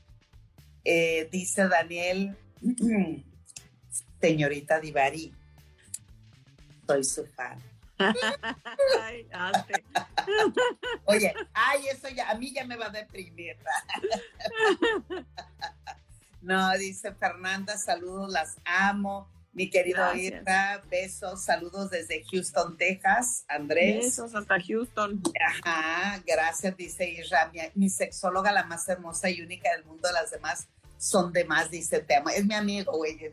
Eh, 0.83 1.29
dice 1.31 1.67
Daniel, 1.67 2.35
señorita 4.21 4.79
Divari, 4.79 5.31
soy 6.87 7.03
su 7.03 7.25
fan. 7.27 7.61
Oye, 11.05 11.33
ay, 11.53 11.87
eso 11.87 12.09
ya, 12.09 12.29
a 12.29 12.35
mí 12.35 12.53
ya 12.53 12.65
me 12.65 12.77
va 12.77 12.87
a 12.87 12.89
deprimir. 12.89 13.57
no, 16.41 16.77
dice 16.77 17.13
Fernanda, 17.13 17.77
saludos, 17.77 18.29
las 18.31 18.57
amo. 18.65 19.29
Mi 19.55 19.69
querido 19.69 20.13
Irra, 20.13 20.81
besos, 20.89 21.41
saludos 21.41 21.89
desde 21.89 22.25
Houston, 22.29 22.75
Texas. 22.75 23.45
Andrés. 23.47 24.03
Besos 24.03 24.35
hasta 24.35 24.59
Houston. 24.59 25.23
Ajá, 25.63 26.21
gracias, 26.27 26.75
dice 26.75 27.09
Irra. 27.09 27.49
Mi, 27.73 27.89
sexóloga, 27.89 28.51
la 28.51 28.65
más 28.65 28.87
hermosa 28.89 29.29
y 29.29 29.41
única 29.41 29.71
del 29.71 29.85
mundo, 29.85 30.09
las 30.11 30.31
demás 30.31 30.67
son 30.97 31.31
de 31.31 31.45
más, 31.45 31.71
dice 31.71 31.99
te 32.01 32.17
amo. 32.17 32.31
Es 32.31 32.45
mi 32.45 32.53
amigo, 32.53 32.97
güey. 32.97 33.17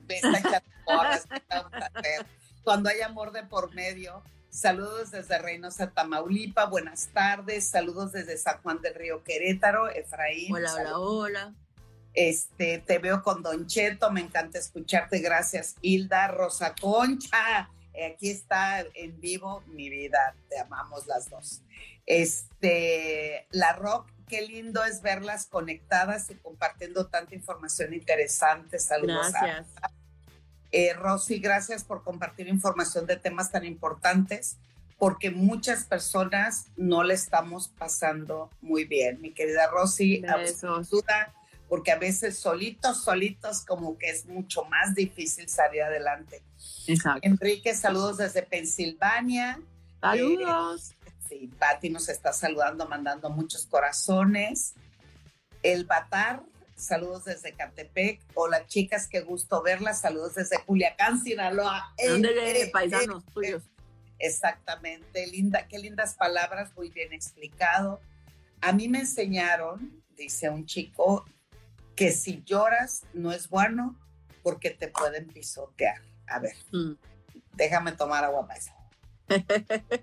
Cuando 2.62 2.89
hay 2.89 3.01
amor 3.01 3.33
de 3.33 3.43
por 3.43 3.75
medio. 3.75 4.23
Saludos 4.49 5.11
desde 5.11 5.39
Reynosa, 5.39 5.91
Tamaulipa. 5.91 6.66
Buenas 6.66 7.09
tardes. 7.09 7.66
Saludos 7.68 8.12
desde 8.12 8.39
San 8.39 8.62
Juan 8.62 8.81
del 8.81 8.95
Río 8.95 9.25
Querétaro, 9.25 9.89
Efraín. 9.89 10.55
Hola, 10.55 10.73
hola, 10.73 10.99
hola. 10.99 11.55
Este, 12.15 12.79
te 12.79 12.99
veo 12.99 13.23
con 13.23 13.43
Don 13.43 13.67
Cheto, 13.67 14.11
me 14.11 14.21
encanta 14.21 14.59
escucharte. 14.59 15.21
Gracias, 15.21 15.77
Hilda 15.81 16.29
Rosa 16.29 16.75
Concha. 16.81 17.71
Aquí 18.13 18.31
está 18.31 18.81
en 18.95 19.21
vivo 19.21 19.63
mi 19.67 19.89
vida, 19.91 20.35
te 20.49 20.59
amamos 20.59 21.07
las 21.07 21.29
dos. 21.29 21.63
Este, 22.07 23.47
la 23.51 23.75
Rock, 23.75 24.09
qué 24.29 24.43
lindo 24.43 24.83
es 24.85 25.03
verlas 25.03 25.47
conectadas 25.47 26.31
y 26.31 26.35
compartiendo 26.37 27.07
tanta 27.07 27.35
información 27.35 27.93
interesante. 27.93 28.79
Saludos. 28.79 29.33
Gracias. 29.33 29.67
Eh, 30.73 30.95
Rosy, 30.95 31.39
gracias 31.39 31.85
por 31.85 32.03
compartir 32.03 32.49
información 32.49 33.07
de 33.07 33.17
temas 33.17 33.53
tan 33.53 33.67
importantes, 33.67 34.57
porque 34.99 35.31
muchas 35.31 35.85
personas 35.85 36.69
no 36.77 37.03
le 37.03 37.13
estamos 37.13 37.69
pasando 37.69 38.51
muy 38.63 38.85
bien. 38.85 39.21
Mi 39.21 39.33
querida 39.33 39.67
Rosy, 39.67 40.23
duda 40.91 41.35
porque 41.73 41.91
a 41.91 41.97
veces 41.97 42.39
solitos, 42.39 43.03
solitos, 43.03 43.64
como 43.64 43.97
que 43.97 44.11
es 44.11 44.27
mucho 44.27 44.62
más 44.64 44.95
difícil 44.95 45.49
salir 45.49 45.81
adelante. 45.81 46.43
Exacto. 46.87 47.20
Enrique, 47.23 47.75
saludos 47.75 48.18
desde 48.18 48.43
Pensilvania. 48.43 49.59
Saludos. 49.99 50.91
Eh, 50.91 51.12
sí, 51.27 51.51
Patti 51.59 51.89
nos 51.89 52.11
está 52.11 52.35
saludando, 52.35 52.87
mandando 52.87 53.31
muchos 53.31 53.64
corazones. 53.64 54.75
El 55.62 55.87
Batar, 55.87 56.43
saludos 56.77 57.25
desde 57.25 57.55
Catepec. 57.55 58.20
Hola 58.35 58.66
chicas, 58.66 59.09
qué 59.09 59.23
gusto 59.23 59.62
verlas. 59.62 60.03
Saludos 60.03 60.35
desde 60.35 60.62
Culiacán, 60.66 61.23
Sinaloa. 61.23 61.95
¿Dónde 62.07 62.68
paisanos 62.70 63.25
tuyos? 63.33 63.62
Exactamente, 64.18 65.27
linda, 65.27 65.66
qué 65.68 65.79
lindas 65.79 66.16
palabras, 66.16 66.70
muy 66.77 66.91
bien 66.91 67.14
explicado. 67.14 67.99
A 68.61 68.75
mí 68.75 68.89
me 68.89 68.99
enseñaron, 68.99 70.03
dice 70.14 70.51
un 70.51 70.66
chico, 70.66 71.25
que 72.03 72.11
si 72.11 72.42
lloras 72.42 73.05
no 73.14 73.30
es 73.30 73.48
bueno 73.48 73.96
porque 74.42 74.70
te 74.70 74.88
pueden 74.88 75.28
pisotear. 75.28 76.03
A 76.26 76.40
ver, 76.40 76.57
mm. 76.72 76.94
déjame 77.53 77.92
tomar 77.92 78.24
agua 78.24 78.46
para 78.46 78.59
eso. 78.59 78.72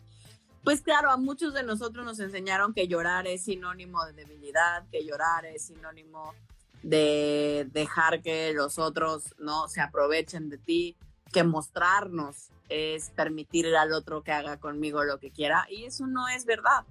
Pues 0.61 0.81
claro, 0.81 1.09
a 1.09 1.15
muchos 1.15 1.53
de 1.53 1.63
nosotros 1.63 2.05
nos 2.05 2.19
enseñaron 2.19 2.73
que 2.73 2.89
llorar 2.89 3.25
es 3.27 3.45
sinónimo 3.45 4.05
de 4.05 4.11
debilidad, 4.11 4.85
que 4.91 5.05
llorar 5.05 5.45
es 5.45 5.67
sinónimo 5.67 6.35
de 6.83 7.65
dejar 7.71 8.21
que 8.21 8.51
los 8.53 8.77
otros 8.77 9.33
no 9.39 9.69
se 9.69 9.79
aprovechen 9.79 10.49
de 10.49 10.57
ti, 10.57 10.97
que 11.31 11.45
mostrarnos 11.45 12.49
es 12.67 13.09
permitir 13.11 13.73
al 13.73 13.93
otro 13.93 14.21
que 14.21 14.33
haga 14.33 14.59
conmigo 14.59 15.05
lo 15.05 15.17
que 15.17 15.31
quiera 15.31 15.65
y 15.69 15.85
eso 15.85 16.07
no 16.07 16.27
es 16.27 16.45
verdad. 16.45 16.85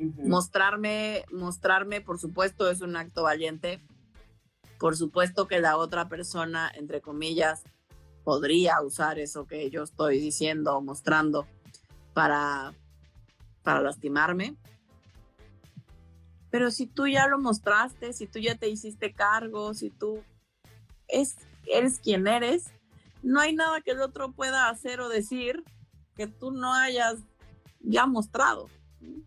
Mostrarme, 0.00 1.24
mostrarme, 1.30 2.00
por 2.00 2.18
supuesto, 2.18 2.68
es 2.68 2.80
un 2.80 2.96
acto 2.96 3.22
valiente, 3.22 3.80
por 4.78 4.96
supuesto 4.96 5.48
que 5.48 5.60
la 5.60 5.76
otra 5.76 6.08
persona, 6.08 6.70
entre 6.74 7.00
comillas, 7.00 7.62
podría 8.24 8.80
usar 8.82 9.18
eso 9.18 9.46
que 9.46 9.70
yo 9.70 9.82
estoy 9.82 10.20
diciendo 10.20 10.76
o 10.76 10.80
mostrando 10.80 11.46
para, 12.14 12.74
para 13.62 13.80
lastimarme. 13.80 14.56
Pero 16.50 16.70
si 16.70 16.86
tú 16.86 17.06
ya 17.06 17.26
lo 17.26 17.38
mostraste, 17.38 18.12
si 18.12 18.26
tú 18.26 18.38
ya 18.38 18.56
te 18.56 18.68
hiciste 18.68 19.12
cargo, 19.12 19.74
si 19.74 19.90
tú 19.90 20.22
es, 21.08 21.36
eres 21.66 21.98
quien 21.98 22.26
eres, 22.26 22.66
no 23.22 23.40
hay 23.40 23.54
nada 23.54 23.80
que 23.80 23.90
el 23.90 24.00
otro 24.00 24.32
pueda 24.32 24.68
hacer 24.68 25.00
o 25.00 25.08
decir 25.08 25.64
que 26.14 26.26
tú 26.26 26.50
no 26.50 26.74
hayas 26.74 27.16
ya 27.80 28.06
mostrado. 28.06 28.68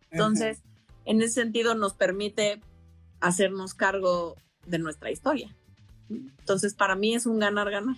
Entonces, 0.10 0.62
en 1.06 1.22
ese 1.22 1.42
sentido 1.42 1.76
nos 1.76 1.94
permite 1.94 2.62
hacernos 3.20 3.74
cargo 3.74 4.36
de 4.66 4.80
nuestra 4.80 5.12
historia. 5.12 5.56
Entonces, 6.10 6.74
para 6.74 6.96
mí 6.96 7.16
es 7.16 7.26
un 7.26 7.40
ganar-ganar. 7.40 7.98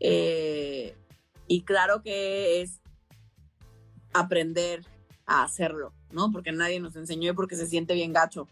Eh, 0.00 0.96
y 1.46 1.62
claro 1.62 2.02
que 2.02 2.60
es 2.60 2.80
aprender 4.12 4.84
a 5.26 5.44
hacerlo, 5.44 5.92
¿no? 6.10 6.30
Porque 6.32 6.52
nadie 6.52 6.80
nos 6.80 6.96
enseñó 6.96 7.32
y 7.32 7.34
porque 7.34 7.56
se 7.56 7.66
siente 7.66 7.94
bien 7.94 8.12
gacho 8.12 8.48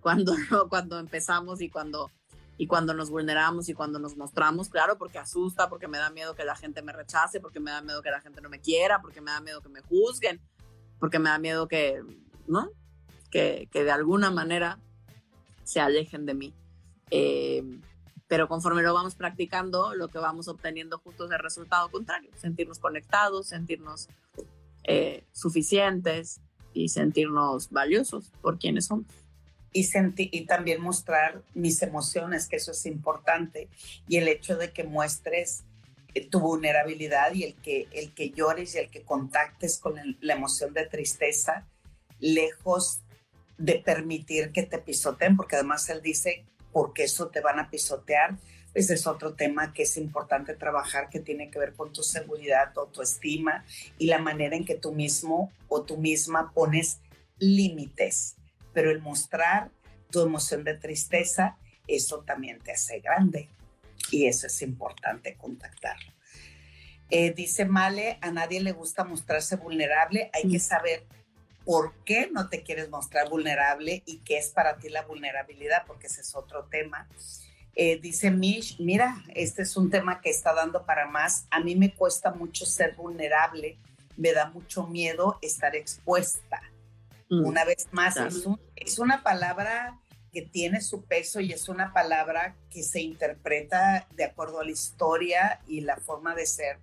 cuando, 0.00 0.34
cuando 0.68 0.98
empezamos 0.98 1.60
y 1.60 1.70
cuando, 1.70 2.10
y 2.58 2.66
cuando 2.66 2.94
nos 2.94 3.10
vulneramos 3.10 3.68
y 3.68 3.74
cuando 3.74 3.98
nos 3.98 4.16
mostramos, 4.16 4.68
claro, 4.68 4.98
porque 4.98 5.18
asusta, 5.18 5.68
porque 5.68 5.88
me 5.88 5.98
da 5.98 6.10
miedo 6.10 6.34
que 6.34 6.44
la 6.44 6.56
gente 6.56 6.82
me 6.82 6.92
rechace, 6.92 7.40
porque 7.40 7.60
me 7.60 7.70
da 7.70 7.82
miedo 7.82 8.02
que 8.02 8.10
la 8.10 8.20
gente 8.20 8.40
no 8.40 8.50
me 8.50 8.60
quiera, 8.60 9.00
porque 9.00 9.20
me 9.20 9.30
da 9.30 9.40
miedo 9.40 9.62
que 9.62 9.68
me 9.68 9.80
juzguen. 9.80 10.40
porque 10.98 11.18
me 11.18 11.30
da 11.30 11.38
miedo 11.38 11.66
que, 11.66 12.02
¿no? 12.46 12.70
Que, 13.30 13.68
que 13.70 13.84
de 13.84 13.90
alguna 13.90 14.30
manera 14.30 14.78
se 15.64 15.80
alejen 15.80 16.26
de 16.26 16.34
mí. 16.34 16.54
Eh, 17.10 17.62
pero 18.30 18.46
conforme 18.46 18.82
lo 18.82 18.94
vamos 18.94 19.16
practicando, 19.16 19.92
lo 19.96 20.06
que 20.06 20.18
vamos 20.18 20.46
obteniendo 20.46 20.98
justo 20.98 21.24
es 21.24 21.32
el 21.32 21.40
resultado 21.40 21.90
contrario, 21.90 22.30
sentirnos 22.36 22.78
conectados, 22.78 23.48
sentirnos 23.48 24.08
eh, 24.84 25.24
suficientes 25.32 26.40
y 26.72 26.90
sentirnos 26.90 27.70
valiosos 27.70 28.30
por 28.40 28.58
quienes 28.58 28.86
somos. 28.86 29.06
Y, 29.72 29.88
y 30.16 30.46
también 30.46 30.80
mostrar 30.80 31.42
mis 31.54 31.82
emociones, 31.82 32.46
que 32.46 32.56
eso 32.56 32.70
es 32.70 32.86
importante, 32.86 33.68
y 34.06 34.18
el 34.18 34.28
hecho 34.28 34.56
de 34.56 34.72
que 34.72 34.84
muestres 34.84 35.64
eh, 36.14 36.28
tu 36.28 36.40
vulnerabilidad 36.40 37.34
y 37.34 37.44
el 37.44 37.54
que, 37.54 37.88
el 37.92 38.12
que 38.14 38.30
llores 38.30 38.74
y 38.74 38.78
el 38.78 38.90
que 38.90 39.02
contactes 39.02 39.78
con 39.78 39.94
la 40.20 40.34
emoción 40.34 40.72
de 40.72 40.86
tristeza, 40.86 41.66
lejos 42.20 43.00
de 43.60 43.74
permitir 43.74 44.52
que 44.52 44.62
te 44.62 44.78
pisoteen, 44.78 45.36
porque 45.36 45.56
además 45.56 45.88
él 45.90 46.00
dice, 46.00 46.46
porque 46.72 47.04
eso 47.04 47.28
te 47.28 47.40
van 47.40 47.58
a 47.58 47.68
pisotear, 47.68 48.38
ese 48.72 48.94
es 48.94 49.06
otro 49.06 49.34
tema 49.34 49.74
que 49.74 49.82
es 49.82 49.98
importante 49.98 50.54
trabajar, 50.54 51.10
que 51.10 51.20
tiene 51.20 51.50
que 51.50 51.58
ver 51.58 51.74
con 51.74 51.92
tu 51.92 52.02
seguridad, 52.02 52.72
tu 52.72 52.80
autoestima 52.80 53.64
y 53.98 54.06
la 54.06 54.18
manera 54.18 54.56
en 54.56 54.64
que 54.64 54.76
tú 54.76 54.92
mismo 54.92 55.52
o 55.68 55.82
tú 55.82 55.98
misma 55.98 56.52
pones 56.54 57.00
límites. 57.38 58.36
Pero 58.72 58.90
el 58.90 59.02
mostrar 59.02 59.70
tu 60.10 60.22
emoción 60.22 60.64
de 60.64 60.74
tristeza, 60.74 61.58
eso 61.86 62.20
también 62.20 62.60
te 62.60 62.72
hace 62.72 63.00
grande 63.00 63.50
y 64.10 64.26
eso 64.26 64.46
es 64.46 64.62
importante 64.62 65.36
contactarlo. 65.36 66.12
Eh, 67.10 67.34
dice 67.34 67.66
Male, 67.66 68.18
a 68.22 68.30
nadie 68.30 68.60
le 68.60 68.72
gusta 68.72 69.04
mostrarse 69.04 69.56
vulnerable, 69.56 70.30
hay 70.32 70.48
que 70.48 70.60
saber 70.60 71.04
por 71.64 71.94
qué 72.04 72.30
no 72.32 72.48
te 72.48 72.62
quieres 72.62 72.88
mostrar 72.90 73.28
vulnerable 73.28 74.02
y 74.06 74.18
qué 74.18 74.38
es 74.38 74.48
para 74.48 74.78
ti 74.78 74.88
la 74.88 75.02
vulnerabilidad, 75.02 75.84
porque 75.86 76.06
ese 76.06 76.22
es 76.22 76.34
otro 76.34 76.64
tema. 76.64 77.08
Eh, 77.74 78.00
dice 78.00 78.30
Mish, 78.30 78.80
mira, 78.80 79.22
este 79.34 79.62
es 79.62 79.76
un 79.76 79.90
tema 79.90 80.20
que 80.20 80.30
está 80.30 80.52
dando 80.52 80.84
para 80.84 81.06
más. 81.06 81.46
A 81.50 81.60
mí 81.60 81.76
me 81.76 81.94
cuesta 81.94 82.30
mucho 82.32 82.66
ser 82.66 82.94
vulnerable, 82.96 83.78
me 84.16 84.32
da 84.32 84.50
mucho 84.50 84.86
miedo 84.86 85.38
estar 85.42 85.76
expuesta. 85.76 86.60
Mm, 87.28 87.44
una 87.44 87.64
vez 87.64 87.88
más, 87.92 88.16
es, 88.16 88.44
es 88.76 88.98
una 88.98 89.22
palabra 89.22 90.00
que 90.32 90.42
tiene 90.42 90.80
su 90.80 91.04
peso 91.04 91.40
y 91.40 91.52
es 91.52 91.68
una 91.68 91.92
palabra 91.92 92.56
que 92.70 92.82
se 92.82 93.00
interpreta 93.00 94.06
de 94.14 94.24
acuerdo 94.24 94.60
a 94.60 94.64
la 94.64 94.70
historia 94.70 95.60
y 95.66 95.80
la 95.80 95.96
forma 95.96 96.34
de 96.34 96.46
ser 96.46 96.78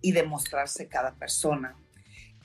y 0.00 0.12
de 0.12 0.22
mostrarse 0.22 0.88
cada 0.88 1.14
persona. 1.14 1.76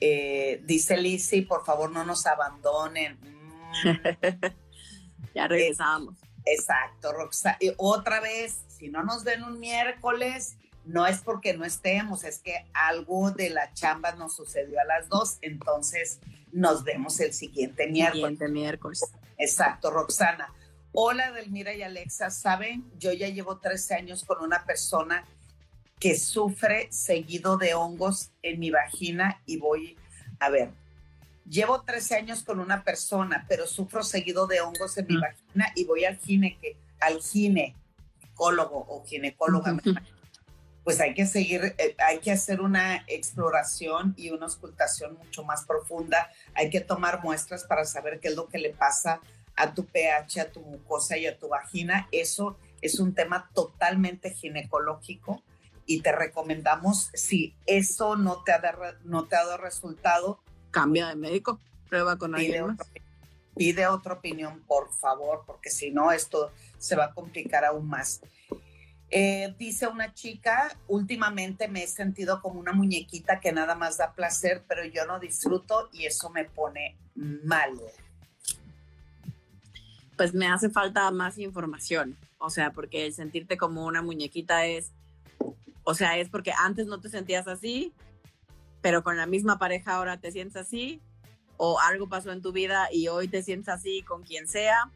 Eh, 0.03 0.61
dice 0.65 0.97
Lizzie, 0.97 1.43
por 1.43 1.63
favor 1.63 1.91
no 1.91 2.03
nos 2.03 2.25
abandonen. 2.25 3.19
Mm. 3.21 4.55
ya 5.35 5.47
regresamos. 5.47 6.15
exacto, 6.43 7.13
Roxana. 7.13 7.57
otra 7.77 8.19
vez, 8.19 8.61
si 8.67 8.89
no 8.89 9.03
nos 9.03 9.23
ven 9.23 9.43
un 9.43 9.59
miércoles, 9.59 10.57
no 10.85 11.05
es 11.05 11.19
porque 11.19 11.53
no 11.53 11.63
estemos, 11.65 12.23
es 12.23 12.39
que 12.39 12.65
algo 12.73 13.29
de 13.31 13.51
la 13.51 13.71
chamba 13.73 14.13
nos 14.13 14.35
sucedió 14.35 14.79
a 14.81 14.85
las 14.85 15.07
dos, 15.07 15.37
entonces 15.41 16.19
nos 16.51 16.83
vemos 16.83 17.19
el 17.19 17.33
siguiente 17.33 17.87
miércoles. 17.87 18.21
Siguiente 18.23 18.47
miércoles. 18.49 19.03
Exacto, 19.37 19.91
Roxana. 19.91 20.51
Hola, 20.93 21.31
Delmira 21.31 21.73
y 21.73 21.83
Alexa. 21.83 22.31
Saben, 22.31 22.91
yo 22.97 23.13
ya 23.13 23.29
llevo 23.29 23.59
13 23.59 23.95
años 23.95 24.25
con 24.25 24.41
una 24.41 24.65
persona 24.65 25.25
que 26.01 26.17
sufre 26.17 26.87
seguido 26.91 27.57
de 27.57 27.75
hongos 27.75 28.31
en 28.41 28.59
mi 28.59 28.71
vagina 28.71 29.39
y 29.45 29.57
voy 29.57 29.95
a 30.39 30.49
ver. 30.49 30.71
Llevo 31.47 31.83
13 31.83 32.15
años 32.15 32.43
con 32.43 32.59
una 32.59 32.83
persona, 32.83 33.45
pero 33.47 33.67
sufro 33.67 34.03
seguido 34.03 34.47
de 34.47 34.61
hongos 34.61 34.97
en 34.97 35.05
mi 35.05 35.17
vagina 35.17 35.71
y 35.75 35.85
voy 35.85 36.05
al 36.05 36.17
gine 36.17 36.57
que 36.59 36.75
al 36.99 37.21
ginecólogo 37.21 38.83
o 38.89 39.05
ginecóloga. 39.05 39.77
Pues 40.83 40.99
hay 40.99 41.13
que 41.13 41.27
seguir, 41.27 41.75
eh, 41.77 41.95
hay 41.99 42.17
que 42.17 42.31
hacer 42.31 42.61
una 42.61 43.03
exploración 43.05 44.15
y 44.17 44.31
una 44.31 44.47
ocultación 44.47 45.15
mucho 45.19 45.43
más 45.43 45.65
profunda. 45.65 46.31
Hay 46.55 46.71
que 46.71 46.81
tomar 46.81 47.21
muestras 47.21 47.63
para 47.65 47.85
saber 47.85 48.19
qué 48.19 48.29
es 48.29 48.35
lo 48.35 48.47
que 48.47 48.57
le 48.57 48.71
pasa 48.71 49.21
a 49.55 49.75
tu 49.75 49.85
pH, 49.85 50.41
a 50.41 50.51
tu 50.51 50.61
mucosa 50.61 51.15
y 51.15 51.27
a 51.27 51.37
tu 51.37 51.47
vagina. 51.47 52.07
Eso 52.11 52.57
es 52.81 52.99
un 52.99 53.13
tema 53.13 53.51
totalmente 53.53 54.31
ginecológico 54.31 55.43
y 55.85 56.01
te 56.01 56.11
recomendamos, 56.11 57.09
si 57.13 57.55
eso 57.65 58.15
no 58.15 58.43
te 58.43 58.51
ha, 58.51 58.59
dado, 58.59 58.83
no 59.03 59.25
te 59.25 59.35
ha 59.35 59.45
dado 59.45 59.57
resultado, 59.57 60.39
cambia 60.71 61.07
de 61.07 61.15
médico, 61.15 61.59
prueba 61.89 62.17
con 62.17 62.33
pide 62.33 62.59
alguien 62.59 62.77
Pide 63.55 63.85
otra 63.87 64.13
opinión, 64.13 64.61
por 64.65 64.93
favor, 64.93 65.43
porque 65.45 65.69
si 65.69 65.91
no, 65.91 66.11
esto 66.11 66.51
se 66.77 66.95
va 66.95 67.05
a 67.05 67.13
complicar 67.13 67.65
aún 67.65 67.87
más. 67.87 68.21
Eh, 69.09 69.53
dice 69.59 69.87
una 69.87 70.13
chica, 70.13 70.73
últimamente 70.87 71.67
me 71.67 71.83
he 71.83 71.87
sentido 71.87 72.41
como 72.41 72.61
una 72.61 72.71
muñequita 72.71 73.41
que 73.41 73.51
nada 73.51 73.75
más 73.75 73.97
da 73.97 74.13
placer, 74.13 74.63
pero 74.69 74.85
yo 74.85 75.05
no 75.05 75.19
disfruto 75.19 75.89
y 75.91 76.05
eso 76.05 76.29
me 76.29 76.45
pone 76.45 76.97
mal. 77.13 77.71
Pues 80.15 80.33
me 80.33 80.47
hace 80.47 80.69
falta 80.69 81.11
más 81.11 81.37
información, 81.37 82.15
o 82.37 82.49
sea, 82.49 82.71
porque 82.71 83.05
el 83.05 83.13
sentirte 83.13 83.57
como 83.57 83.85
una 83.85 84.01
muñequita 84.01 84.65
es 84.65 84.91
o 85.83 85.93
sea, 85.93 86.17
es 86.17 86.29
porque 86.29 86.53
antes 86.57 86.87
no 86.87 86.99
te 86.99 87.09
sentías 87.09 87.47
así, 87.47 87.93
pero 88.81 89.03
con 89.03 89.17
la 89.17 89.25
misma 89.25 89.59
pareja 89.59 89.95
ahora 89.95 90.19
te 90.19 90.31
sientes 90.31 90.57
así, 90.57 91.01
o 91.57 91.79
algo 91.79 92.09
pasó 92.09 92.31
en 92.31 92.41
tu 92.41 92.51
vida 92.51 92.89
y 92.91 93.07
hoy 93.07 93.27
te 93.27 93.43
sientes 93.43 93.69
así 93.69 94.01
con 94.03 94.23
quien 94.23 94.47
sea, 94.47 94.89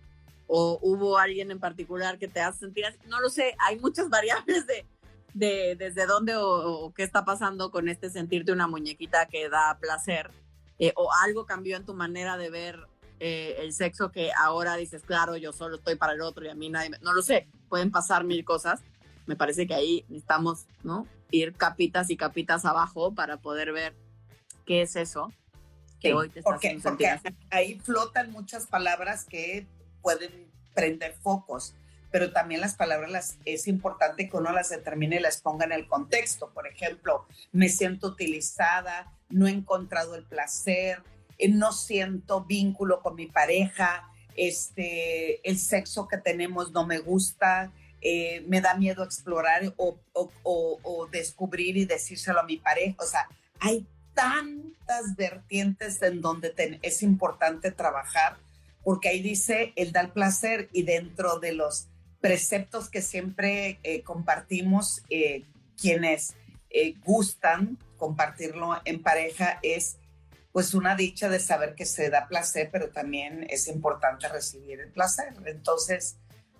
o 0.47 0.79
hubo 0.81 1.17
alguien 1.17 1.51
en 1.51 1.59
particular 1.59 2.17
que 2.17 2.27
te 2.27 2.41
hace 2.41 2.59
sentir 2.59 2.85
así. 2.85 2.97
No 3.07 3.19
lo 3.19 3.29
sé, 3.29 3.55
hay 3.59 3.79
muchas 3.79 4.09
variables 4.09 4.65
de, 4.67 4.85
de 5.33 5.75
desde 5.75 6.05
dónde 6.05 6.35
o, 6.35 6.93
qué 6.95 7.03
está 7.03 7.25
pasando 7.25 7.71
con 7.71 7.89
este 7.89 8.09
sentirte 8.09 8.51
una 8.51 8.67
muñequita 8.67 9.27
que 9.27 9.49
da 9.49 9.77
placer, 9.79 10.31
eh, 10.79 10.93
o 10.95 11.09
algo 11.23 11.45
cambió 11.45 11.77
en 11.77 11.85
tu 11.85 11.93
manera 11.93 12.37
de 12.37 12.49
ver 12.49 12.87
eh, 13.19 13.55
el 13.59 13.73
sexo 13.73 14.11
que 14.11 14.31
ahora 14.37 14.75
dices, 14.75 15.03
claro, 15.03 15.37
yo 15.37 15.53
solo 15.53 15.77
estoy 15.77 15.95
para 15.95 16.13
el 16.13 16.21
otro 16.21 16.45
y 16.45 16.49
a 16.49 16.55
mí 16.55 16.69
nadie, 16.69 16.91
no 17.01 17.13
lo 17.13 17.21
sé, 17.21 17.47
pueden 17.69 17.91
pasar 17.91 18.23
mil 18.23 18.43
cosas 18.43 18.83
me 19.25 19.35
parece 19.35 19.67
que 19.67 19.73
ahí 19.73 20.05
necesitamos, 20.09 20.65
¿no? 20.83 21.07
Ir 21.31 21.53
capitas 21.53 22.09
y 22.09 22.17
capitas 22.17 22.65
abajo 22.65 23.13
para 23.13 23.37
poder 23.37 23.71
ver 23.71 23.95
qué 24.65 24.81
es 24.81 24.95
eso 24.95 25.31
que 25.99 26.13
hoy 26.13 26.29
te 26.29 26.39
está 26.39 26.51
porque, 26.51 26.79
porque 26.83 27.19
ahí 27.49 27.79
flotan 27.79 28.31
muchas 28.31 28.67
palabras 28.67 29.25
que 29.25 29.65
pueden 30.01 30.31
prender 30.73 31.15
focos, 31.21 31.73
pero 32.11 32.31
también 32.31 32.61
las 32.61 32.75
palabras 32.75 33.11
las, 33.11 33.37
es 33.45 33.67
importante 33.67 34.29
que 34.29 34.37
uno 34.37 34.51
las 34.51 34.69
determine 34.69 35.17
y 35.17 35.19
las 35.19 35.41
ponga 35.41 35.65
en 35.65 35.71
el 35.71 35.87
contexto. 35.87 36.51
Por 36.53 36.67
ejemplo, 36.67 37.25
me 37.51 37.69
siento 37.69 38.07
utilizada, 38.07 39.11
no 39.29 39.47
he 39.47 39.51
encontrado 39.51 40.15
el 40.15 40.23
placer, 40.23 41.01
eh, 41.37 41.49
no 41.49 41.71
siento 41.71 42.45
vínculo 42.45 43.01
con 43.01 43.15
mi 43.15 43.25
pareja, 43.25 44.09
este, 44.35 45.47
el 45.49 45.57
sexo 45.57 46.07
que 46.07 46.17
tenemos 46.17 46.71
no 46.71 46.85
me 46.85 46.99
gusta, 46.99 47.71
eh, 48.01 48.43
me 48.47 48.61
da 48.61 48.75
miedo 48.75 49.03
explorar 49.03 49.73
o, 49.77 51.07
descubrir 51.11 51.77
y 51.77 51.85
decírselo 51.85 52.39
a 52.39 52.43
mi 52.43 52.57
pareja. 52.57 52.95
O 52.99 53.05
sea, 53.05 53.27
hay 53.59 53.85
tantas 54.13 55.15
vertientes 55.15 56.01
en 56.01 56.21
donde 56.21 56.79
es 56.81 57.03
importante 57.03 57.71
trabajar, 57.71 58.37
porque 58.83 59.09
ahí 59.09 59.21
dice 59.21 59.73
el 59.75 59.91
dar 59.91 60.13
placer 60.13 60.69
y 60.71 60.83
dentro 60.83 61.39
de 61.39 61.53
los 61.53 61.87
preceptos 62.21 62.89
que 62.89 63.01
siempre 63.01 63.79
eh, 63.83 64.01
compartimos, 64.03 65.03
eh, 65.09 65.43
quienes 65.79 66.35
gustan 67.05 67.77
compartirlo 67.97 68.81
en 68.83 69.01
pareja 69.01 69.59
es 69.61 69.97
pues 70.55 70.73
una 70.73 70.95
dicha 70.95 71.27
de 71.27 71.39
saber 71.39 71.75
que 71.75 71.85
se 71.85 72.09
da 72.09 72.29
placer, 72.29 72.69
pero 72.71 72.89
también 72.89 73.45
es 73.49 73.67
importante 73.67 74.29
recibir 74.29 74.79
el 74.79 74.89
placer. 74.89 75.33
Entonces, 75.45 76.15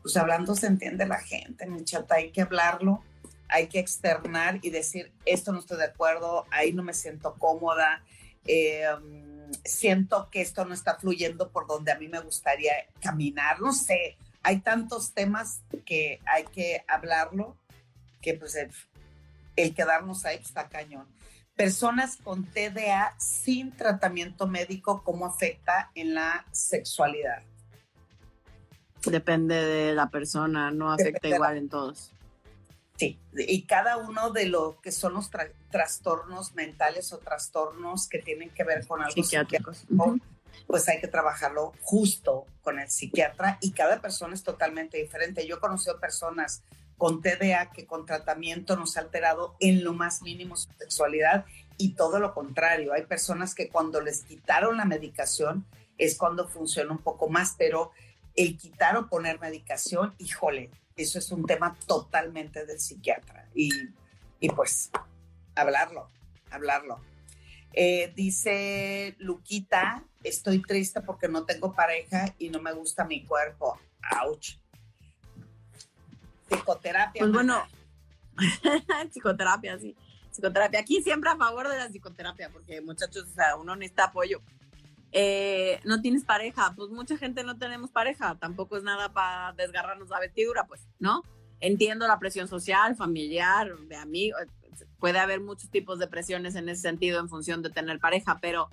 pues 0.06 0.18
hablando 0.18 0.54
se 0.54 0.68
entiende 0.68 1.08
la 1.08 1.18
gente, 1.18 1.68
hay 2.12 2.32
que 2.32 2.42
hablarlo, 2.44 3.04
hay 3.50 3.66
que 3.66 3.80
externar 3.80 4.60
y 4.62 4.70
decir, 4.70 5.12
esto 5.26 5.52
no 5.52 5.58
estoy 5.58 5.80
de 5.80 5.86
acuerdo, 5.86 6.46
ahí 6.52 6.74
no 6.74 6.84
me 6.84 6.94
siento 6.94 7.34
cómoda, 7.40 8.04
em, 8.46 9.52
siento 9.64 10.30
que 10.30 10.42
esto 10.42 10.64
no 10.64 10.76
está 10.76 11.00
fluyendo 11.00 11.50
por 11.50 11.66
donde 11.66 11.92
a 11.92 11.98
mí 11.98 12.08
me 12.08 12.20
gustaría 12.20 12.74
caminar, 13.02 13.60
no 13.62 13.74
sé, 13.74 14.16
hay 14.44 14.60
tantos 14.60 15.16
temas 15.16 15.64
que 15.88 16.20
hay 16.28 16.44
que 16.44 16.86
hablarlo, 16.88 17.58
que 18.22 18.36
pues 18.36 18.56
el, 18.56 19.74
quedarnos 19.74 20.24
ahí 20.26 20.38
está 20.38 20.70
cañón. 20.70 21.08
Personas 21.56 22.18
con 22.18 22.46
TDA 22.46 23.16
sin 23.18 23.76
tratamiento 23.76 24.46
médico, 24.46 25.02
¿cómo 25.04 25.26
afecta 25.26 25.90
en 25.96 26.14
la 26.14 26.46
sexualidad? 26.52 27.42
Depende 29.06 29.56
de 29.56 29.94
la 29.94 30.10
persona, 30.10 30.72
no 30.72 30.92
afecta 30.92 31.28
igual 31.28 31.58
en 31.58 31.70
todos. 31.70 32.12
Sí, 32.98 33.20
y 33.36 33.64
cada 33.64 33.98
uno 33.98 34.32
de 34.32 34.46
lo 34.46 34.80
que 34.82 34.92
son 34.92 35.16
los 35.16 35.30
trastornos 35.70 36.56
mentales 36.56 37.12
o 37.12 37.18
trastornos 37.18 38.08
que 38.08 38.20
tienen 38.20 38.50
que 38.52 38.64
ver 38.64 38.88
con 38.88 39.02
algo 39.02 39.12
psiquiátricos, 39.12 39.86
pues 40.66 40.88
hay 40.88 41.02
que 41.02 41.10
trabajarlo 41.10 41.74
justo 41.82 42.46
con 42.62 42.80
el 42.80 42.90
psiquiatra 42.90 43.58
y 43.62 43.72
cada 43.72 44.02
persona 44.02 44.34
es 44.34 44.44
totalmente 44.44 44.98
diferente. 44.98 45.46
Yo 45.46 45.58
he 45.58 45.60
conocido 45.60 46.00
personas 46.00 46.64
con 46.98 47.22
TDA 47.22 47.72
que 47.72 47.86
con 47.86 48.06
tratamiento 48.06 48.78
nos 48.78 48.96
ha 48.96 49.02
alterado 49.02 49.56
en 49.60 49.84
lo 49.84 49.94
más 49.94 50.22
mínimo 50.22 50.56
su 50.56 50.70
sexualidad 50.80 51.46
y 51.78 51.96
todo 51.96 52.20
lo 52.20 52.34
contrario. 52.34 52.94
Hay 52.94 53.04
personas 53.04 53.54
que 53.54 53.68
cuando 53.68 54.00
les 54.00 54.22
quitaron 54.22 54.78
la 54.78 54.86
medicación 54.86 55.66
es 55.98 56.18
cuando 56.18 56.48
funciona 56.48 56.92
un 56.92 57.00
poco 57.00 57.28
más, 57.30 57.56
pero 57.58 57.92
el 58.36 58.58
quitar 58.58 58.98
o 58.98 59.08
poner 59.08 59.40
medicación, 59.40 60.14
híjole, 60.18 60.72
eso 60.96 61.20
es 61.20 61.32
un 61.32 61.46
tema 61.46 61.78
totalmente 61.88 62.66
del 62.66 62.80
psiquiatra. 62.80 63.50
Y, 63.54 63.70
y 64.40 64.50
pues, 64.50 64.92
hablarlo, 65.56 66.10
hablarlo. 66.52 67.02
Eh, 67.74 68.14
dice 68.16 69.16
Luquita, 69.20 70.04
estoy 70.24 70.62
triste 70.62 71.02
porque 71.02 71.28
no 71.28 71.46
tengo 71.46 71.74
pareja 71.74 72.34
y 72.38 72.50
no 72.50 72.62
me 72.62 72.72
gusta 72.72 73.04
mi 73.04 73.26
cuerpo. 73.26 73.80
Ouch. 74.24 74.58
Psicoterapia. 76.50 77.20
Pues 77.20 77.32
bueno, 77.34 77.64
psicoterapia, 79.12 79.78
sí. 79.80 79.96
Psicoterapia. 80.32 80.80
Aquí 80.80 81.02
siempre 81.02 81.30
a 81.30 81.36
favor 81.36 81.68
de 81.68 81.78
la 81.78 81.90
psicoterapia, 81.90 82.50
porque 82.50 82.80
muchachos, 82.82 83.26
o 83.30 83.34
sea, 83.34 83.56
uno 83.58 83.76
necesita 83.76 84.06
apoyo. 84.06 84.42
Eh, 85.18 85.80
no 85.86 86.02
tienes 86.02 86.26
pareja, 86.26 86.74
pues 86.76 86.90
mucha 86.90 87.18
gente 87.18 87.46
no 87.46 87.58
tenemos 87.58 87.90
pareja, 87.90 88.36
tampoco 88.38 88.76
es 88.76 88.84
nada 88.84 89.14
para 89.14 89.54
desgarrarnos 89.54 90.10
la 90.10 90.20
vestidura, 90.20 90.68
pues, 90.68 90.90
¿no? 91.00 91.24
Entiendo 91.62 92.06
la 92.06 92.20
presión 92.20 92.50
social, 92.50 92.98
familiar, 92.98 93.74
de 93.88 93.96
amigos, 93.96 94.42
puede 95.00 95.20
haber 95.20 95.40
muchos 95.40 95.70
tipos 95.70 96.00
de 96.00 96.08
presiones 96.08 96.56
en 96.56 96.68
ese 96.68 96.82
sentido 96.82 97.22
en 97.22 97.30
función 97.30 97.62
de 97.62 97.70
tener 97.70 97.98
pareja, 98.00 98.40
pero, 98.42 98.68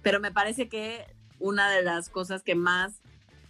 pero 0.00 0.20
me 0.20 0.30
parece 0.30 0.68
que 0.68 1.04
una 1.40 1.68
de 1.68 1.82
las 1.82 2.10
cosas 2.10 2.44
que 2.44 2.54
más 2.54 3.00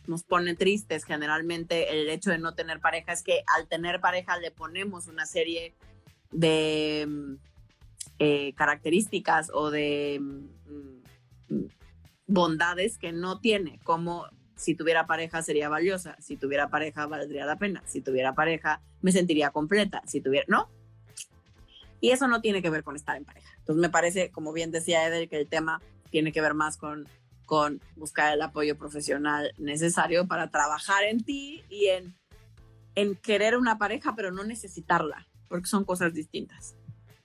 nos 0.07 0.23
pone 0.23 0.57
tristes 0.57 1.05
generalmente 1.05 1.91
el 1.91 2.09
hecho 2.09 2.31
de 2.31 2.39
no 2.39 2.55
tener 2.55 2.81
pareja 2.81 3.13
es 3.13 3.23
que 3.23 3.43
al 3.59 3.69
tener 3.69 4.01
pareja 4.01 4.39
le 4.39 4.53
ponemos 4.53 5.07
una 5.07 5.27
serie 5.27 5.75
de 6.31 7.05
mm, 7.07 7.35
eh, 8.21 8.55
características 8.55 9.51
o 9.53 9.71
de 9.71 10.19
mm, 10.19 11.67
bondades 12.29 12.99
que 12.99 13.11
no 13.11 13.41
tiene, 13.41 13.81
como 13.83 14.27
si 14.55 14.75
tuviera 14.75 15.07
pareja 15.07 15.43
sería 15.43 15.69
valiosa, 15.69 16.17
si 16.21 16.37
tuviera 16.37 16.69
pareja 16.69 17.07
valdría 17.07 17.47
la 17.47 17.59
pena, 17.59 17.83
si 17.87 18.01
tuviera 18.01 18.35
pareja 18.35 18.81
me 19.01 19.13
sentiría 19.13 19.51
completa, 19.51 20.03
si 20.07 20.21
tuviera, 20.21 20.45
¿no? 20.49 20.69
Y 22.01 22.11
eso 22.11 22.29
no 22.29 22.41
tiene 22.41 22.63
que 22.63 22.71
ver 22.71 22.85
con 22.85 22.95
estar 22.95 23.17
en 23.17 23.25
pareja. 23.25 23.51
Entonces 23.59 23.81
me 23.81 23.89
parece, 23.89 24.31
como 24.31 24.53
bien 24.53 24.71
decía 24.71 25.07
Edel, 25.07 25.29
que 25.29 25.37
el 25.37 25.49
tema 25.49 25.81
tiene 26.11 26.33
que 26.33 26.41
ver 26.41 26.55
más 26.55 26.77
con, 26.77 27.09
con 27.47 27.81
buscar 27.97 28.33
el 28.33 28.43
apoyo 28.43 28.77
profesional 28.77 29.53
necesario 29.59 30.29
para 30.29 30.51
trabajar 30.51 31.05
en 31.05 31.25
ti 31.25 31.65
y 31.69 31.87
en, 31.87 32.15
en 32.95 33.17
querer 33.17 33.57
una 33.57 33.79
pareja, 33.79 34.15
pero 34.15 34.31
no 34.31 34.45
necesitarla, 34.45 35.27
porque 35.49 35.67
son 35.67 35.85
cosas 35.85 36.15
distintas. 36.15 36.77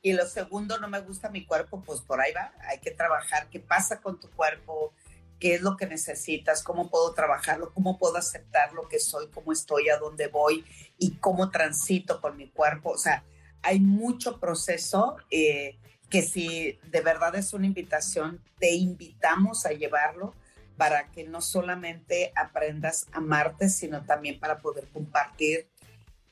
Y 0.06 0.12
lo 0.12 0.28
segundo, 0.28 0.78
no 0.80 0.90
me 0.90 1.00
gusta 1.00 1.30
mi 1.30 1.46
cuerpo, 1.46 1.82
pues 1.82 2.02
por 2.02 2.20
ahí 2.20 2.34
va, 2.34 2.52
hay 2.68 2.80
que 2.80 2.92
trabajar. 2.92 3.48
¿Qué 3.50 3.62
pasa 3.62 4.02
con 4.02 4.20
tu 4.20 4.30
cuerpo? 4.32 4.94
¿Qué 5.40 5.56
es 5.56 5.62
lo 5.62 5.78
que 5.78 5.88
necesitas? 5.88 6.62
¿Cómo 6.62 6.90
puedo 6.90 7.14
trabajarlo? 7.14 7.74
¿Cómo 7.74 7.98
puedo 7.98 8.18
aceptar 8.18 8.74
lo 8.74 8.90
que 8.90 9.00
soy, 9.00 9.30
cómo 9.30 9.54
estoy, 9.54 9.88
a 9.88 9.98
dónde 9.98 10.28
voy 10.28 10.66
y 10.98 11.16
cómo 11.16 11.52
transito 11.52 12.20
con 12.20 12.36
mi 12.36 12.50
cuerpo? 12.50 12.90
O 12.90 12.98
sea, 12.98 13.24
hay 13.62 13.80
mucho 13.80 14.42
proceso 14.42 15.16
eh, 15.32 15.80
que 16.10 16.22
si 16.22 16.78
de 16.92 17.00
verdad 17.00 17.34
es 17.36 17.54
una 17.54 17.66
invitación, 17.66 18.44
te 18.60 18.72
invitamos 18.74 19.66
a 19.66 19.72
llevarlo 19.72 20.36
para 20.76 21.12
que 21.12 21.24
no 21.24 21.40
solamente 21.40 22.34
aprendas 22.36 23.08
a 23.14 23.20
amarte, 23.20 23.70
sino 23.70 24.04
también 24.04 24.38
para 24.38 24.60
poder 24.60 24.90
compartir, 24.90 25.70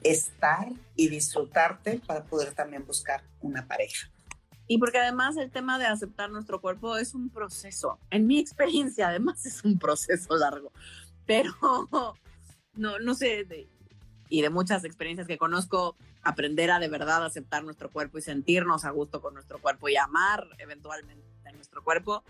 estar 0.04 0.70
y 0.96 1.10
disfrutarte 1.10 2.02
para 2.06 2.24
poder 2.24 2.54
también 2.54 2.86
buscar 2.86 3.24
una 3.42 3.68
pareja. 3.68 4.10
Y 4.68 4.78
porque 4.78 5.00
además 5.00 5.36
el 5.38 5.52
tema 5.52 5.78
de 5.78 5.86
aceptar 5.86 6.30
nuestro 6.30 6.62
cuerpo 6.62 6.96
es 6.98 7.14
un 7.14 7.30
proceso. 7.30 8.00
En 8.10 8.26
mi 8.26 8.40
experiencia, 8.40 9.10
además, 9.10 9.46
es 9.46 9.64
un 9.64 9.78
proceso 9.78 10.36
largo. 10.38 10.72
Pero 11.26 11.54
no, 12.74 13.00
no 13.00 13.14
sé, 13.14 13.46
y 14.30 14.42
de 14.42 14.50
muchas 14.50 14.86
experiencias 14.86 15.28
que 15.28 15.38
conozco, 15.38 15.98
aprender 16.24 16.72
a 16.72 16.80
de 16.80 16.88
verdad 16.88 17.26
aceptar 17.26 17.64
nuestro 17.64 17.90
cuerpo 17.90 18.18
y 18.18 18.22
sentirnos 18.22 18.86
a 18.86 18.92
gusto 18.92 19.22
con 19.22 19.34
nuestro 19.34 19.60
cuerpo 19.60 19.90
y 19.90 19.98
amar 19.98 20.48
eventualmente 20.58 21.26
a 21.46 21.52
nuestro 21.52 21.84
cuerpo, 21.84 22.24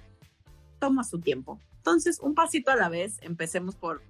toma 0.80 1.04
su 1.04 1.20
tiempo. 1.20 1.60
Entonces, 1.78 2.20
un 2.20 2.34
pasito 2.34 2.72
a 2.72 2.76
la 2.76 2.90
vez, 2.90 3.20
empecemos 3.22 3.76
por 3.76 4.02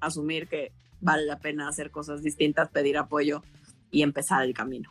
asumir 0.00 0.48
que 0.48 0.72
vale 1.02 1.26
la 1.26 1.38
pena 1.38 1.68
hacer 1.68 1.90
cosas 1.90 2.22
distintas, 2.22 2.70
pedir 2.70 2.96
apoyo 2.96 3.42
y 3.90 4.02
empezar 4.02 4.42
el 4.44 4.54
camino. 4.54 4.90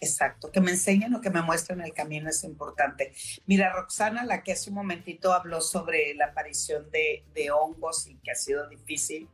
Exacto, 0.00 0.52
que 0.52 0.60
me 0.60 0.72
enseñen 0.72 1.14
o 1.14 1.20
que 1.20 1.30
me 1.30 1.42
muestren 1.42 1.80
el 1.80 1.94
camino 1.94 2.28
es 2.28 2.44
importante. 2.44 3.12
Mira, 3.46 3.72
Roxana, 3.72 4.24
la 4.24 4.42
que 4.42 4.52
hace 4.52 4.68
un 4.70 4.76
momentito 4.76 5.32
habló 5.32 5.60
sobre 5.60 6.14
la 6.14 6.26
aparición 6.26 6.90
de, 6.90 7.24
de 7.34 7.50
hongos 7.50 8.06
y 8.06 8.16
que 8.16 8.30
ha 8.30 8.34
sido 8.34 8.68
difícil, 8.68 9.28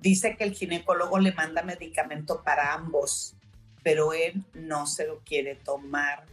dice 0.00 0.36
que 0.36 0.44
el 0.44 0.54
ginecólogo 0.54 1.18
le 1.20 1.32
manda 1.32 1.62
medicamento 1.62 2.42
para 2.42 2.74
ambos, 2.74 3.36
pero 3.84 4.12
él 4.12 4.44
no 4.54 4.86
se 4.86 5.06
lo 5.06 5.20
quiere 5.20 5.54
tomar. 5.54 6.24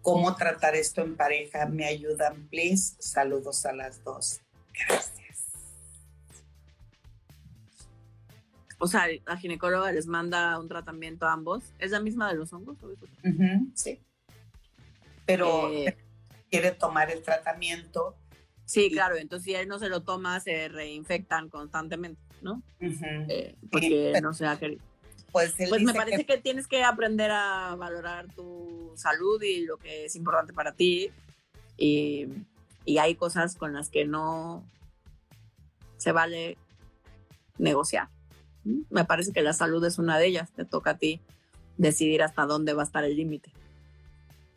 ¿Cómo 0.00 0.34
tratar 0.36 0.74
esto 0.74 1.02
en 1.02 1.16
pareja? 1.16 1.66
¿Me 1.66 1.84
ayudan, 1.84 2.48
please? 2.48 2.96
Saludos 2.98 3.66
a 3.66 3.74
las 3.74 4.02
dos. 4.04 4.40
Gracias. 4.72 5.27
O 8.78 8.86
sea, 8.86 9.06
la 9.26 9.36
ginecóloga 9.36 9.90
les 9.92 10.06
manda 10.06 10.58
un 10.58 10.68
tratamiento 10.68 11.26
a 11.26 11.32
ambos. 11.32 11.72
¿Es 11.78 11.90
la 11.90 12.00
misma 12.00 12.28
de 12.28 12.36
los 12.36 12.52
hongos? 12.52 12.78
sí. 13.74 14.00
Pero 15.26 15.70
eh, 15.70 15.96
quiere 16.50 16.70
tomar 16.70 17.10
el 17.10 17.22
tratamiento. 17.22 18.16
Sí, 18.64 18.90
claro. 18.90 19.16
Entonces, 19.16 19.44
si 19.44 19.54
él 19.54 19.68
no 19.68 19.78
se 19.78 19.88
lo 19.88 20.02
toma, 20.02 20.40
se 20.40 20.68
reinfectan 20.68 21.48
constantemente, 21.48 22.20
¿no? 22.40 22.62
Eh, 22.80 23.56
porque 23.70 24.18
no 24.22 24.32
se 24.32 24.46
ha 24.46 24.58
querido. 24.58 24.82
Pues, 25.32 25.54
pues 25.68 25.82
me 25.82 25.92
parece 25.92 26.24
que... 26.24 26.38
tienes 26.38 26.66
que 26.66 26.82
aprender 26.84 27.30
a 27.30 27.74
valorar 27.76 28.32
tu 28.34 28.92
salud 28.96 29.42
y 29.42 29.66
lo 29.66 29.76
que 29.76 30.06
es 30.06 30.16
importante 30.16 30.52
para 30.52 30.72
ti. 30.72 31.10
Y, 31.76 32.26
y 32.84 32.98
hay 32.98 33.14
cosas 33.14 33.54
con 33.56 33.74
las 33.74 33.90
que 33.90 34.06
no 34.06 34.64
se 35.98 36.12
vale 36.12 36.56
negociar. 37.58 38.08
Me 38.90 39.04
parece 39.04 39.32
que 39.32 39.42
la 39.42 39.52
salud 39.52 39.84
es 39.84 39.98
una 39.98 40.18
de 40.18 40.26
ellas. 40.26 40.50
Te 40.52 40.64
toca 40.64 40.90
a 40.90 40.98
ti 40.98 41.20
decidir 41.76 42.22
hasta 42.22 42.46
dónde 42.46 42.74
va 42.74 42.82
a 42.82 42.86
estar 42.86 43.04
el 43.04 43.16
límite. 43.16 43.52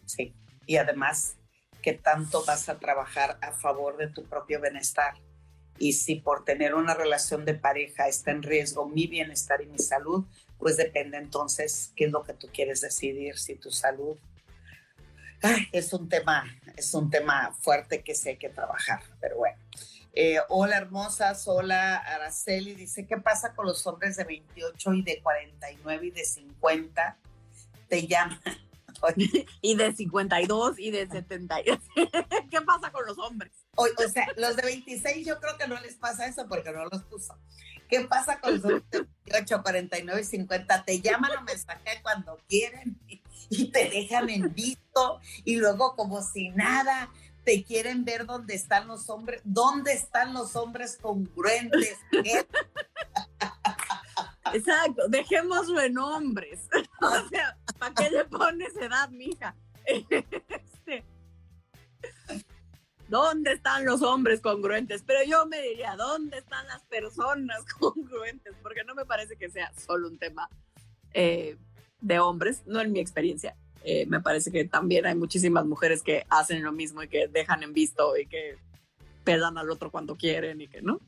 Sí, 0.06 0.34
y 0.66 0.78
además, 0.78 1.36
¿qué 1.82 1.94
tanto 1.94 2.44
vas 2.46 2.70
a 2.70 2.80
trabajar 2.80 3.38
a 3.42 3.52
favor 3.52 3.98
de 3.98 4.08
tu 4.08 4.24
propio 4.24 4.60
bienestar? 4.60 5.14
Y 5.78 5.94
si 5.94 6.16
por 6.16 6.44
tener 6.44 6.76
una 6.76 6.94
relación 6.94 7.46
de 7.46 7.54
pareja 7.54 8.08
está 8.08 8.32
en 8.32 8.44
riesgo 8.44 8.88
mi 8.88 9.08
bienestar 9.08 9.62
y 9.62 9.68
mi 9.68 9.80
salud, 9.80 10.26
pues 10.58 10.78
depende 10.78 11.18
entonces 11.18 11.92
qué 11.96 12.06
es 12.06 12.12
lo 12.12 12.24
que 12.24 12.34
tú 12.34 12.48
quieres 12.54 12.82
decidir, 12.82 13.38
si 13.38 13.56
tu 13.56 13.72
salud 13.72 14.18
es 15.72 15.94
un 15.94 16.08
tema, 16.08 16.46
es 16.76 16.94
un 16.94 17.10
tema 17.10 17.52
fuerte 17.62 18.04
que 18.04 18.16
sí 18.16 18.30
hay 18.30 18.38
que 18.38 18.50
trabajar, 18.50 19.02
pero 19.20 19.38
bueno. 19.38 19.58
Eh, 20.14 20.40
hola 20.50 20.78
hermosas, 20.78 21.48
hola 21.48 21.96
Araceli, 21.96 22.76
dice, 22.76 23.08
¿qué 23.08 23.16
pasa 23.18 23.56
con 23.56 23.66
los 23.66 23.88
hombres 23.88 24.18
de 24.18 24.26
28 24.26 24.94
y 24.96 25.04
de 25.04 25.22
49 25.22 26.08
y 26.08 26.12
de 26.12 26.26
50? 26.26 27.18
Te 27.88 28.08
llaman. 28.08 28.40
y 29.62 29.76
de 29.76 29.94
52 29.94 30.80
y 30.80 30.92
de 30.92 31.08
70. 31.08 31.56
¿Qué 32.52 32.62
pasa 32.62 32.92
con 32.92 33.06
los 33.06 33.18
hombres? 33.18 33.52
O, 33.76 33.84
o, 33.84 34.10
sea, 34.10 34.28
los 34.38 34.56
de 34.56 34.64
26 34.64 35.26
yo 35.26 35.40
creo 35.40 35.58
que 35.58 35.68
no 35.68 35.80
les 35.80 35.96
pasa 35.96 36.26
eso 36.26 36.46
porque 36.48 36.72
no 36.72 36.86
los 36.86 37.04
puso. 37.04 37.38
¿Qué 37.90 38.02
pasa 38.02 38.40
con 38.40 38.56
los 38.56 38.64
hombres 38.64 38.84
de 38.92 39.08
28, 39.26 39.64
49 39.64 40.22
y 40.22 40.24
50? 40.24 40.86
Te 40.86 41.02
llaman 41.02 41.32
o 41.40 41.42
mensaje 41.44 42.02
cuando 42.02 42.38
quieren 42.48 43.00
y, 43.08 43.22
y 43.50 43.72
te 43.72 43.90
dejan 43.90 44.30
en 44.30 44.54
visto 44.54 45.20
y 45.44 45.56
luego 45.56 45.96
como 45.96 46.22
si 46.22 46.50
nada 46.50 47.10
te 47.44 47.64
quieren 47.64 48.06
ver 48.06 48.26
dónde 48.26 48.56
están 48.56 48.88
los 48.88 49.10
hombres, 49.10 49.42
dónde 49.44 49.94
están 49.94 50.34
los 50.34 50.56
hombres 50.56 50.98
congruentes. 51.02 51.98
Exacto, 54.54 55.08
dejémoslo 55.10 55.82
en 55.82 55.98
hombres. 55.98 56.68
O 57.02 57.30
sea, 57.30 57.58
¿para 57.80 57.96
qué 57.96 58.12
le 58.12 58.26
pones 58.26 58.76
edad, 58.78 59.10
mija? 59.10 59.56
Este, 59.86 61.04
¿Dónde 63.08 63.54
están 63.54 63.86
los 63.86 64.02
hombres 64.04 64.40
congruentes? 64.40 65.04
Pero 65.06 65.20
yo 65.28 65.46
me 65.46 65.62
diría, 65.62 65.96
¿dónde 65.98 66.38
están 66.38 66.66
las 66.68 66.84
personas 66.84 67.66
congruentes? 67.80 68.56
Porque 68.62 68.84
no 68.84 68.96
me 68.96 69.06
parece 69.06 69.36
que 69.36 69.50
sea 69.50 69.74
solo 69.74 70.08
un 70.08 70.18
tema 70.18 70.48
eh, 71.14 71.58
de 72.00 72.20
hombres, 72.20 72.64
no 72.66 72.80
en 72.80 72.92
mi 72.92 73.00
experiencia. 73.00 73.58
Eh, 73.84 74.06
me 74.06 74.22
parece 74.22 74.52
que 74.52 74.66
también 74.66 75.06
hay 75.06 75.16
muchísimas 75.16 75.66
mujeres 75.66 76.04
que 76.04 76.26
hacen 76.30 76.64
lo 76.64 76.72
mismo 76.72 77.02
y 77.02 77.08
que 77.08 77.28
dejan 77.28 77.64
en 77.64 77.74
visto 77.74 78.16
y 78.16 78.28
que 78.28 78.58
pedan 79.24 79.58
al 79.58 79.70
otro 79.70 79.92
cuando 79.92 80.16
quieren 80.16 80.62
y 80.62 80.68
que 80.68 80.82
no. 80.82 81.00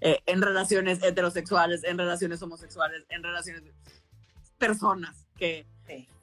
Eh, 0.00 0.20
en 0.26 0.40
relaciones 0.40 1.02
heterosexuales, 1.02 1.84
en 1.84 1.98
relaciones 1.98 2.40
homosexuales, 2.42 3.04
en 3.08 3.22
relaciones 3.22 3.62
personas 4.56 5.26
que, 5.36 5.66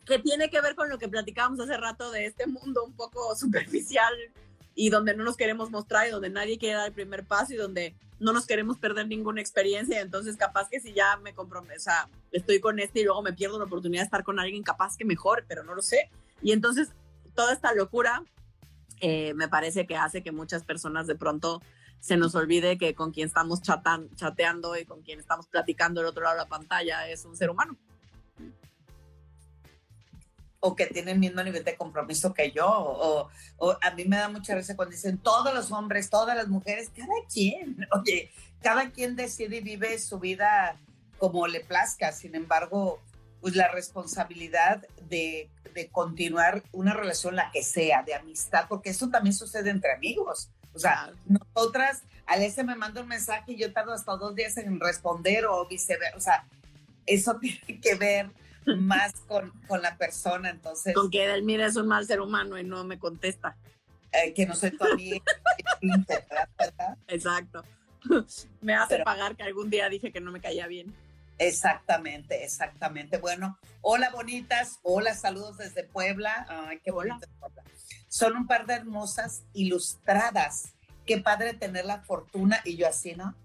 que 0.06 0.20
tiene 0.20 0.50
que 0.50 0.62
ver 0.62 0.76
con 0.76 0.90
lo 0.90 0.98
que 0.98 1.10
platicábamos 1.10 1.60
hace 1.60 1.78
rato 1.78 2.12
de 2.12 2.26
este 2.26 2.48
mundo 2.48 2.84
un 2.86 2.96
poco 2.96 3.36
superficial 3.36 4.14
y 4.80 4.92
donde 4.92 5.16
no 5.16 5.24
nos 5.24 5.36
queremos 5.36 5.72
mostrar 5.72 6.08
y 6.08 6.12
donde 6.12 6.30
nadie 6.30 6.60
quiere 6.60 6.76
dar 6.76 6.88
el 6.88 6.94
primer 6.94 7.26
paso 7.26 7.52
y 7.52 7.58
donde 7.58 7.96
no 8.20 8.32
nos 8.32 8.46
queremos 8.46 8.78
perder 8.78 9.08
ninguna 9.08 9.42
experiencia. 9.42 10.00
Entonces, 10.02 10.38
capaz 10.38 10.70
que 10.70 10.80
si 10.80 10.94
ya 10.94 11.18
me 11.18 11.34
comprometo, 11.34 11.80
sea, 11.80 12.08
estoy 12.32 12.60
con 12.60 12.78
este 12.78 13.00
y 13.00 13.04
luego 13.04 13.24
me 13.24 13.34
pierdo 13.34 13.58
la 13.58 13.66
oportunidad 13.66 14.02
de 14.02 14.06
estar 14.06 14.24
con 14.24 14.40
alguien 14.40 14.62
capaz 14.62 14.96
que 14.96 15.04
mejor, 15.04 15.46
pero 15.48 15.64
no 15.64 15.74
lo 15.74 15.82
sé. 15.82 16.12
Y 16.44 16.52
entonces, 16.52 16.90
toda 17.34 17.54
esta 17.54 17.74
locura 17.74 18.24
eh, 19.02 19.34
me 19.34 19.48
parece 19.48 19.88
que 19.88 19.96
hace 19.96 20.22
que 20.22 20.32
muchas 20.32 20.64
personas 20.64 21.08
de 21.08 21.16
pronto 21.16 21.60
se 22.00 22.16
nos 22.16 22.36
olvide 22.36 22.78
que 22.78 22.94
con 22.94 23.12
quien 23.12 23.30
estamos 23.30 23.64
chatan, 23.64 24.14
chateando 24.16 24.78
y 24.78 24.86
con 24.86 25.02
quien 25.02 25.20
estamos 25.20 25.48
platicando 25.48 26.02
del 26.02 26.10
otro 26.10 26.22
lado 26.22 26.36
de 26.36 26.44
la 26.44 26.50
pantalla 26.50 27.10
es 27.10 27.26
un 27.26 27.36
ser 27.36 27.50
humano 27.50 27.76
o 30.60 30.76
que 30.76 30.88
tienen 30.88 31.16
el 31.16 31.20
mismo 31.20 31.44
nivel 31.44 31.64
de 31.64 31.76
compromiso 31.76 32.34
que 32.34 32.52
yo. 32.52 32.68
O, 32.68 33.30
a 33.82 33.92
mí 33.92 34.06
me 34.06 34.18
da 34.18 34.30
mucha 34.30 34.56
risa 34.56 34.76
cuando 34.76 34.96
dicen 34.96 35.18
todos 35.18 35.54
los 35.54 35.72
hombres, 35.72 36.10
todas 36.10 36.36
las 36.36 36.48
mujeres, 36.48 36.92
cada 36.96 37.14
quien. 37.32 37.88
Oye, 37.94 38.32
cada 38.62 38.92
quien 38.92 39.16
decide 39.16 39.58
y 39.58 39.62
vive 39.62 40.00
su 40.00 40.20
vida 40.20 40.78
como 41.20 41.48
le 41.48 41.62
plazca. 41.62 42.12
Sin 42.12 42.36
embargo, 42.36 43.00
pues 43.42 43.56
la 43.56 43.68
responsabilidad 43.70 44.86
de, 45.10 45.50
de 45.74 45.88
continuar 45.90 46.64
una 46.72 46.94
relación, 46.94 47.36
la 47.36 47.52
que 47.52 47.64
sea, 47.64 48.04
de 48.04 48.16
amistad, 48.16 48.66
porque 48.68 48.90
eso 48.90 49.10
también 49.10 49.34
sucede 49.34 49.70
entre 49.70 49.94
amigos. 49.94 50.50
O 50.74 50.80
sea, 50.80 51.12
nosotras, 51.26 52.04
ese 52.36 52.64
me 52.64 52.76
manda 52.76 53.02
un 53.02 53.08
mensaje 53.08 53.54
y 53.54 53.58
yo 53.58 53.74
tardo 53.74 53.94
hasta 53.94 54.16
dos 54.16 54.36
días 54.36 54.58
en 54.58 54.80
responder 54.80 55.46
o 55.46 55.68
viceversa. 55.68 56.18
O 56.18 56.20
sea, 56.20 56.46
eso 57.06 57.38
tiene 57.42 57.80
que 57.82 57.96
ver 57.96 58.30
más 58.76 59.14
con, 59.28 59.52
con, 59.68 59.82
la 59.82 59.98
persona, 59.98 60.50
entonces... 60.50 60.94
Con 60.94 61.10
que 61.10 61.24
Edelmira 61.24 61.66
es 61.66 61.76
un 61.76 61.88
mal 61.88 62.06
ser 62.06 62.22
humano 62.22 62.58
y 62.58 62.64
no 62.64 62.84
me 62.84 63.00
contesta. 63.00 63.58
Eh, 64.12 64.34
que 64.34 64.46
no 64.46 64.56
soy 64.56 64.72
tu 64.72 64.84
amiga. 64.86 65.22
Exacto. 67.08 67.64
Me 68.62 68.74
hace 68.74 69.00
pagar 69.00 69.36
que 69.36 69.44
algún 69.44 69.70
día 69.70 69.90
dije 69.90 70.12
que 70.12 70.22
no 70.22 70.32
me 70.32 70.40
caía 70.40 70.68
bien. 70.68 70.94
Exactamente, 71.40 72.44
exactamente. 72.44 73.18
Bueno, 73.18 73.60
hola 73.82 74.10
bonitas, 74.10 74.80
hola, 74.82 75.14
saludos 75.14 75.58
desde 75.58 75.84
Puebla. 75.84 76.46
Ay, 76.50 76.80
qué 76.84 76.92
bonita 76.92 77.28
Puebla. 77.40 77.64
Son 78.08 78.36
un 78.36 78.48
par 78.48 78.66
de 78.66 78.76
hermosas 78.76 79.44
ilustradas. 79.54 80.74
Qué 81.06 81.20
padre 81.20 81.54
tener 81.54 81.86
la 81.86 82.02
fortuna 82.02 82.60
y 82.66 82.76
yo 82.76 82.88
así, 82.88 83.14
¿no? 83.16 83.36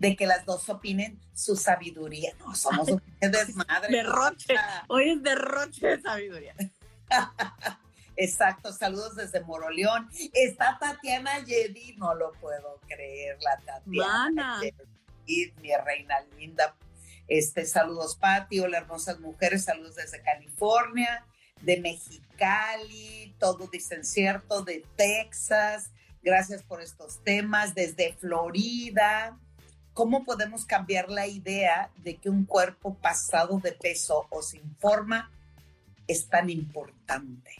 De 0.00 0.16
que 0.16 0.26
las 0.26 0.46
dos 0.46 0.68
opinen 0.70 1.20
su 1.34 1.54
sabiduría. 1.56 2.32
No, 2.38 2.54
somos 2.54 2.88
un 2.88 3.02
desmadre. 3.20 3.98
Derroche. 3.98 4.54
Hoy 4.88 5.10
es 5.10 5.22
derroche 5.22 5.86
de 5.86 6.00
sabiduría. 6.00 6.54
Exacto, 8.16 8.72
saludos 8.72 9.14
desde 9.16 9.42
Moroleón. 9.42 10.08
Está 10.32 10.78
Tatiana 10.80 11.44
Yedi, 11.44 11.96
no 11.96 12.14
lo 12.14 12.32
puedo 12.32 12.80
creer, 12.88 13.36
la 13.42 13.58
Tatiana. 13.60 14.60
Y 15.26 15.52
mi 15.60 15.70
reina 15.84 16.16
linda. 16.38 16.74
Este, 17.28 17.66
saludos, 17.66 18.16
Pati, 18.16 18.58
hola 18.58 18.78
hermosas 18.78 19.20
mujeres, 19.20 19.64
saludos 19.64 19.96
desde 19.96 20.20
California, 20.22 21.24
de 21.60 21.78
Mexicali, 21.78 23.36
todo 23.38 23.68
dicen 23.68 24.04
cierto, 24.04 24.62
de 24.62 24.84
Texas. 24.96 25.92
Gracias 26.22 26.62
por 26.62 26.82
estos 26.82 27.22
temas, 27.22 27.74
desde 27.74 28.14
Florida. 28.14 29.38
¿Cómo 30.00 30.24
podemos 30.24 30.64
cambiar 30.64 31.10
la 31.10 31.26
idea 31.26 31.90
de 31.98 32.16
que 32.16 32.30
un 32.30 32.46
cuerpo 32.46 32.94
pasado 32.94 33.58
de 33.58 33.72
peso 33.72 34.26
o 34.30 34.40
sin 34.40 34.74
forma 34.76 35.30
es 36.06 36.26
tan 36.26 36.48
importante? 36.48 37.50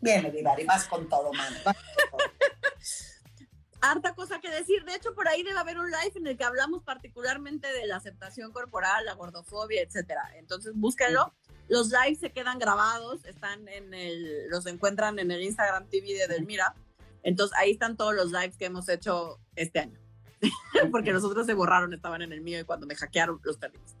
Viene, 0.00 0.28
Vivari, 0.28 0.64
vas 0.64 0.88
con 0.88 1.08
todo, 1.08 1.32
man. 1.34 1.54
Harta 3.80 4.16
cosa 4.16 4.40
que 4.40 4.50
decir. 4.50 4.84
De 4.84 4.96
hecho, 4.96 5.14
por 5.14 5.28
ahí 5.28 5.44
debe 5.44 5.56
haber 5.56 5.78
un 5.78 5.88
live 5.88 6.14
en 6.16 6.26
el 6.26 6.36
que 6.36 6.42
hablamos 6.42 6.82
particularmente 6.82 7.72
de 7.72 7.86
la 7.86 7.98
aceptación 7.98 8.50
corporal, 8.50 9.04
la 9.04 9.14
gordofobia, 9.14 9.82
etcétera. 9.82 10.32
Entonces, 10.34 10.72
búsquenlo. 10.74 11.32
Los 11.68 11.92
lives 11.92 12.18
se 12.18 12.32
quedan 12.32 12.58
grabados, 12.58 13.24
están 13.24 13.68
en 13.68 13.94
el, 13.94 14.48
los 14.48 14.66
encuentran 14.66 15.20
en 15.20 15.30
el 15.30 15.44
Instagram 15.44 15.86
TV 15.86 16.14
de 16.14 16.26
Delmira. 16.26 16.74
Entonces, 17.22 17.56
ahí 17.56 17.70
están 17.70 17.96
todos 17.96 18.16
los 18.16 18.32
lives 18.32 18.56
que 18.56 18.64
hemos 18.64 18.88
hecho 18.88 19.38
este 19.54 19.78
año. 19.78 20.05
porque 20.90 21.12
los 21.12 21.24
otros 21.24 21.46
se 21.46 21.54
borraron, 21.54 21.92
estaban 21.92 22.22
en 22.22 22.32
el 22.32 22.40
mío 22.40 22.60
y 22.60 22.64
cuando 22.64 22.86
me 22.86 22.94
hackearon 22.94 23.40
los 23.42 23.56
perdimos. 23.56 23.94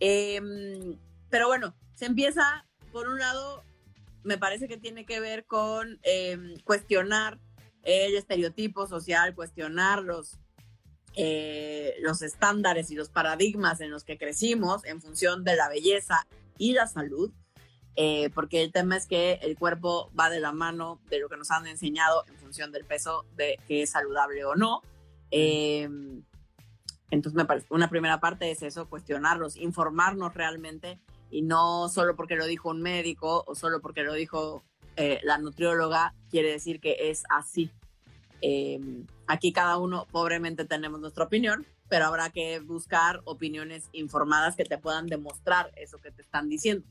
Em, 0.00 0.96
pero 1.30 1.48
bueno, 1.48 1.74
se 1.94 2.06
empieza, 2.06 2.64
por 2.92 3.08
un 3.08 3.18
lado, 3.18 3.62
me 4.22 4.38
parece 4.38 4.68
que 4.68 4.76
tiene 4.76 5.04
que 5.04 5.20
ver 5.20 5.44
con 5.46 5.98
em, 6.02 6.58
cuestionar 6.64 7.38
el 7.82 8.16
estereotipo 8.16 8.86
social, 8.86 9.34
cuestionar 9.34 10.02
los, 10.02 10.38
eh, 11.14 11.94
los 12.00 12.22
estándares 12.22 12.90
y 12.90 12.94
los 12.94 13.08
paradigmas 13.08 13.80
en 13.80 13.90
los 13.90 14.04
que 14.04 14.18
crecimos 14.18 14.84
en 14.84 15.00
función 15.00 15.44
de 15.44 15.56
la 15.56 15.68
belleza 15.68 16.26
y 16.58 16.72
la 16.72 16.86
salud. 16.86 17.32
Eh, 18.00 18.30
porque 18.32 18.62
el 18.62 18.70
tema 18.70 18.96
es 18.96 19.06
que 19.06 19.40
el 19.42 19.58
cuerpo 19.58 20.12
va 20.18 20.30
de 20.30 20.38
la 20.38 20.52
mano 20.52 21.00
de 21.10 21.18
lo 21.18 21.28
que 21.28 21.36
nos 21.36 21.50
han 21.50 21.66
enseñado 21.66 22.24
en 22.28 22.36
función 22.36 22.70
del 22.70 22.84
peso 22.84 23.24
de 23.36 23.58
que 23.66 23.82
es 23.82 23.90
saludable 23.90 24.44
o 24.44 24.54
no. 24.54 24.82
Em, 25.30 26.22
entonces, 27.10 27.36
me 27.36 27.44
parece, 27.44 27.66
una 27.70 27.88
primera 27.88 28.20
parte 28.20 28.50
es 28.50 28.62
eso, 28.62 28.88
cuestionarlos, 28.88 29.56
informarnos 29.56 30.34
realmente 30.34 31.00
y 31.30 31.42
no 31.42 31.88
solo 31.88 32.16
porque 32.16 32.36
lo 32.36 32.46
dijo 32.46 32.70
un 32.70 32.82
médico 32.82 33.44
o 33.46 33.54
solo 33.54 33.80
porque 33.80 34.02
lo 34.02 34.14
dijo 34.14 34.62
eh, 34.96 35.20
la 35.22 35.38
nutrióloga, 35.38 36.14
quiere 36.30 36.50
decir 36.50 36.80
que 36.80 37.10
es 37.10 37.24
así. 37.30 37.70
Em, 38.40 39.06
aquí 39.26 39.52
cada 39.52 39.78
uno, 39.78 40.06
pobremente, 40.10 40.64
tenemos 40.64 41.00
nuestra 41.00 41.24
opinión, 41.24 41.66
pero 41.88 42.06
habrá 42.06 42.30
que 42.30 42.60
buscar 42.60 43.20
opiniones 43.24 43.88
informadas 43.92 44.56
que 44.56 44.64
te 44.64 44.78
puedan 44.78 45.06
demostrar 45.06 45.72
eso 45.76 45.98
que 45.98 46.10
te 46.10 46.22
están 46.22 46.48
diciendo. 46.48 46.86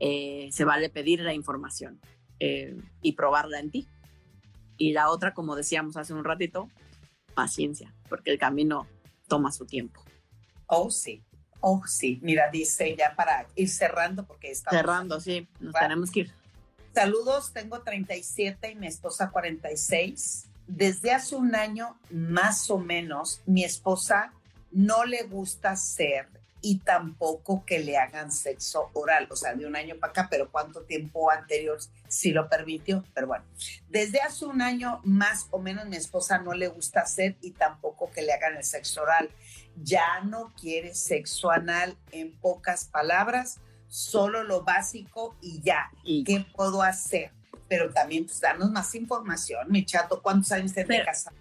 Eh, 0.00 0.48
se 0.52 0.64
vale 0.64 0.90
pedir 0.90 1.20
la 1.20 1.34
información 1.34 2.00
eh, 2.40 2.76
y 3.02 3.12
probarla 3.12 3.60
en 3.60 3.70
ti. 3.70 3.88
Y 4.76 4.92
la 4.92 5.10
otra, 5.10 5.34
como 5.34 5.54
decíamos 5.54 5.96
hace 5.96 6.14
un 6.14 6.24
ratito, 6.24 6.68
paciencia, 7.34 7.92
porque 8.08 8.30
el 8.30 8.38
camino 8.38 8.86
toma 9.28 9.52
su 9.52 9.66
tiempo. 9.66 10.02
Oh, 10.66 10.90
sí. 10.90 11.22
Oh, 11.60 11.82
sí. 11.86 12.18
Mira, 12.22 12.50
dice 12.50 12.94
ya 12.96 13.14
para 13.16 13.46
ir 13.54 13.68
cerrando, 13.68 14.26
porque 14.26 14.50
está 14.50 14.70
Cerrando, 14.70 15.20
sí. 15.20 15.48
Nos 15.60 15.74
tenemos 15.74 16.10
que 16.10 16.20
ir. 16.20 16.32
Saludos, 16.94 17.52
tengo 17.52 17.80
37 17.82 18.70
y 18.70 18.74
mi 18.76 18.86
esposa 18.86 19.30
46. 19.30 20.46
Desde 20.66 21.12
hace 21.12 21.36
un 21.36 21.54
año, 21.54 21.98
más 22.10 22.70
o 22.70 22.78
menos, 22.78 23.42
mi 23.46 23.64
esposa 23.64 24.32
no 24.70 25.04
le 25.04 25.24
gusta 25.24 25.76
ser 25.76 26.28
y 26.64 26.78
tampoco 26.78 27.62
que 27.66 27.78
le 27.78 27.98
hagan 27.98 28.32
sexo 28.32 28.88
oral, 28.94 29.28
o 29.30 29.36
sea, 29.36 29.52
de 29.54 29.66
un 29.66 29.76
año 29.76 29.96
para 30.00 30.12
acá, 30.12 30.28
pero 30.30 30.50
cuánto 30.50 30.80
tiempo 30.80 31.30
anterior 31.30 31.78
sí 32.08 32.32
lo 32.32 32.48
permitió, 32.48 33.04
pero 33.12 33.26
bueno, 33.26 33.44
desde 33.90 34.20
hace 34.20 34.46
un 34.46 34.62
año 34.62 34.98
más 35.04 35.46
o 35.50 35.58
menos 35.58 35.84
mi 35.86 35.96
esposa 35.96 36.38
no 36.38 36.54
le 36.54 36.68
gusta 36.68 37.00
hacer 37.00 37.36
y 37.42 37.50
tampoco 37.50 38.10
que 38.10 38.22
le 38.22 38.32
hagan 38.32 38.56
el 38.56 38.64
sexo 38.64 39.02
oral. 39.02 39.28
Ya 39.82 40.22
no 40.22 40.54
quiere 40.58 40.94
sexo 40.94 41.50
anal, 41.50 41.98
en 42.12 42.32
pocas 42.32 42.86
palabras, 42.86 43.60
solo 43.88 44.42
lo 44.42 44.62
básico 44.62 45.36
y 45.42 45.60
ya. 45.60 45.90
¿Y? 46.02 46.24
¿Qué 46.24 46.46
puedo 46.56 46.80
hacer? 46.80 47.30
Pero 47.68 47.92
también, 47.92 48.24
pues, 48.24 48.40
darnos 48.40 48.70
más 48.70 48.94
información, 48.94 49.70
mi 49.70 49.84
chato, 49.84 50.22
¿cuántos 50.22 50.50
años 50.52 50.72
te 50.72 50.86
casado? 51.04 51.36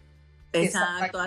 Exacto. 0.51 1.17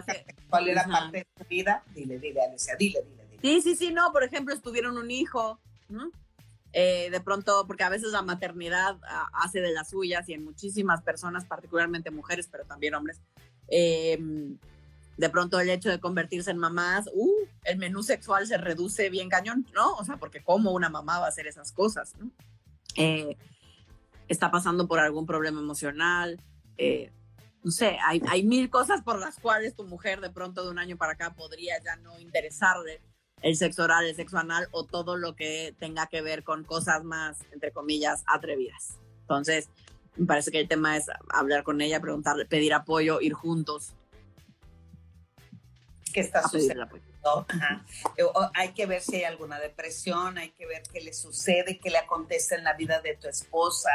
¿Cuál 0.51 0.69
era 0.69 0.85
parte 0.85 1.19
de 1.19 1.27
tu 1.35 1.49
vida? 1.49 1.83
Dile, 1.95 2.19
dile, 2.19 2.43
Alicia, 2.43 2.77
dile, 2.77 3.01
dile. 3.03 3.26
Sí, 3.47 3.63
sí, 3.63 3.77
sí, 3.77 3.93
no, 3.93 4.11
por 4.11 4.25
ejemplo, 4.25 4.53
estuvieron 4.53 4.99
un 4.99 5.09
hijo, 5.09 5.61
eh, 6.73 7.11
de 7.13 7.21
pronto, 7.21 7.65
porque 7.69 7.85
a 7.85 7.89
veces 7.89 8.11
la 8.11 8.23
maternidad 8.23 8.99
ah, 9.09 9.31
hace 9.35 9.61
de 9.61 9.73
las 9.73 9.91
suyas 9.91 10.29
y 10.29 10.33
en 10.33 10.43
muchísimas 10.43 11.01
personas, 11.03 11.45
particularmente 11.45 12.11
mujeres, 12.11 12.49
pero 12.51 12.65
también 12.65 12.95
hombres, 12.95 13.21
em, 13.69 14.59
de 15.17 15.31
pronto 15.31 15.61
el 15.61 15.71
hecho 15.71 15.89
de 15.91 16.01
convertirse 16.01 16.51
en 16.51 16.59
mamás, 16.59 17.09
uh, 17.15 17.47
el 17.63 17.79
menú 17.79 18.03
sexual 18.03 18.49
se 18.49 18.59
reduce 18.59 19.11
bien 19.11 19.29
cañón, 19.29 19.65
¿no? 19.73 19.93
O 19.93 20.05
sea, 20.05 20.17
porque 20.17 20.43
cómo 20.43 20.73
una 20.73 20.89
mamá 20.89 21.21
va 21.21 21.27
a 21.27 21.29
hacer 21.29 21.47
esas 21.47 21.71
cosas. 21.71 22.15
Eh, 22.97 23.37
está 24.27 24.51
pasando 24.51 24.89
por 24.89 24.99
algún 24.99 25.25
problema 25.25 25.61
emocional, 25.61 26.41
eh, 26.79 27.13
no 27.63 27.71
sé, 27.71 27.97
hay, 28.05 28.21
hay 28.29 28.43
mil 28.43 28.71
cosas 28.71 29.03
por 29.03 29.21
las 29.21 29.39
cuales 29.39 29.77
tu 29.77 29.85
mujer 29.85 30.21
de 30.21 30.31
pronto 30.31 30.65
de 30.65 30.71
un 30.73 30.81
año 30.81 30.97
para 30.97 31.13
acá 31.13 31.33
podría 31.33 31.81
ya 31.81 31.95
no 31.95 32.19
interesarle 32.19 33.01
el 33.43 33.57
sexo 33.57 33.85
oral, 33.85 34.07
el 34.07 34.17
sexo 34.17 34.39
anal 34.39 34.69
o 34.71 34.85
todo 34.85 35.17
lo 35.17 35.37
que 35.37 35.75
tenga 35.79 36.07
que 36.07 36.23
ver 36.23 36.43
con 36.43 36.65
cosas 36.65 37.05
más, 37.05 37.39
entre 37.53 37.73
comillas, 37.73 38.25
atrevidas. 38.27 38.99
Entonces, 39.21 39.69
me 40.17 40.27
parece 40.27 40.51
que 40.51 40.61
el 40.61 40.69
tema 40.69 40.97
es 40.97 41.07
hablar 41.29 41.63
con 41.63 41.81
ella, 41.81 42.01
preguntarle, 42.01 42.47
pedir 42.47 42.73
apoyo, 42.73 43.21
ir 43.21 43.35
juntos. 43.35 43.95
¿Qué 46.13 46.21
está 46.21 46.43
sucediendo? 46.43 46.89
Eh, 48.17 48.25
hay 48.55 48.73
que 48.73 48.87
ver 48.87 49.03
si 49.03 49.17
hay 49.17 49.25
alguna 49.25 49.59
depresión, 49.59 50.39
hay 50.39 50.51
que 50.53 50.67
ver 50.67 50.83
qué 50.93 51.01
le 51.01 51.13
sucede, 51.13 51.79
qué 51.79 51.91
le 51.91 51.99
acontece 51.99 52.55
en 52.55 52.65
la 52.65 52.75
vida 52.75 53.01
de 53.01 53.17
tu 53.17 53.29
esposa. 53.29 53.91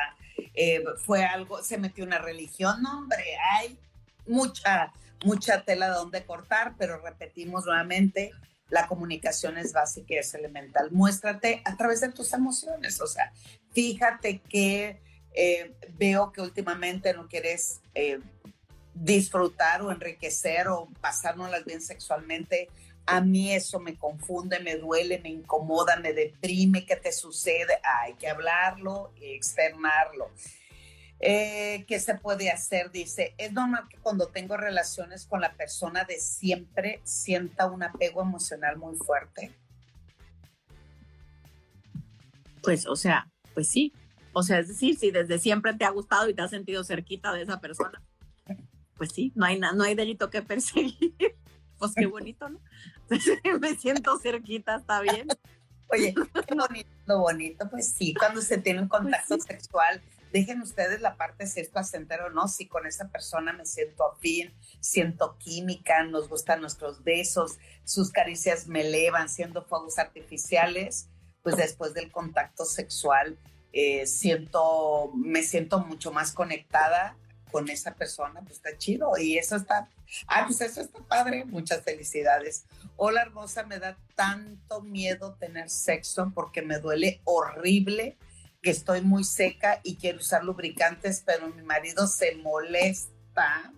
Eh, 0.54 0.84
fue 1.06 1.24
algo, 1.24 1.64
se 1.64 1.78
metió 1.78 2.04
una 2.04 2.20
religión, 2.20 2.82
no, 2.82 3.00
hombre, 3.00 3.24
hay 3.54 3.80
mucha, 4.28 4.92
mucha 5.26 5.64
tela 5.64 5.90
donde 5.90 6.26
cortar, 6.26 6.76
pero 6.78 7.00
repetimos 7.02 7.66
nuevamente, 7.66 8.34
la 8.72 8.88
comunicación 8.88 9.58
es 9.58 9.74
básica 9.74 10.16
y 10.16 10.18
es 10.18 10.34
elemental. 10.34 10.90
Muéstrate 10.92 11.62
a 11.66 11.78
través 11.78 12.02
de 12.02 12.12
tus 12.12 12.34
emociones, 12.34 13.00
o 13.02 13.06
sea, 13.06 13.32
fíjate 13.74 14.40
que 14.50 15.00
eh, 15.34 15.74
veo 15.98 16.32
que 16.32 16.42
últimamente 16.42 17.14
no 17.14 17.28
quieres 17.28 17.82
eh, 17.94 18.20
disfrutar 18.94 19.82
o 19.82 19.92
enriquecer 19.92 20.68
o 20.70 20.88
pasárnoslas 21.02 21.66
bien 21.66 21.82
sexualmente. 21.82 22.70
A 23.06 23.20
mí 23.20 23.54
eso 23.54 23.80
me 23.80 23.98
confunde, 23.98 24.60
me 24.60 24.76
duele, 24.78 25.20
me 25.20 25.30
incomoda, 25.30 25.98
me 25.98 26.14
deprime. 26.14 26.86
¿Qué 26.86 26.96
te 26.96 27.12
sucede? 27.12 27.80
Hay 27.84 28.14
que 28.14 28.30
hablarlo 28.30 29.12
y 29.20 29.34
externarlo. 29.34 30.32
Eh, 31.24 31.86
¿Qué 31.88 32.00
se 32.00 32.16
puede 32.16 32.50
hacer? 32.50 32.92
Dice, 32.92 33.36
es 33.38 33.54
normal 33.54 33.88
que 33.88 33.98
cuando 33.98 34.28
tengo 34.28 34.58
relaciones 34.58 35.28
con 35.28 35.40
la 35.40 35.54
persona 35.54 36.04
de 36.04 36.20
siempre 36.20 37.00
sienta 37.04 37.68
un 37.68 37.84
apego 37.84 38.24
emocional 38.24 38.78
muy 38.78 38.96
fuerte. 38.98 39.56
Pues, 42.64 42.88
o 42.88 42.96
sea, 42.96 43.30
pues 43.54 43.68
sí. 43.68 43.94
O 44.34 44.42
sea, 44.42 44.60
es 44.60 44.70
decir, 44.70 44.98
si 44.98 45.12
desde 45.12 45.38
siempre 45.38 45.76
te 45.76 45.86
ha 45.86 45.92
gustado 45.92 46.28
y 46.28 46.34
te 46.34 46.42
has 46.42 46.50
sentido 46.50 46.84
cerquita 46.84 47.32
de 47.34 47.44
esa 47.44 47.60
persona, 47.60 48.02
pues 48.98 49.12
sí, 49.12 49.32
no 49.36 49.46
hay, 49.46 49.60
no 49.60 49.84
hay 49.84 49.94
delito 49.94 50.30
que 50.30 50.42
perseguir. 50.42 51.16
Pues 51.78 51.94
qué 51.96 52.06
bonito, 52.06 52.48
¿no? 52.48 52.60
Me 53.60 53.74
siento 53.74 54.16
cerquita, 54.20 54.76
está 54.76 55.02
bien. 55.02 55.28
Oye, 55.88 56.14
qué 56.48 56.54
bonito, 56.54 56.90
lo 57.08 57.22
bonito, 57.22 57.68
pues 57.72 57.92
sí, 57.92 58.14
cuando 58.14 58.40
se 58.40 58.60
tiene 58.60 58.82
un 58.84 58.88
pues 58.88 59.02
contacto 59.02 59.40
sexual 59.40 60.00
dejen 60.32 60.62
ustedes 60.62 61.02
la 61.02 61.18
parte 61.18 61.48
si 61.48 61.60
es 61.60 61.70
placentero 61.70 62.28
o 62.28 62.30
no, 62.30 62.48
si 62.48 62.68
con 62.68 62.86
esa 62.86 63.10
persona 63.10 63.54
me 63.54 63.66
siento 63.66 64.10
afín, 64.10 64.54
siento 64.80 65.38
química, 65.38 66.04
nos 66.04 66.30
gustan 66.30 66.62
nuestros 66.62 67.04
besos, 67.04 67.58
sus 67.84 68.12
caricias 68.12 68.68
me 68.68 68.82
elevan 68.82 69.30
siendo 69.30 69.64
fuegos 69.64 70.00
artificiales, 70.00 71.10
pues 71.44 71.58
después 71.58 71.94
del 71.94 72.12
contacto 72.12 72.66
sexual 72.66 73.38
eh, 73.74 74.06
siento, 74.06 75.12
me 75.16 75.44
siento 75.44 75.80
mucho 75.80 76.12
más 76.12 76.32
conectada 76.32 77.16
con 77.52 77.70
esa 77.70 77.96
persona, 77.96 78.42
pues 78.42 78.56
está 78.56 78.78
chido 78.78 79.18
y 79.18 79.38
eso 79.38 79.58
está, 79.58 79.90
ah, 80.28 80.46
pues 80.48 80.62
eso 80.62 80.82
está 80.82 81.00
padre, 81.00 81.44
muchas 81.46 81.84
felicidades. 81.84 82.66
Hola 82.96 83.24
hermosa, 83.24 83.64
me 83.64 83.80
da 83.80 83.98
tanto 84.16 84.82
miedo 84.82 85.36
tener 85.36 85.70
sexo 85.70 86.32
porque 86.34 86.62
me 86.62 86.80
duele 86.80 87.20
horrible 87.26 88.18
que 88.62 88.70
estoy 88.70 89.02
muy 89.02 89.24
seca 89.24 89.80
y 89.84 89.96
quiero 89.96 90.20
usar 90.20 90.44
lubricantes, 90.44 91.24
pero 91.26 91.48
mi 91.50 91.64
marido 91.64 92.08
se 92.08 92.36
molesta. 92.36 93.74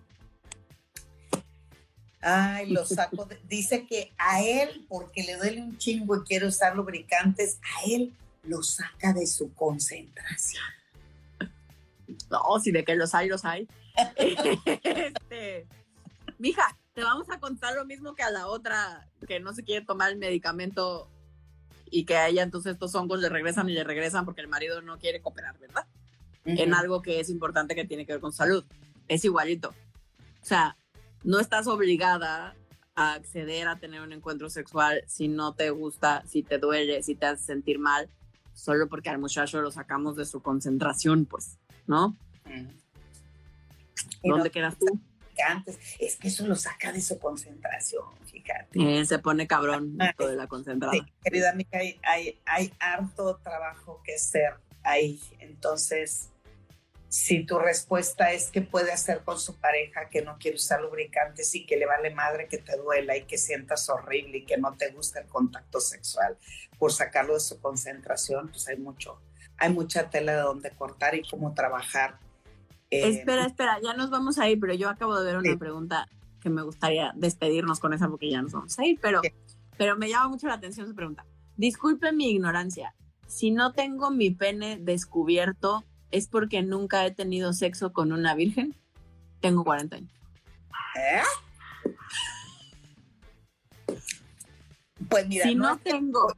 Ay, 2.20 2.70
lo 2.70 2.86
saco. 2.86 3.28
dice 3.48 3.86
que 3.86 4.12
a 4.18 4.42
él, 4.42 4.86
porque 4.88 5.22
le 5.24 5.36
duele 5.36 5.62
un 5.62 5.76
chingo 5.78 6.16
y 6.16 6.24
quiere 6.24 6.46
usar 6.46 6.74
lubricantes, 6.76 7.58
a 7.62 7.90
él 7.90 8.14
lo 8.42 8.62
saca 8.62 9.12
de 9.12 9.26
su 9.26 9.52
concentración. 9.54 10.62
No, 12.30 12.60
si 12.62 12.70
de 12.70 12.84
que 12.84 12.94
los 12.94 13.14
hay, 13.14 13.28
los 13.28 13.44
hay. 13.44 13.68
este, 14.16 15.66
mija, 16.38 16.76
te 16.92 17.02
vamos 17.02 17.28
a 17.30 17.40
contar 17.40 17.74
lo 17.74 17.84
mismo 17.84 18.14
que 18.14 18.22
a 18.22 18.30
la 18.30 18.46
otra 18.46 19.08
que 19.26 19.40
no 19.40 19.52
se 19.52 19.64
quiere 19.64 19.84
tomar 19.84 20.10
el 20.10 20.18
medicamento 20.18 21.08
y 21.94 22.04
que 22.04 22.16
a 22.16 22.26
ella 22.26 22.42
entonces 22.42 22.72
estos 22.72 22.92
hongos 22.96 23.20
le 23.20 23.28
regresan 23.28 23.68
y 23.68 23.72
le 23.72 23.84
regresan 23.84 24.24
porque 24.24 24.40
el 24.40 24.48
marido 24.48 24.82
no 24.82 24.98
quiere 24.98 25.22
cooperar, 25.22 25.56
¿verdad? 25.60 25.86
En 26.44 26.74
algo 26.74 27.00
que 27.02 27.20
es 27.20 27.30
importante 27.30 27.76
que 27.76 27.84
tiene 27.84 28.04
que 28.04 28.14
ver 28.14 28.20
con 28.20 28.32
salud. 28.32 28.64
Es 29.06 29.24
igualito. 29.24 29.68
O 30.42 30.44
sea, 30.44 30.76
no 31.22 31.38
estás 31.38 31.68
obligada 31.68 32.56
a 32.96 33.14
acceder 33.14 33.68
a 33.68 33.78
tener 33.78 34.00
un 34.00 34.12
encuentro 34.12 34.50
sexual 34.50 35.04
si 35.06 35.28
no 35.28 35.54
te 35.54 35.70
gusta, 35.70 36.24
si 36.26 36.42
te 36.42 36.58
duele, 36.58 37.04
si 37.04 37.14
te 37.14 37.26
hace 37.26 37.44
sentir 37.44 37.78
mal, 37.78 38.10
solo 38.54 38.88
porque 38.88 39.10
al 39.10 39.18
muchacho 39.18 39.60
lo 39.62 39.70
sacamos 39.70 40.16
de 40.16 40.24
su 40.24 40.42
concentración, 40.42 41.26
pues, 41.26 41.58
¿no? 41.86 42.16
¿Dónde 44.24 44.50
quedas 44.50 44.76
tú? 44.80 44.98
Es 45.98 46.16
que 46.16 46.28
eso 46.28 46.46
lo 46.46 46.56
saca 46.56 46.92
de 46.92 47.00
su 47.00 47.18
concentración, 47.18 48.04
fíjate. 48.26 49.00
Eh, 49.00 49.04
se 49.04 49.18
pone 49.18 49.46
cabrón 49.46 49.98
todo 50.16 50.28
de 50.28 50.36
la 50.36 50.46
concentración. 50.46 51.10
querida 51.22 51.50
amiga, 51.50 51.78
hay, 51.78 52.00
hay, 52.02 52.40
hay 52.46 52.72
harto 52.78 53.36
trabajo 53.42 54.00
que 54.04 54.14
hacer 54.14 54.54
ahí. 54.82 55.20
Entonces, 55.40 56.30
si 57.14 57.44
tu 57.44 57.60
respuesta 57.60 58.32
es 58.32 58.50
que 58.50 58.60
puede 58.60 58.92
hacer 58.92 59.22
con 59.22 59.38
su 59.38 59.54
pareja 59.60 60.08
que 60.08 60.22
no 60.22 60.36
quiere 60.36 60.56
usar 60.56 60.80
lubricantes 60.80 61.54
y 61.54 61.64
que 61.64 61.76
le 61.76 61.86
vale 61.86 62.10
madre 62.10 62.48
que 62.48 62.58
te 62.58 62.76
duela 62.76 63.16
y 63.16 63.22
que 63.22 63.38
sientas 63.38 63.88
horrible 63.88 64.38
y 64.38 64.44
que 64.44 64.56
no 64.56 64.76
te 64.76 64.90
gusta 64.90 65.20
el 65.20 65.26
contacto 65.28 65.80
sexual 65.80 66.36
por 66.76 66.92
sacarlo 66.92 67.34
de 67.34 67.40
su 67.40 67.60
concentración, 67.60 68.48
pues 68.48 68.66
hay 68.66 68.78
mucho, 68.78 69.20
hay 69.58 69.72
mucha 69.72 70.10
tela 70.10 70.32
de 70.32 70.40
donde 70.40 70.70
cortar 70.70 71.14
y 71.14 71.22
cómo 71.22 71.54
trabajar 71.54 72.18
eh, 72.94 73.08
espera, 73.08 73.46
espera, 73.46 73.78
ya 73.82 73.94
nos 73.94 74.10
vamos 74.10 74.38
a 74.38 74.48
ir, 74.48 74.60
pero 74.60 74.74
yo 74.74 74.88
acabo 74.88 75.18
de 75.18 75.24
ver 75.24 75.36
una 75.36 75.56
pregunta 75.58 76.08
que 76.40 76.50
me 76.50 76.62
gustaría 76.62 77.12
despedirnos 77.16 77.80
con 77.80 77.92
esa 77.94 78.08
porque 78.08 78.30
ya 78.30 78.42
nos 78.42 78.52
vamos 78.52 78.78
a 78.78 78.84
ir, 78.84 78.98
pero, 79.00 79.22
pero 79.76 79.96
me 79.96 80.08
llama 80.08 80.28
mucho 80.28 80.46
la 80.46 80.54
atención 80.54 80.86
su 80.86 80.94
pregunta. 80.94 81.24
Disculpe 81.56 82.12
mi 82.12 82.30
ignorancia, 82.30 82.94
si 83.26 83.50
no 83.50 83.72
tengo 83.72 84.10
mi 84.10 84.30
pene 84.30 84.78
descubierto, 84.78 85.84
¿es 86.10 86.28
porque 86.28 86.62
nunca 86.62 87.04
he 87.06 87.10
tenido 87.10 87.52
sexo 87.52 87.92
con 87.92 88.12
una 88.12 88.34
virgen? 88.34 88.74
Tengo 89.40 89.64
40 89.64 89.96
años. 89.96 90.10
¿Eh? 90.96 91.22
Pues 95.08 95.26
mira, 95.28 95.44
si 95.44 95.54
no, 95.54 95.78
tengo, 95.78 96.32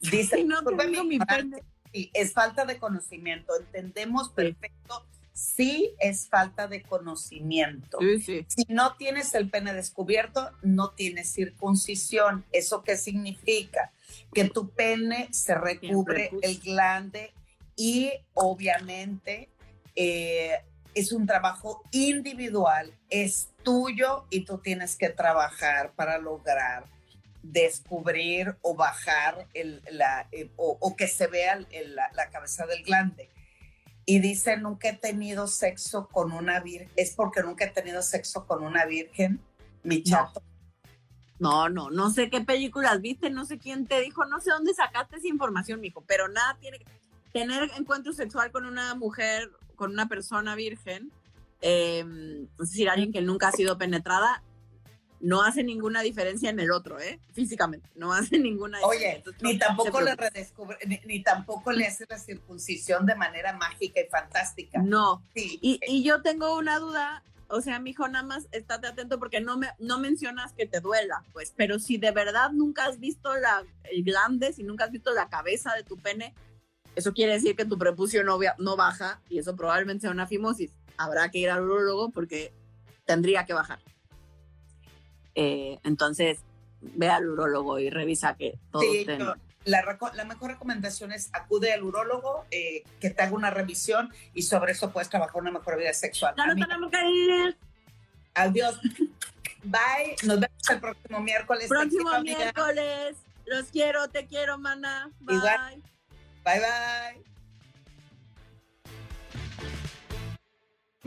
dice, 0.00 0.36
si 0.36 0.44
no 0.44 0.62
tengo 0.62 1.04
mi 1.04 1.18
pene. 1.18 1.62
Sí, 1.92 2.10
es 2.14 2.32
falta 2.32 2.64
de 2.64 2.78
conocimiento. 2.78 3.52
Entendemos 3.72 4.28
perfecto 4.30 5.06
sí 5.36 5.94
es 6.00 6.28
falta 6.28 6.66
de 6.66 6.82
conocimiento. 6.82 7.98
Si 8.24 8.64
no 8.68 8.96
tienes 8.96 9.34
el 9.34 9.50
pene 9.50 9.74
descubierto, 9.74 10.50
no 10.62 10.92
tienes 10.92 11.30
circuncisión. 11.30 12.46
¿Eso 12.52 12.82
qué 12.82 12.96
significa? 12.96 13.92
Que 14.32 14.48
tu 14.48 14.70
pene 14.70 15.28
se 15.32 15.54
recubre 15.54 16.30
el 16.40 16.58
glande 16.60 17.34
y 17.76 18.12
obviamente 18.32 19.50
eh, 19.94 20.62
es 20.94 21.12
un 21.12 21.26
trabajo 21.26 21.82
individual, 21.90 22.94
es 23.10 23.50
tuyo 23.62 24.24
y 24.30 24.46
tú 24.46 24.56
tienes 24.56 24.96
que 24.96 25.10
trabajar 25.10 25.92
para 25.92 26.16
lograr 26.16 26.86
descubrir 27.42 28.56
o 28.62 28.74
bajar 28.74 29.46
la, 29.90 30.28
eh, 30.32 30.48
o, 30.56 30.96
que 30.96 31.06
se 31.06 31.26
vea 31.26 31.60
la 32.14 32.30
cabeza 32.30 32.64
del 32.64 32.82
glande 32.82 33.28
y 34.06 34.20
dice 34.20 34.56
nunca 34.56 34.88
he 34.88 34.96
tenido 34.96 35.48
sexo 35.48 36.08
con 36.08 36.32
una 36.32 36.60
virgen, 36.60 36.88
es 36.94 37.12
porque 37.14 37.42
nunca 37.42 37.64
he 37.64 37.70
tenido 37.70 38.00
sexo 38.02 38.46
con 38.46 38.62
una 38.62 38.86
virgen, 38.86 39.40
mi 39.82 40.02
chato. 40.02 40.40
No. 41.38 41.68
no, 41.68 41.90
no, 41.90 42.10
sé 42.10 42.30
qué 42.30 42.40
películas 42.40 43.00
viste, 43.02 43.28
no 43.28 43.44
sé 43.44 43.58
quién 43.58 43.86
te 43.86 44.00
dijo, 44.00 44.24
no 44.24 44.40
sé 44.40 44.50
dónde 44.50 44.72
sacaste 44.72 45.16
esa 45.16 45.28
información, 45.28 45.80
mijo, 45.80 46.02
pero 46.06 46.28
nada 46.28 46.56
tiene 46.60 46.78
que 46.78 46.86
tener 47.32 47.68
encuentro 47.76 48.12
sexual 48.12 48.52
con 48.52 48.64
una 48.64 48.94
mujer, 48.94 49.50
con 49.74 49.90
una 49.90 50.08
persona 50.08 50.54
virgen, 50.54 51.10
em, 51.60 52.44
es 52.60 52.70
decir, 52.70 52.88
alguien 52.88 53.12
que 53.12 53.20
nunca 53.20 53.48
ha 53.48 53.52
sido 53.52 53.76
penetrada, 53.76 54.42
no 55.20 55.42
hace 55.42 55.62
ninguna 55.62 56.02
diferencia 56.02 56.50
en 56.50 56.60
el 56.60 56.70
otro, 56.70 57.00
¿eh? 57.00 57.20
Físicamente, 57.32 57.88
no 57.94 58.12
hace 58.12 58.38
ninguna 58.38 58.78
diferencia. 58.78 59.22
Oye, 59.30 59.34
ni 59.40 59.58
tampoco 59.58 60.00
le 60.00 60.14
redescubre, 60.14 60.78
ni, 61.06 61.22
tampoco 61.22 61.72
le 61.72 61.86
hace 61.86 62.06
la 62.08 62.18
circuncisión 62.18 63.06
de 63.06 63.14
manera 63.14 63.52
mágica 63.54 64.00
y 64.00 64.08
fantástica. 64.08 64.80
No. 64.82 65.22
Sí. 65.34 65.58
Y, 65.62 66.02
yo 66.02 66.22
tengo 66.22 66.56
una 66.56 66.78
duda, 66.78 67.24
o 67.48 67.60
sea, 67.60 67.80
mi 67.80 67.90
hijo, 67.90 68.06
nada 68.08 68.24
más 68.24 68.46
estate 68.52 68.88
atento 68.88 69.18
porque 69.18 69.40
no, 69.40 69.56
me, 69.56 69.68
no 69.78 69.98
mencionas 69.98 70.52
que 70.52 70.66
te 70.66 70.80
duela, 70.80 71.24
pues, 71.32 71.52
pero 71.56 71.78
si 71.78 71.96
de 71.96 72.12
verdad 72.12 72.50
nunca 72.52 72.84
has 72.84 73.00
visto 73.00 73.36
la, 73.36 73.64
el 73.90 74.04
glande, 74.04 74.52
si 74.52 74.62
nunca 74.62 74.84
has 74.84 74.92
visto 74.92 75.12
la 75.12 75.28
cabeza 75.28 75.72
de 75.74 75.82
tu 75.82 75.96
pene, 75.96 76.34
eso 76.94 77.12
quiere 77.12 77.34
decir 77.34 77.56
que 77.56 77.64
tu 77.64 77.76
prepucio 77.76 78.24
no, 78.24 78.38
no 78.58 78.76
baja 78.76 79.20
y 79.28 79.38
eso 79.38 79.54
probablemente 79.54 80.02
sea 80.02 80.10
una 80.10 80.26
fimosis. 80.26 80.70
Habrá 80.96 81.30
que 81.30 81.38
ir 81.38 81.50
al 81.50 81.62
urologo 81.62 82.10
porque 82.10 82.52
tendría 83.04 83.44
que 83.44 83.52
bajar. 83.52 83.78
Eh, 85.36 85.78
entonces, 85.84 86.38
ve 86.80 87.08
al 87.08 87.28
urólogo 87.28 87.78
y 87.78 87.90
revisa 87.90 88.34
que 88.36 88.58
todo 88.72 88.82
Sí, 88.82 88.98
esté 88.98 89.18
yo- 89.18 89.34
la, 89.66 90.24
mejor 90.24 90.50
recomendación 90.52 91.12
es 91.12 91.28
acude 91.32 91.72
al 91.72 91.82
urólogo, 91.82 92.46
eh, 92.50 92.84
que 93.00 93.10
te 93.10 93.22
haga 93.22 93.34
una 93.34 93.50
revisión 93.50 94.12
y 94.32 94.42
sobre 94.42 94.72
eso 94.72 94.92
puedes 94.92 95.10
trabajar 95.10 95.40
una 95.42 95.50
mejor 95.50 95.76
vida 95.76 95.92
sexual. 95.92 96.34
No 96.36 96.54
tenemos 96.54 96.90
que 96.90 97.08
ir. 97.08 97.56
adiós. 98.34 98.80
Bye. 99.64 100.16
Nos 100.22 100.38
vemos 100.40 100.70
el 100.70 100.80
próximo 100.80 101.20
miércoles. 101.20 101.68
Próximo 101.68 102.20
miércoles. 102.20 103.16
Los 103.46 103.66
quiero, 103.66 104.08
te 104.08 104.26
quiero, 104.26 104.58
mana. 104.58 105.10
Bye. 105.20 105.36
Igual. 105.36 105.82
Bye, 106.44 106.60
bye. 106.60 107.35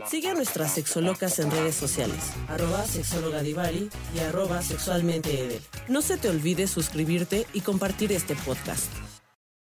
Sigue 0.06 0.28
a 0.28 0.34
nuestras 0.34 0.72
sexolocas 0.74 1.38
en 1.40 1.50
redes 1.50 1.74
sociales, 1.74 2.32
arroba 2.48 2.84
sexóloga 2.84 3.42
Divari 3.42 3.90
y 4.14 4.18
arroba 4.20 4.62
sexualmente 4.62 5.40
Edel. 5.40 5.62
No 5.88 6.00
se 6.00 6.16
te 6.16 6.28
olvide 6.28 6.66
suscribirte 6.66 7.46
y 7.52 7.60
compartir 7.60 8.12
este 8.12 8.34
podcast. 8.34 8.90